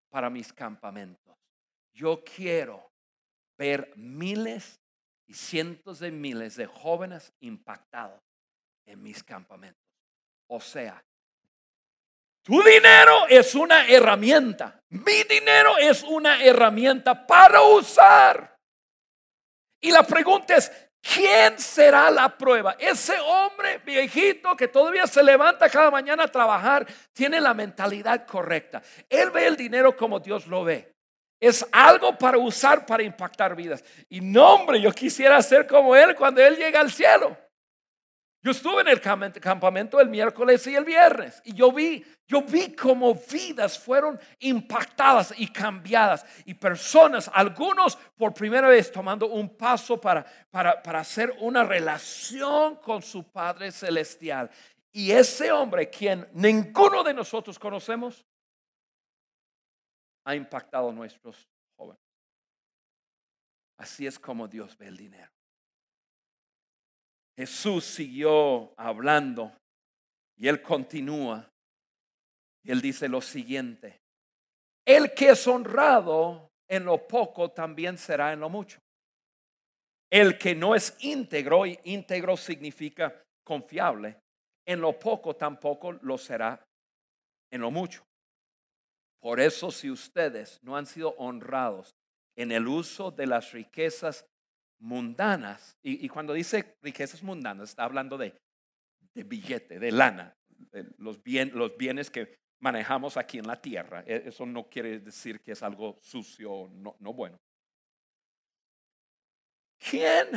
para 0.10 0.30
mis 0.30 0.54
campamentos. 0.54 1.36
Yo 1.94 2.24
quiero 2.24 2.90
ver 3.58 3.92
miles 3.98 4.80
y 5.28 5.34
cientos 5.34 6.00
de 6.00 6.12
miles 6.12 6.56
de 6.56 6.66
jóvenes 6.66 7.34
impactados 7.42 8.22
en 8.86 9.04
mis 9.04 9.22
campamentos. 9.22 9.84
O 10.48 10.62
sea, 10.62 11.04
tu 12.42 12.64
dinero 12.64 13.28
es 13.28 13.54
una 13.54 13.86
herramienta. 13.86 14.80
Mi 14.92 15.24
dinero 15.24 15.78
es 15.78 16.04
una 16.04 16.42
herramienta 16.42 17.28
para 17.28 17.64
usar. 17.64 18.56
Y 19.82 19.92
la 19.92 20.04
pregunta 20.04 20.56
es, 20.56 20.72
¿Quién 21.02 21.58
será 21.58 22.12
la 22.12 22.38
prueba? 22.38 22.76
Ese 22.80 23.20
hombre 23.20 23.80
viejito 23.84 24.56
que 24.56 24.68
todavía 24.68 25.08
se 25.08 25.24
levanta 25.24 25.70
cada 25.70 25.90
mañana 25.90 26.26
a 26.26 26.28
trabajar 26.28 26.86
tiene 27.12 27.42
la 27.42 27.54
mentalidad 27.54 28.26
correcta. 28.28 28.82
Él 29.10 29.32
ve 29.32 29.48
el 29.48 29.58
dinero 29.58 29.96
como 29.96 30.20
Dios 30.20 30.46
lo 30.46 30.64
ve. 30.64 30.94
Es 31.40 31.66
algo 31.72 32.16
para 32.16 32.38
usar 32.38 32.86
para 32.86 33.02
impactar 33.02 33.56
vidas. 33.56 33.84
Y 34.10 34.22
no, 34.22 34.54
hombre, 34.54 34.80
yo 34.80 34.92
quisiera 34.92 35.42
ser 35.42 35.66
como 35.66 35.96
él 35.96 36.16
cuando 36.16 36.40
él 36.40 36.56
llega 36.56 36.80
al 36.80 36.92
cielo. 36.92 37.36
Yo 38.44 38.52
estuve 38.52 38.82
en 38.82 38.88
el 38.88 39.00
campamento 39.00 40.00
el 40.00 40.10
miércoles 40.10 40.66
y 40.66 40.76
el 40.76 40.84
viernes 40.84 41.40
y 41.46 41.54
yo 41.54 41.72
vi, 41.72 42.04
yo 42.28 42.42
vi 42.42 42.74
cómo 42.74 43.14
vidas 43.14 43.78
fueron 43.78 44.20
impactadas 44.40 45.32
y 45.38 45.48
cambiadas 45.52 46.26
y 46.46 46.56
personas, 46.56 47.30
algunos 47.32 47.98
por 48.18 48.34
primera 48.34 48.68
vez 48.68 48.92
tomando 48.92 49.28
un 49.28 49.56
paso 49.56 50.02
para, 50.02 50.26
para, 50.50 50.82
para 50.82 51.02
hacer 51.02 51.32
una 51.40 51.64
relación 51.64 52.78
con 52.78 53.04
su 53.04 53.32
Padre 53.32 53.72
Celestial. 53.72 54.50
Y 54.92 55.12
ese 55.12 55.52
hombre, 55.52 55.92
quien 55.92 56.28
ninguno 56.34 57.04
de 57.04 57.14
nosotros 57.14 57.60
conocemos, 57.60 58.26
ha 60.26 60.36
impactado 60.36 60.90
a 60.90 60.94
nuestros 60.94 61.48
jóvenes. 61.78 62.02
Así 63.78 64.08
es 64.08 64.18
como 64.18 64.48
Dios 64.48 64.76
ve 64.80 64.88
el 64.88 64.98
dinero. 64.98 65.32
Jesús 67.42 67.86
siguió 67.86 68.72
hablando 68.78 69.52
y 70.38 70.48
él 70.48 70.62
continúa. 70.62 71.50
Él 72.64 72.80
dice 72.80 73.10
lo 73.10 73.20
siguiente, 73.20 74.00
el 74.86 75.16
que 75.16 75.30
es 75.30 75.48
honrado 75.48 76.52
en 76.70 76.86
lo 76.86 77.08
poco 77.08 77.50
también 77.50 77.98
será 77.98 78.32
en 78.32 78.42
lo 78.42 78.50
mucho. 78.50 78.78
El 80.12 80.38
que 80.38 80.54
no 80.54 80.76
es 80.76 80.96
íntegro, 81.00 81.66
y 81.66 81.80
íntegro 81.86 82.38
significa 82.38 83.24
confiable, 83.44 84.18
en 84.64 84.80
lo 84.80 85.00
poco 85.00 85.36
tampoco 85.36 85.94
lo 85.94 86.20
será 86.20 86.64
en 87.50 87.62
lo 87.62 87.72
mucho. 87.72 88.04
Por 89.20 89.40
eso 89.40 89.72
si 89.72 89.90
ustedes 89.90 90.60
no 90.62 90.78
han 90.78 90.86
sido 90.86 91.16
honrados 91.18 91.96
en 92.36 92.52
el 92.52 92.68
uso 92.68 93.10
de 93.10 93.26
las 93.26 93.52
riquezas 93.52 94.28
mundanas, 94.82 95.78
y, 95.84 96.10
cuando 96.10 96.34
dice 96.34 96.78
riquezas 96.82 97.24
mundanas, 97.24 97.70
está 97.70 97.84
hablando 97.84 98.18
de, 98.18 98.36
de 99.14 99.24
billete, 99.24 99.80
de 99.80 99.92
lana, 99.92 100.36
los, 100.98 101.22
bien, 101.24 101.52
los 101.54 101.78
bienes 101.78 102.10
que 102.10 102.40
manejamos 102.60 103.18
aquí 103.18 103.38
en 103.38 103.48
la 103.48 103.62
tierra. 103.62 104.04
E, 104.06 104.24
eso 104.26 104.46
no 104.46 104.68
quiere 104.68 105.00
decir 105.00 105.42
que 105.42 105.52
es 105.52 105.64
algo 105.64 106.00
sucio, 106.02 106.70
no, 106.74 106.96
no 107.00 107.14
bueno. 107.14 107.40
¿Quién 109.78 110.28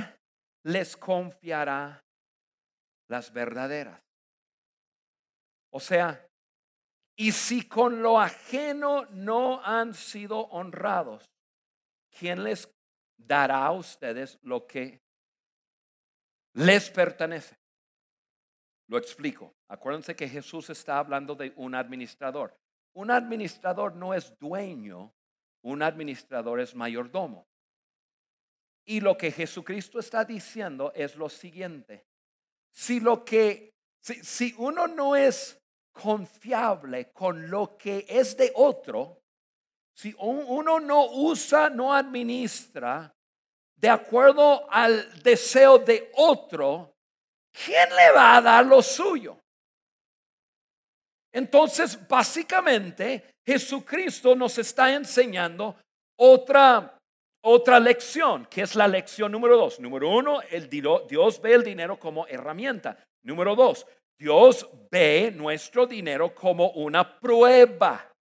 les 0.64 0.97
confiará 0.97 2.03
las 3.09 3.32
verdaderas? 3.32 4.01
O 5.70 5.80
sea, 5.80 6.26
y 7.16 7.32
si 7.32 7.66
con 7.68 8.03
lo 8.03 8.20
ajeno 8.20 9.07
no 9.11 9.62
han 9.64 9.95
sido 9.95 10.40
honrados, 10.47 11.24
¿quién 12.18 12.42
les 12.42 12.68
dará 13.17 13.67
a 13.67 13.73
ustedes 13.73 14.39
lo 14.43 14.67
que 14.67 15.03
les 16.55 16.91
pertenece? 16.91 17.57
Lo 18.87 18.99
explico. 18.99 19.55
Acuérdense 19.69 20.15
que 20.15 20.29
Jesús 20.29 20.71
está 20.71 20.99
hablando 20.99 21.35
de 21.35 21.53
un 21.57 21.75
administrador. 21.75 22.57
Un 22.93 23.11
administrador 23.11 23.97
no 23.97 24.15
es 24.15 24.39
dueño, 24.39 25.12
un 25.62 25.83
administrador 25.83 26.61
es 26.61 26.75
mayordomo. 26.75 27.49
Y 28.85 29.01
lo 29.01 29.17
que 29.17 29.33
Jesucristo 29.33 29.99
está 29.99 30.25
diciendo 30.25 30.93
es 30.95 31.17
lo 31.17 31.29
siguiente. 31.29 32.07
Si 32.71 33.01
lo 33.01 33.25
que 33.25 33.75
si, 34.05 34.55
uno 34.59 34.87
no 34.87 35.17
es 35.17 35.59
confiable 35.93 37.11
con 37.12 37.49
lo 37.49 37.79
que 37.79 38.05
es 38.07 38.37
de 38.37 38.53
otro, 38.55 39.24
si 39.95 40.14
uno 40.18 40.80
no 40.80 41.07
usa, 41.07 41.70
no 41.70 41.95
administra 41.95 43.14
de 43.76 43.90
acuerdo 43.90 44.66
al 44.70 45.22
deseo 45.22 45.78
de 45.78 46.11
otro, 46.14 46.95
¿quién 47.53 47.95
le 47.95 48.12
va 48.12 48.36
a 48.36 48.40
dar 48.40 48.64
lo 48.64 48.80
suyo? 48.80 49.38
Entonces, 51.32 52.09
básicamente, 52.09 53.24
Jesucristo 53.47 54.34
nos 54.34 54.57
está 54.57 54.92
enseñando 54.95 55.76
otra, 56.16 56.97
otra 57.42 57.78
lección, 57.78 58.47
que 58.47 58.62
es 58.62 58.74
la 58.74 58.88
lección 58.88 59.30
número 59.30 59.57
dos. 59.57 59.78
Número 59.80 60.09
uno, 60.09 60.40
el, 60.42 60.70
Dios 60.70 61.42
ve 61.42 61.53
el 61.53 61.64
dinero 61.64 61.99
como 61.99 62.26
herramienta. 62.26 62.97
Número 63.22 63.55
dos, 63.55 63.86
Dios 64.18 64.66
ve 64.90 65.32
nuestro 65.34 65.86
dinero 65.86 66.34
como 66.34 66.70
una 66.70 67.18
prueba. 67.18 68.14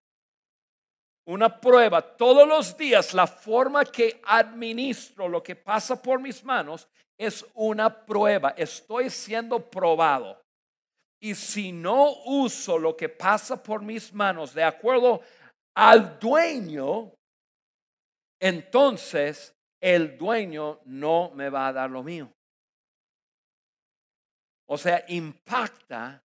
Una 1.25 1.59
prueba. 1.59 2.01
Todos 2.01 2.47
los 2.47 2.77
días 2.77 3.13
la 3.13 3.27
forma 3.27 3.85
que 3.85 4.21
administro 4.25 5.27
lo 5.27 5.41
que 5.41 5.55
pasa 5.55 6.01
por 6.01 6.19
mis 6.19 6.43
manos 6.43 6.87
es 7.17 7.45
una 7.53 8.05
prueba. 8.05 8.53
Estoy 8.57 9.09
siendo 9.09 9.69
probado. 9.69 10.41
Y 11.21 11.35
si 11.35 11.71
no 11.71 12.11
uso 12.25 12.77
lo 12.77 12.97
que 12.97 13.07
pasa 13.07 13.61
por 13.61 13.81
mis 13.81 14.13
manos 14.13 14.53
de 14.53 14.63
acuerdo 14.63 15.21
al 15.73 16.19
dueño, 16.19 17.13
entonces 18.41 19.55
el 19.79 20.17
dueño 20.17 20.81
no 20.85 21.31
me 21.33 21.49
va 21.49 21.67
a 21.67 21.73
dar 21.73 21.89
lo 21.89 22.03
mío. 22.03 22.29
O 24.65 24.77
sea, 24.77 25.05
impacta 25.07 26.21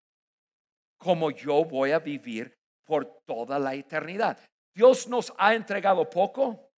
como 0.96 1.30
yo 1.30 1.64
voy 1.64 1.92
a 1.92 2.00
vivir 2.00 2.58
por 2.84 3.04
toda 3.24 3.58
la 3.58 3.74
eternidad. 3.74 4.38
Dios 4.78 5.08
nos 5.08 5.32
ha 5.36 5.56
entregado 5.56 6.08
poco 6.08 6.70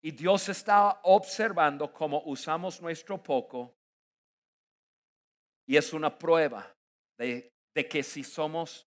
y 0.00 0.12
Dios 0.12 0.48
está 0.48 1.00
observando 1.02 1.92
cómo 1.92 2.22
usamos 2.26 2.80
nuestro 2.80 3.20
poco 3.20 3.74
y 5.66 5.76
es 5.76 5.92
una 5.92 6.16
prueba 6.16 6.72
de, 7.18 7.52
que 7.90 8.04
si 8.04 8.22
somos 8.22 8.86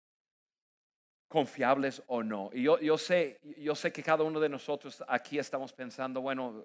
confiables 1.28 2.02
o 2.08 2.24
no. 2.24 2.50
Y 2.54 2.64
yo, 2.64 2.80
yo, 2.80 2.98
sé, 2.98 3.38
yo 3.58 3.76
sé 3.76 3.91
que 3.91 4.02
cada 4.02 4.24
uno 4.24 4.39
de 4.39 4.48
nosotros 4.48 5.04
aquí 5.10 5.38
estamos 5.38 5.74
pensando, 5.74 6.22
bueno, 6.22 6.64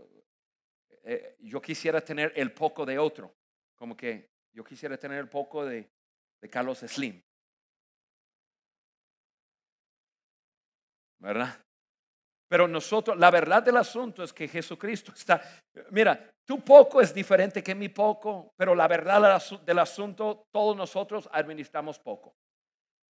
eh, 1.03 1.35
yo 1.41 1.61
quisiera 1.61 2.01
tener 2.01 2.33
el 2.37 2.53
poco 2.53 2.87
de 2.87 2.97
otro, 2.97 3.35
como 3.74 3.97
que 3.97 4.30
yo 4.53 4.62
quisiera 4.62 4.97
tener 4.97 5.18
el 5.18 5.28
poco 5.28 5.64
de, 5.64 5.91
de 6.41 6.49
Carlos 6.49 6.78
Slim. 6.78 7.20
¿Verdad? 11.18 11.59
Pero 12.53 12.68
nosotros, 12.68 13.16
la 13.16 13.30
verdad 13.30 13.62
del 13.62 13.78
asunto 13.78 14.22
es 14.22 14.30
que 14.30 14.46
Jesucristo 14.46 15.11
está, 15.16 15.40
mira, 15.88 16.34
tu 16.44 16.61
poco 16.61 17.00
es 17.00 17.14
diferente 17.14 17.62
que 17.62 17.74
mi 17.74 17.88
poco, 17.88 18.53
pero 18.59 18.74
la 18.74 18.86
verdad 18.86 19.42
del 19.64 19.78
asunto, 19.78 20.44
todos 20.53 20.76
nosotros 20.76 21.30
administramos 21.32 21.98
poco. 21.98 22.34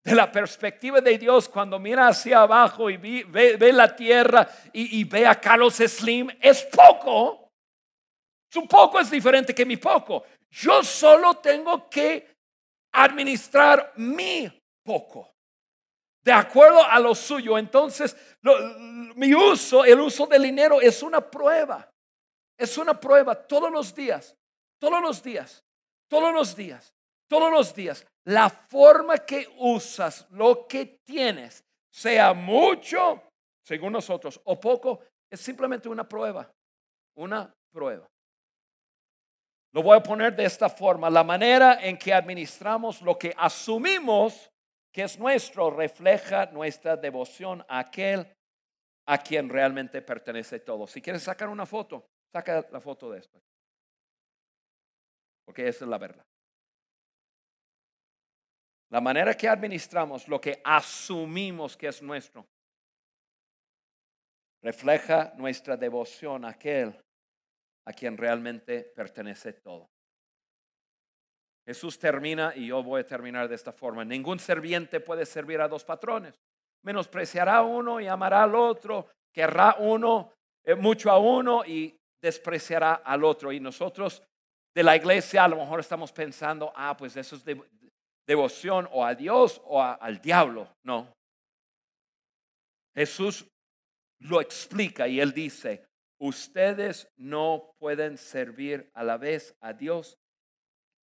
De 0.01 0.15
la 0.15 0.31
perspectiva 0.31 1.01
de 1.01 1.17
Dios, 1.17 1.49
cuando 1.49 1.77
mira 1.77 2.07
hacia 2.07 2.43
abajo 2.43 2.89
y 2.89 2.95
ve, 2.95 3.73
la 3.73 3.93
tierra 3.93 4.47
y, 4.71 5.01
y, 5.01 5.03
ve 5.03 5.27
a 5.27 5.35
Carlos 5.35 5.75
Slim, 5.75 6.29
es 6.39 6.63
poco. 6.63 7.51
Su 8.49 8.65
poco 8.65 8.97
es 9.01 9.11
diferente 9.11 9.53
que 9.53 9.65
mi 9.65 9.75
poco. 9.75 10.23
Yo 10.51 10.81
solo 10.85 11.35
tengo 11.39 11.89
que 11.89 12.33
administrar 12.93 13.91
mi 13.97 14.49
poco 14.85 15.32
de 16.23 16.31
acuerdo 16.31 16.83
a 16.83 16.99
lo 16.99 17.13
suyo. 17.13 17.57
Entonces, 17.57 18.15
mi 19.15 19.33
uso, 19.33 19.83
el 19.83 19.99
uso 19.99 20.25
del 20.25 20.43
dinero 20.43 20.81
es 20.81 21.03
una 21.03 21.21
prueba. 21.21 21.89
Es 22.57 22.77
una 22.77 22.99
prueba 22.99 23.35
todos 23.35 23.71
los 23.71 23.93
días, 23.93 24.35
todos 24.79 25.01
los 25.01 25.21
días, 25.21 25.63
todos 26.07 26.33
los 26.33 26.55
días, 26.55 26.93
todos 27.27 27.51
los 27.51 27.73
días. 27.73 28.05
La 28.25 28.49
forma 28.49 29.17
que 29.17 29.53
usas 29.57 30.27
lo 30.31 30.65
que 30.67 30.99
tienes, 31.05 31.63
sea 31.91 32.33
mucho, 32.33 33.23
según 33.65 33.93
nosotros, 33.93 34.39
o 34.45 34.59
poco, 34.59 35.01
es 35.29 35.41
simplemente 35.41 35.89
una 35.89 36.07
prueba. 36.07 36.49
Una 37.15 37.53
prueba. 37.71 38.07
Lo 39.73 39.81
voy 39.81 39.97
a 39.97 40.03
poner 40.03 40.35
de 40.35 40.45
esta 40.45 40.69
forma. 40.69 41.09
La 41.09 41.23
manera 41.23 41.79
en 41.81 41.97
que 41.97 42.13
administramos 42.13 43.01
lo 43.01 43.17
que 43.17 43.33
asumimos 43.35 44.51
que 44.93 45.03
es 45.03 45.19
nuestro 45.19 45.71
refleja 45.71 46.45
nuestra 46.47 46.95
devoción 46.95 47.65
a 47.67 47.79
aquel 47.79 48.27
a 49.07 49.17
quien 49.17 49.49
realmente 49.49 50.01
pertenece 50.01 50.59
todo. 50.59 50.87
Si 50.87 51.01
quieres 51.01 51.23
sacar 51.23 51.49
una 51.49 51.65
foto, 51.65 52.05
Saca 52.33 52.65
la 52.71 52.81
foto 52.81 53.11
de 53.11 53.19
esto. 53.19 53.39
Porque 55.45 55.67
esa 55.67 55.85
es 55.85 55.89
la 55.89 55.99
verdad. 55.99 56.25
La 58.89 59.01
manera 59.01 59.35
que 59.35 59.47
administramos 59.47 60.27
lo 60.27 60.41
que 60.41 60.59
asumimos 60.63 61.77
que 61.77 61.87
es 61.87 62.01
nuestro 62.01 62.45
refleja 64.63 65.33
nuestra 65.35 65.75
devoción 65.75 66.45
a 66.45 66.49
aquel 66.49 66.99
a 67.85 67.93
quien 67.93 68.17
realmente 68.17 68.81
pertenece 68.95 69.53
todo. 69.53 69.92
Jesús 71.65 71.97
termina 71.97 72.53
y 72.55 72.67
yo 72.67 72.83
voy 72.83 73.01
a 73.01 73.05
terminar 73.05 73.47
de 73.47 73.55
esta 73.55 73.71
forma. 73.71 74.03
Ningún 74.03 74.39
serviente 74.39 74.99
puede 74.99 75.25
servir 75.25 75.61
a 75.61 75.67
dos 75.67 75.85
patrones. 75.85 76.39
Menospreciará 76.83 77.61
uno 77.61 78.01
y 78.01 78.07
amará 78.07 78.43
al 78.43 78.55
otro. 78.55 79.07
Querrá 79.31 79.77
uno 79.79 80.33
eh, 80.63 80.75
mucho 80.75 81.09
a 81.09 81.17
uno 81.17 81.63
y 81.65 81.95
despreciará 82.21 82.95
al 82.95 83.23
otro. 83.23 83.51
Y 83.51 83.59
nosotros 83.59 84.21
de 84.75 84.83
la 84.83 84.95
iglesia 84.95 85.45
a 85.45 85.47
lo 85.47 85.57
mejor 85.57 85.79
estamos 85.79 86.11
pensando, 86.11 86.73
ah, 86.75 86.97
pues 86.97 87.15
eso 87.15 87.35
es 87.35 87.43
devoción 88.27 88.89
o 88.91 89.05
a 89.05 89.15
Dios 89.15 89.61
o 89.65 89.81
al 89.81 90.19
diablo. 90.19 90.67
No. 90.83 91.13
Jesús 92.95 93.47
lo 94.19 94.41
explica 94.41 95.07
y 95.07 95.19
él 95.19 95.33
dice, 95.33 95.85
ustedes 96.19 97.07
no 97.17 97.71
pueden 97.79 98.17
servir 98.17 98.89
a 98.93 99.03
la 99.03 99.17
vez 99.17 99.55
a 99.61 99.73
Dios 99.73 100.17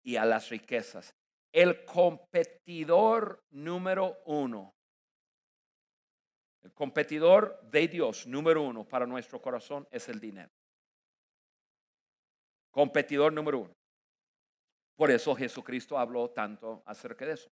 y 0.03 0.15
a 0.17 0.25
las 0.25 0.49
riquezas. 0.49 1.15
El 1.51 1.85
competidor 1.85 3.43
número 3.51 4.17
uno, 4.25 4.73
el 6.61 6.73
competidor 6.73 7.59
de 7.63 7.87
Dios 7.87 8.27
número 8.27 8.61
uno 8.63 8.85
para 8.85 9.05
nuestro 9.05 9.41
corazón 9.41 9.87
es 9.91 10.09
el 10.09 10.19
dinero 10.19 10.51
competidor 12.73 13.31
número 13.31 13.59
uno. 13.59 13.73
Por 14.95 15.11
eso 15.11 15.35
Jesucristo 15.35 15.97
habló 15.97 16.29
tanto 16.31 16.83
acerca 16.85 17.25
de 17.25 17.33
eso. 17.33 17.49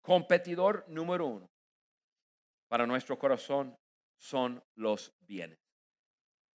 Competidor 0.00 0.84
número 0.88 1.26
uno. 1.26 1.50
para 2.68 2.86
nuestro 2.86 3.18
corazón 3.18 3.74
son 4.18 4.62
los 4.74 5.10
bienes. 5.20 5.58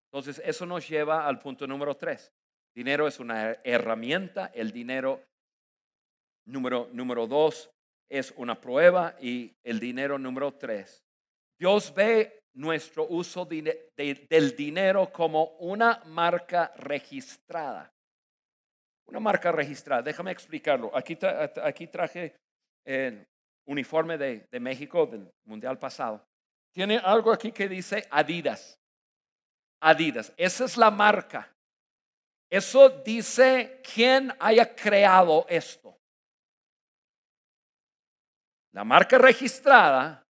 Entonces, 0.06 0.40
eso 0.46 0.64
nos 0.68 0.88
lleva 0.88 1.26
al 1.26 1.40
punto 1.40 1.66
número 1.66 1.98
tres. 1.98 2.32
Dinero 2.76 3.08
es 3.08 3.20
una 3.20 3.58
herramienta, 3.64 4.52
el 4.54 4.72
dinero 4.72 5.22
número, 6.46 6.90
número 6.92 7.28
dos 7.28 7.70
es 8.10 8.34
una 8.38 8.60
prueba 8.60 9.16
y 9.20 9.56
el 9.64 9.80
dinero 9.80 10.18
número 10.18 10.54
tres. 10.54 11.04
Dios 11.58 11.94
ve 11.94 12.44
nuestro 12.54 13.08
uso 13.08 13.46
del 13.46 14.56
dinero 14.56 15.12
como 15.12 15.56
una 15.60 16.02
marca 16.06 16.74
registrada. 16.78 17.92
Una 19.06 19.20
marca 19.20 19.52
registrada. 19.52 20.02
Déjame 20.02 20.32
explicarlo. 20.32 20.96
Aquí, 20.96 21.18
aquí 21.64 21.88
traje 21.88 22.36
el 22.86 23.28
uniforme 23.66 24.18
de, 24.18 24.48
de 24.52 24.60
México 24.60 25.06
del 25.06 25.32
Mundial 25.46 25.78
pasado. 25.78 26.26
Tiene 26.72 26.98
algo 26.98 27.32
aquí 27.32 27.52
que 27.52 27.68
dice 27.68 28.08
Adidas. 28.10 28.80
Adidas. 29.80 30.34
Esa 30.38 30.66
es 30.66 30.78
la 30.78 30.90
marca. 30.90 31.53
Eso 32.54 32.88
dice 32.88 33.82
quién 33.82 34.32
haya 34.40 34.76
creado 34.76 35.44
esto. 35.50 35.98
La 38.74 38.84
marca 38.84 39.18
registrada 39.18 40.24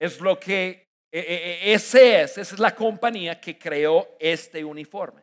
es 0.00 0.20
lo 0.20 0.36
que, 0.40 0.88
e, 1.12 1.20
e, 1.20 1.70
e, 1.70 1.74
ese 1.74 2.22
es, 2.22 2.38
esa 2.38 2.54
es 2.56 2.58
la 2.58 2.74
compañía 2.74 3.40
que 3.40 3.56
creó 3.56 4.16
este 4.18 4.64
uniforme. 4.64 5.22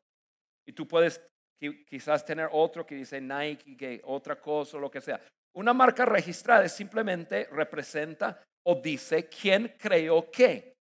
Y 0.65 0.71
tú 0.71 0.87
puedes 0.87 1.21
quizás 1.59 2.23
tener 2.23 2.47
otro 2.53 2.85
que 2.85 2.95
dice 2.95 3.19
Nike, 3.19 3.75
que 3.75 4.01
otra 4.05 4.39
cosa, 4.39 4.77
lo 4.77 4.89
que 4.89 5.01
sea. 5.01 5.19
Una 5.57 5.73
marca 5.73 6.05
registrada 6.05 6.69
simplemente 6.69 7.49
representa 7.51 8.41
o 8.67 8.75
dice 8.75 9.27
quién 9.27 9.75
creó 9.77 10.31
qué. 10.31 10.76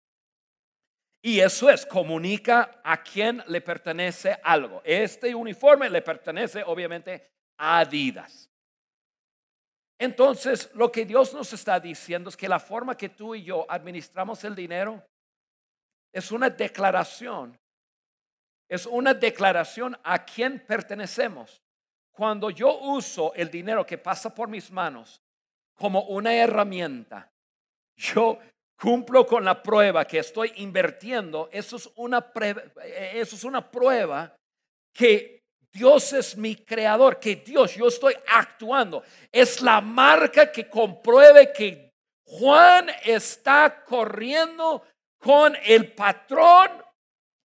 Y 1.26 1.39
eso 1.39 1.71
es, 1.71 1.88
comunica 1.88 2.82
a 2.84 3.01
quién 3.01 3.43
le 3.47 3.59
pertenece 3.59 4.39
algo. 4.43 4.84
Este 4.86 5.34
uniforme 5.34 5.89
le 5.89 6.03
pertenece 6.03 6.61
obviamente 6.63 7.32
a 7.57 7.80
Adidas. 7.80 8.47
Entonces, 9.97 10.69
lo 10.76 10.91
que 10.91 11.03
Dios 11.03 11.34
nos 11.34 11.51
está 11.51 11.80
diciendo 11.80 12.30
es 12.30 12.38
que 12.38 12.47
la 12.47 12.59
forma 12.59 12.95
que 12.95 13.09
tú 13.09 13.34
y 13.34 13.41
yo 13.43 13.65
administramos 13.67 14.43
el 14.43 14.53
dinero 14.53 15.03
es 16.13 16.32
una 16.32 16.51
declaración. 16.51 17.57
Es 18.69 18.86
una 18.86 19.15
declaración 19.15 19.97
a 20.03 20.23
quién 20.23 20.63
pertenecemos. 20.63 21.59
Cuando 22.11 22.51
yo 22.51 22.78
uso 22.82 23.34
el 23.34 23.49
dinero 23.49 23.84
que 23.84 23.97
pasa 23.97 24.32
por 24.32 24.47
mis 24.47 24.69
manos 24.69 25.19
como 25.73 26.01
una 26.03 26.36
herramienta, 26.36 27.32
yo 27.95 28.38
cumplo 28.78 29.26
con 29.26 29.45
la 29.45 29.61
prueba 29.61 30.05
que 30.05 30.19
estoy 30.19 30.51
invirtiendo, 30.57 31.49
eso 31.51 31.78
es 31.78 31.89
una, 31.95 32.21
prueba, 32.21 32.63
eso 33.13 33.36
es 33.36 33.43
una 33.43 33.69
prueba 33.69 34.36
que 34.93 35.43
Dios 35.71 36.13
es 36.13 36.38
mi 36.38 36.55
creador, 36.55 37.19
que 37.19 37.36
Dios, 37.36 37.76
yo 37.76 37.88
estoy 37.88 38.15
actuando. 38.28 39.03
Es 39.32 39.61
la 39.61 39.82
marca 39.82 40.49
que 40.49 40.69
compruebe 40.69 41.51
que 41.51 41.91
Juan 42.23 42.89
está 43.03 43.84
corriendo 43.84 44.84
con 45.17 45.55
el 45.65 45.91
patrón 45.93 46.71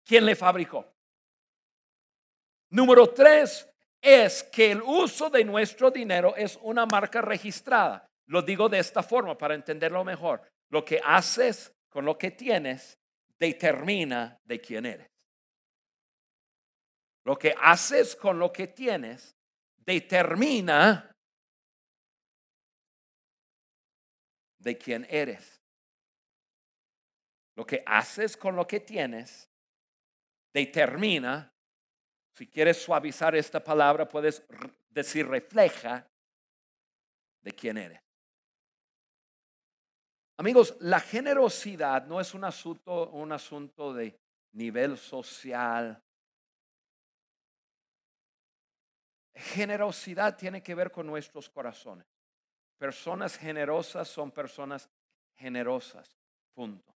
quien 0.05 0.25
le 0.25 0.37
fabricó. 0.37 0.87
Número 2.71 3.09
tres 3.11 3.69
es 4.01 4.43
que 4.45 4.71
el 4.71 4.83
uso 4.83 5.29
de 5.29 5.45
nuestro 5.45 5.91
dinero 5.91 6.35
es 6.37 6.59
una 6.63 6.87
marca 6.87 7.21
registrada. 7.21 8.09
Lo 8.27 8.41
digo 8.41 8.69
de 8.69 8.79
esta 8.79 9.03
forma 9.03 9.37
para 9.37 9.55
entenderlo 9.55 10.05
mejor. 10.05 10.43
Lo 10.73 10.87
que 10.87 10.99
haces 11.05 11.71
con 11.91 12.07
lo 12.07 12.17
que 12.17 12.31
tienes 12.31 12.99
determina 13.39 14.41
de 14.45 14.59
quién 14.59 14.87
eres. 14.87 15.11
Lo 17.25 17.39
que 17.39 17.55
haces 17.61 18.17
con 18.17 18.39
lo 18.39 18.51
que 18.51 18.69
tienes 18.69 19.37
determina 19.77 21.15
de 24.61 24.79
quién 24.79 25.07
eres. 25.11 25.61
Lo 27.55 27.67
que 27.67 27.83
haces 27.85 28.35
con 28.35 28.57
lo 28.57 28.67
que 28.67 28.81
tienes 28.81 29.51
determina, 30.55 31.53
si 32.35 32.47
quieres 32.47 32.83
suavizar 32.83 33.37
esta 33.37 33.63
palabra, 33.63 34.09
puedes 34.09 34.43
decir 34.89 35.29
refleja 35.29 36.09
de 37.43 37.53
quién 37.53 37.77
eres. 37.77 38.12
Amigos, 40.43 40.75
la 40.81 40.99
generosidad 40.99 42.05
no 42.07 42.21
es 42.21 42.35
un 42.35 42.43
asunto, 42.43 43.11
un 43.11 43.31
asunto 43.31 43.95
de 43.95 44.19
nivel 44.55 44.99
social. 44.99 46.03
Generosidad 49.37 50.37
tiene 50.37 50.61
que 50.61 50.75
ver 50.75 50.91
con 50.91 51.07
nuestros 51.07 51.49
corazones. 51.49 52.09
Personas 52.77 53.39
generosas 53.39 54.09
son 54.09 54.33
personas 54.33 54.91
generosas. 55.37 56.19
Punto. 56.53 56.93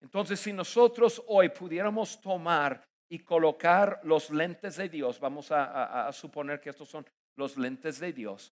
Entonces, 0.00 0.40
si 0.40 0.52
nosotros 0.52 1.22
hoy 1.28 1.50
pudiéramos 1.50 2.20
tomar 2.20 2.84
y 3.08 3.20
colocar 3.20 4.00
los 4.02 4.30
lentes 4.30 4.74
de 4.74 4.88
Dios, 4.88 5.20
vamos 5.20 5.52
a, 5.52 6.08
a, 6.08 6.12
suponer 6.12 6.60
que 6.60 6.70
estos 6.70 6.88
son 6.88 7.06
los 7.36 7.56
lentes 7.56 8.00
de 8.00 8.12
Dios, 8.12 8.52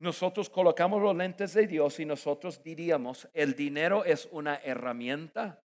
nosotros 0.00 0.48
colocamos 0.48 1.02
los 1.02 1.16
lentes 1.16 1.54
de 1.54 1.66
Dios 1.66 1.98
y 1.98 2.04
nosotros 2.04 2.62
diríamos, 2.62 3.28
el 3.32 3.54
dinero 3.54 4.04
es 4.04 4.28
una 4.30 4.56
herramienta, 4.56 5.60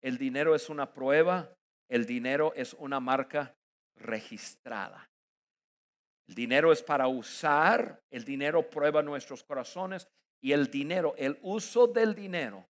el 0.00 0.16
dinero 0.16 0.54
es 0.54 0.70
una 0.70 0.92
prueba, 0.92 1.54
el 1.88 2.06
dinero 2.06 2.52
es 2.56 2.74
una 2.74 3.00
marca 3.00 3.54
registrada. 3.96 5.10
El 6.26 6.34
dinero 6.34 6.72
es 6.72 6.82
para 6.82 7.06
usar, 7.08 8.02
el 8.10 8.24
dinero 8.24 8.68
prueba 8.70 9.02
nuestros 9.02 9.44
corazones 9.44 10.08
y 10.40 10.52
el 10.52 10.70
dinero, 10.70 11.14
el 11.18 11.38
uso 11.42 11.86
del 11.86 12.14
dinero 12.14 12.66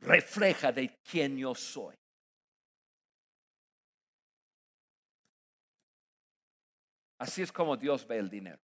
refleja 0.00 0.70
de 0.72 0.94
quién 1.02 1.38
yo 1.38 1.54
soy. 1.54 1.94
Así 7.18 7.42
es 7.42 7.50
como 7.50 7.76
Dios 7.76 8.06
ve 8.06 8.18
el 8.18 8.30
dinero. 8.30 8.60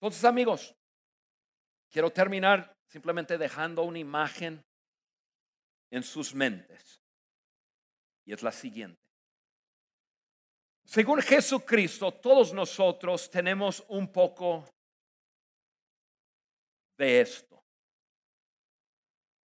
Entonces, 0.00 0.24
amigos, 0.24 0.74
quiero 1.90 2.10
terminar 2.10 2.74
simplemente 2.86 3.36
dejando 3.36 3.82
una 3.82 3.98
imagen 3.98 4.64
en 5.90 6.02
sus 6.02 6.34
mentes. 6.34 7.02
Y 8.24 8.32
es 8.32 8.42
la 8.42 8.50
siguiente. 8.50 8.98
Según 10.86 11.20
Jesucristo, 11.20 12.12
todos 12.14 12.54
nosotros 12.54 13.30
tenemos 13.30 13.84
un 13.88 14.10
poco 14.10 14.64
de 16.96 17.20
esto. 17.20 17.62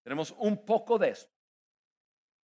Tenemos 0.03 0.31
un 0.37 0.65
poco 0.65 0.97
de 0.97 1.09
esto. 1.09 1.31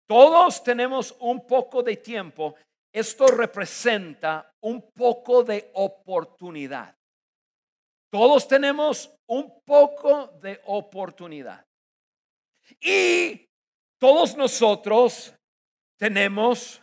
Todos 0.08 0.64
tenemos 0.64 1.14
un 1.20 1.46
poco 1.46 1.84
de 1.84 1.98
tiempo. 1.98 2.56
Esto 2.92 3.28
representa 3.28 4.56
un 4.62 4.92
poco 4.94 5.44
de 5.44 5.70
oportunidad. 5.74 6.97
Todos 8.10 8.48
tenemos 8.48 9.14
un 9.28 9.62
poco 9.64 10.28
de 10.42 10.62
oportunidad. 10.66 11.66
Y 12.80 13.50
todos 13.98 14.36
nosotros 14.36 15.34
tenemos 15.98 16.82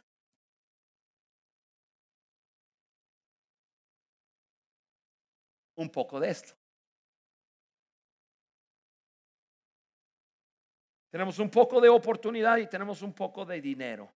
un 5.76 5.90
poco 5.90 6.20
de 6.20 6.30
esto. 6.30 6.54
Tenemos 11.10 11.38
un 11.38 11.48
poco 11.48 11.80
de 11.80 11.88
oportunidad 11.88 12.56
y 12.58 12.66
tenemos 12.66 13.00
un 13.02 13.12
poco 13.12 13.44
de 13.44 13.60
dinero. 13.60 14.12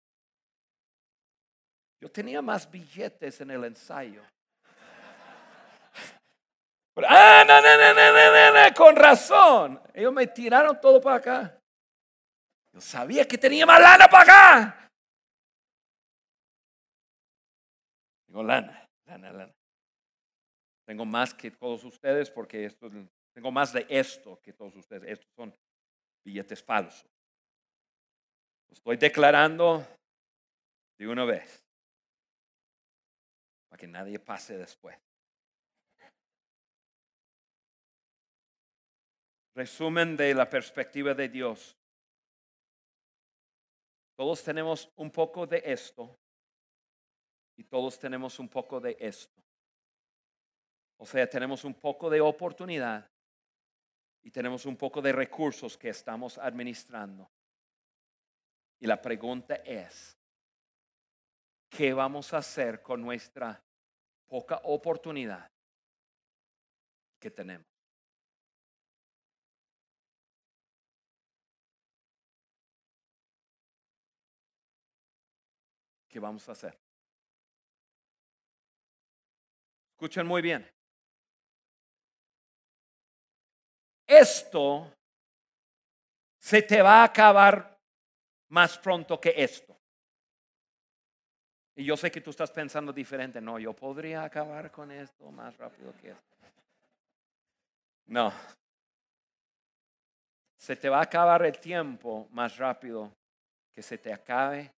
Yo 1.99 2.09
tenía 2.09 2.41
más 2.41 2.69
billetes 2.69 3.41
en 3.41 3.51
el 3.51 3.65
ensayo. 3.65 4.23
Ah, 6.97 7.43
no, 7.45 7.61
no, 7.61 7.77
no, 7.77 7.93
no, 7.93 8.67
no, 8.69 8.73
con 8.73 8.95
razón. 8.95 9.81
Ellos 9.93 10.13
me 10.13 10.27
tiraron 10.27 10.79
todo 10.79 11.01
para 11.01 11.17
acá. 11.17 11.61
Yo 12.71 12.79
sabía 12.79 13.27
que 13.27 13.37
tenía 13.37 13.65
más 13.65 13.81
lana 13.81 14.07
para 14.07 14.23
acá. 14.23 14.91
Tengo 18.25 18.43
lana, 18.43 18.89
lana, 19.05 19.31
lana. 19.31 19.53
Tengo 20.85 21.05
más 21.05 21.33
que 21.33 21.51
todos 21.51 21.83
ustedes 21.83 22.29
porque 22.29 22.65
esto, 22.65 22.89
tengo 23.33 23.51
más 23.51 23.73
de 23.73 23.85
esto 23.89 24.39
que 24.41 24.53
todos 24.53 24.75
ustedes. 24.75 25.09
Estos 25.09 25.31
son 25.35 25.53
billetes 26.23 26.63
falsos. 26.63 27.09
estoy 28.71 28.97
declarando 28.97 29.85
de 30.97 31.07
una 31.07 31.25
vez 31.25 31.65
para 33.69 33.79
que 33.79 33.87
nadie 33.87 34.19
pase 34.19 34.57
después. 34.57 35.04
Resumen 39.55 40.17
de 40.17 40.33
la 40.33 40.49
perspectiva 40.49 41.13
de 41.13 41.29
Dios. 41.29 41.77
Todos 44.17 44.43
tenemos 44.43 44.91
un 44.97 45.09
poco 45.09 45.47
de 45.47 45.63
esto 45.65 46.19
y 47.55 47.63
todos 47.63 47.97
tenemos 47.97 48.37
un 48.39 48.49
poco 48.49 48.81
de 48.81 48.97
esto. 48.99 49.41
O 50.97 51.05
sea, 51.05 51.29
tenemos 51.29 51.63
un 51.63 51.73
poco 51.73 52.09
de 52.09 52.19
oportunidad 52.19 53.09
y 54.23 54.29
tenemos 54.29 54.65
un 54.65 54.75
poco 54.75 55.01
de 55.01 55.13
recursos 55.13 55.77
que 55.77 55.89
estamos 55.89 56.37
administrando. 56.37 57.29
Y 58.79 58.87
la 58.87 59.01
pregunta 59.01 59.55
es, 59.55 60.17
¿qué 61.69 61.93
vamos 61.93 62.33
a 62.33 62.39
hacer 62.39 62.81
con 62.81 63.01
nuestra 63.01 63.63
poca 64.25 64.59
oportunidad 64.63 65.49
que 67.19 67.31
tenemos? 67.31 67.74
¿Qué 76.15 76.19
vamos 76.21 76.47
a 76.47 76.53
hacer? 76.53 76.73
Escuchen 79.91 80.25
muy 80.25 80.41
bien. 80.41 80.65
Esto 84.07 84.93
se 86.39 86.61
te 86.61 86.81
va 86.81 87.01
a 87.01 87.03
acabar 87.03 87.77
más 88.47 88.77
pronto 88.77 89.19
que 89.19 89.33
esto. 89.35 89.77
Y 91.75 91.83
yo 91.83 91.97
sé 91.97 92.09
que 92.09 92.21
tú 92.21 92.29
estás 92.29 92.49
pensando 92.49 92.93
diferente. 92.93 93.41
No, 93.41 93.59
yo 93.59 93.73
podría 93.73 94.23
acabar 94.23 94.71
con 94.71 94.91
esto 94.91 95.29
más 95.31 95.57
rápido 95.57 95.93
que 95.97 96.11
esto. 96.11 96.35
No. 98.05 98.31
Se 100.55 100.77
te 100.77 100.87
va 100.87 100.99
a 100.99 101.03
acabar 101.03 101.45
el 101.45 101.59
tiempo 101.59 102.29
más 102.31 102.55
rápido 102.55 103.11
que 103.73 103.81
se 103.81 103.97
te 103.97 104.13
acabe 104.13 104.74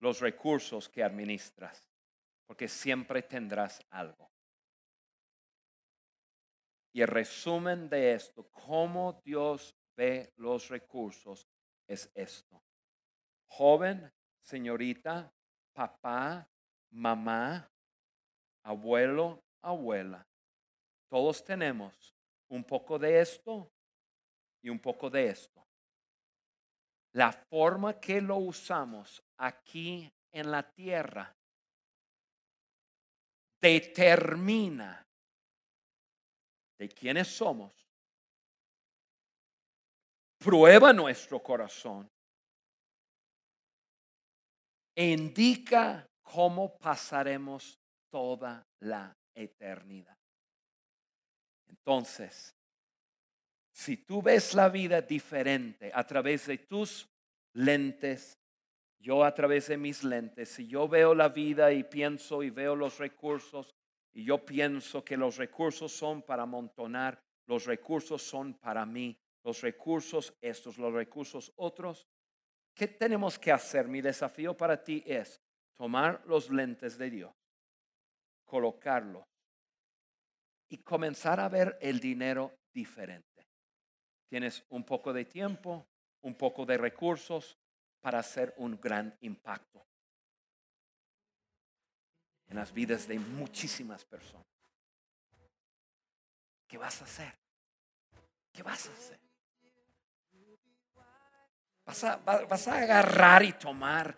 los 0.00 0.20
recursos 0.20 0.88
que 0.88 1.04
administras, 1.04 1.88
porque 2.46 2.68
siempre 2.68 3.22
tendrás 3.22 3.80
algo. 3.90 4.30
Y 6.92 7.02
el 7.02 7.08
resumen 7.08 7.88
de 7.88 8.14
esto, 8.14 8.48
cómo 8.50 9.20
Dios 9.24 9.76
ve 9.96 10.32
los 10.36 10.68
recursos, 10.68 11.46
es 11.86 12.10
esto. 12.14 12.62
Joven, 13.46 14.12
señorita, 14.42 15.32
papá, 15.72 16.48
mamá, 16.90 17.70
abuelo, 18.64 19.44
abuela, 19.62 20.26
todos 21.08 21.44
tenemos 21.44 22.14
un 22.48 22.64
poco 22.64 22.98
de 22.98 23.20
esto 23.20 23.70
y 24.62 24.68
un 24.68 24.78
poco 24.78 25.10
de 25.10 25.28
esto. 25.28 25.66
La 27.12 27.32
forma 27.32 27.98
que 27.98 28.20
lo 28.20 28.36
usamos 28.36 29.22
aquí 29.40 30.12
en 30.32 30.50
la 30.50 30.62
tierra 30.62 31.34
determina 33.60 35.06
de 36.78 36.88
quiénes 36.88 37.28
somos, 37.28 37.72
prueba 40.38 40.92
nuestro 40.92 41.42
corazón 41.42 42.10
e 44.94 45.10
indica 45.12 46.06
cómo 46.22 46.76
pasaremos 46.78 47.78
toda 48.10 48.66
la 48.80 49.14
eternidad. 49.34 50.16
Entonces, 51.68 52.54
si 53.72 53.98
tú 53.98 54.22
ves 54.22 54.54
la 54.54 54.68
vida 54.68 55.00
diferente 55.00 55.90
a 55.94 56.06
través 56.06 56.46
de 56.46 56.58
tus 56.58 57.08
lentes, 57.54 58.39
yo 59.00 59.24
a 59.24 59.32
través 59.32 59.68
de 59.68 59.78
mis 59.78 60.04
lentes, 60.04 60.50
si 60.50 60.66
yo 60.66 60.86
veo 60.86 61.14
la 61.14 61.30
vida 61.30 61.72
y 61.72 61.84
pienso 61.84 62.42
y 62.42 62.50
veo 62.50 62.76
los 62.76 62.98
recursos, 62.98 63.74
y 64.12 64.24
yo 64.24 64.44
pienso 64.44 65.04
que 65.04 65.16
los 65.16 65.36
recursos 65.36 65.90
son 65.90 66.22
para 66.22 66.42
amontonar, 66.42 67.22
los 67.46 67.64
recursos 67.64 68.22
son 68.22 68.54
para 68.54 68.84
mí, 68.84 69.18
los 69.42 69.62
recursos 69.62 70.36
estos, 70.40 70.76
los 70.76 70.92
recursos 70.92 71.50
otros, 71.56 72.06
¿qué 72.74 72.88
tenemos 72.88 73.38
que 73.38 73.52
hacer? 73.52 73.88
Mi 73.88 74.02
desafío 74.02 74.54
para 74.54 74.82
ti 74.82 75.02
es 75.06 75.40
tomar 75.76 76.22
los 76.26 76.50
lentes 76.50 76.98
de 76.98 77.10
Dios, 77.10 77.32
colocarlos 78.44 79.24
y 80.68 80.78
comenzar 80.78 81.40
a 81.40 81.48
ver 81.48 81.78
el 81.80 82.00
dinero 82.00 82.58
diferente. 82.72 83.48
Tienes 84.28 84.64
un 84.68 84.84
poco 84.84 85.12
de 85.12 85.24
tiempo, 85.24 85.86
un 86.20 86.34
poco 86.34 86.66
de 86.66 86.76
recursos 86.76 87.59
para 88.00 88.18
hacer 88.18 88.54
un 88.56 88.80
gran 88.80 89.16
impacto 89.20 89.84
en 92.48 92.56
las 92.56 92.72
vidas 92.72 93.06
de 93.06 93.18
muchísimas 93.18 94.04
personas. 94.04 94.46
¿Qué 96.66 96.78
vas 96.78 97.00
a 97.00 97.04
hacer? 97.04 97.32
¿Qué 98.52 98.62
vas 98.62 98.88
a 98.88 98.92
hacer? 98.92 99.20
Vas 101.84 102.04
a, 102.04 102.16
vas 102.16 102.68
a 102.68 102.78
agarrar 102.78 103.42
y 103.42 103.52
tomar 103.52 104.16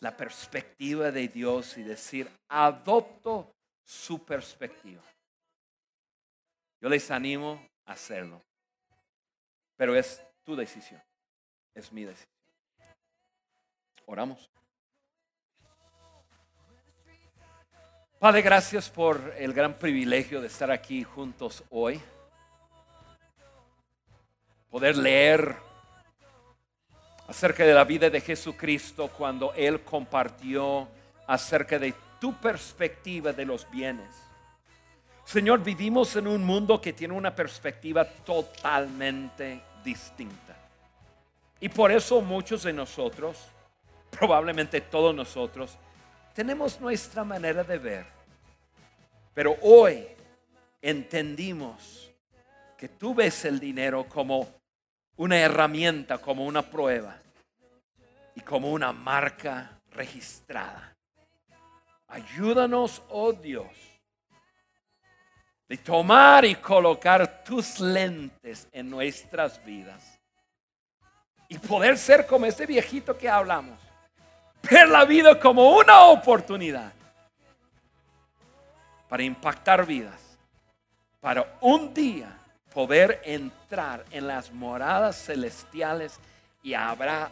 la 0.00 0.16
perspectiva 0.16 1.10
de 1.10 1.28
Dios 1.28 1.76
y 1.76 1.82
decir, 1.82 2.30
adopto 2.48 3.54
su 3.84 4.24
perspectiva. 4.24 5.02
Yo 6.80 6.88
les 6.88 7.10
animo 7.10 7.68
a 7.84 7.92
hacerlo. 7.92 8.42
Pero 9.76 9.94
es 9.94 10.22
tu 10.42 10.56
decisión. 10.56 11.02
Es 11.74 11.92
mi 11.92 12.04
decisión. 12.04 12.39
Oramos. 14.10 14.50
Padre, 18.18 18.42
gracias 18.42 18.90
por 18.90 19.32
el 19.38 19.52
gran 19.52 19.74
privilegio 19.74 20.40
de 20.40 20.48
estar 20.48 20.68
aquí 20.72 21.04
juntos 21.04 21.62
hoy. 21.70 22.00
Poder 24.68 24.96
leer 24.96 25.54
acerca 27.28 27.62
de 27.64 27.72
la 27.72 27.84
vida 27.84 28.10
de 28.10 28.20
Jesucristo 28.20 29.06
cuando 29.16 29.54
Él 29.54 29.82
compartió 29.82 30.88
acerca 31.28 31.78
de 31.78 31.94
tu 32.20 32.34
perspectiva 32.34 33.32
de 33.32 33.44
los 33.44 33.70
bienes. 33.70 34.12
Señor, 35.24 35.62
vivimos 35.62 36.16
en 36.16 36.26
un 36.26 36.42
mundo 36.42 36.80
que 36.80 36.92
tiene 36.92 37.14
una 37.14 37.32
perspectiva 37.32 38.04
totalmente 38.04 39.62
distinta. 39.84 40.56
Y 41.60 41.68
por 41.68 41.92
eso 41.92 42.20
muchos 42.20 42.64
de 42.64 42.72
nosotros, 42.72 43.38
probablemente 44.10 44.80
todos 44.80 45.14
nosotros, 45.14 45.78
tenemos 46.34 46.80
nuestra 46.80 47.24
manera 47.24 47.64
de 47.64 47.78
ver. 47.78 48.06
Pero 49.34 49.56
hoy 49.62 50.06
entendimos 50.82 52.10
que 52.76 52.88
tú 52.88 53.14
ves 53.14 53.44
el 53.44 53.60
dinero 53.60 54.08
como 54.08 54.48
una 55.16 55.38
herramienta, 55.38 56.18
como 56.18 56.46
una 56.46 56.62
prueba 56.62 57.16
y 58.34 58.40
como 58.40 58.70
una 58.72 58.92
marca 58.92 59.78
registrada. 59.90 60.96
Ayúdanos, 62.08 63.02
oh 63.10 63.32
Dios, 63.32 63.68
de 65.68 65.76
tomar 65.76 66.44
y 66.44 66.56
colocar 66.56 67.44
tus 67.44 67.78
lentes 67.78 68.66
en 68.72 68.90
nuestras 68.90 69.64
vidas. 69.64 70.18
Y 71.48 71.58
poder 71.58 71.98
ser 71.98 72.26
como 72.26 72.46
ese 72.46 72.64
viejito 72.64 73.16
que 73.16 73.28
hablamos. 73.28 73.78
Ver 74.62 74.88
la 74.88 75.04
vida 75.04 75.38
como 75.38 75.76
una 75.76 76.00
oportunidad 76.04 76.92
para 79.08 79.22
impactar 79.22 79.84
vidas. 79.84 80.20
Para 81.20 81.58
un 81.60 81.92
día 81.92 82.36
poder 82.72 83.20
entrar 83.24 84.04
en 84.10 84.26
las 84.26 84.52
moradas 84.52 85.24
celestiales 85.24 86.18
y 86.62 86.74
habrá 86.74 87.30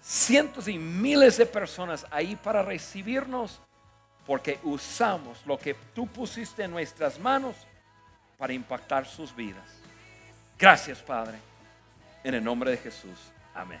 cientos 0.00 0.68
y 0.68 0.78
miles 0.78 1.36
de 1.38 1.46
personas 1.46 2.06
ahí 2.10 2.36
para 2.36 2.62
recibirnos 2.62 3.60
porque 4.26 4.58
usamos 4.64 5.44
lo 5.46 5.58
que 5.58 5.74
tú 5.94 6.06
pusiste 6.06 6.64
en 6.64 6.72
nuestras 6.72 7.18
manos 7.18 7.56
para 8.36 8.52
impactar 8.52 9.06
sus 9.06 9.34
vidas. 9.34 9.64
Gracias, 10.58 10.98
Padre. 10.98 11.38
En 12.22 12.34
el 12.34 12.44
nombre 12.44 12.72
de 12.72 12.76
Jesús. 12.76 13.18
Amén. 13.54 13.80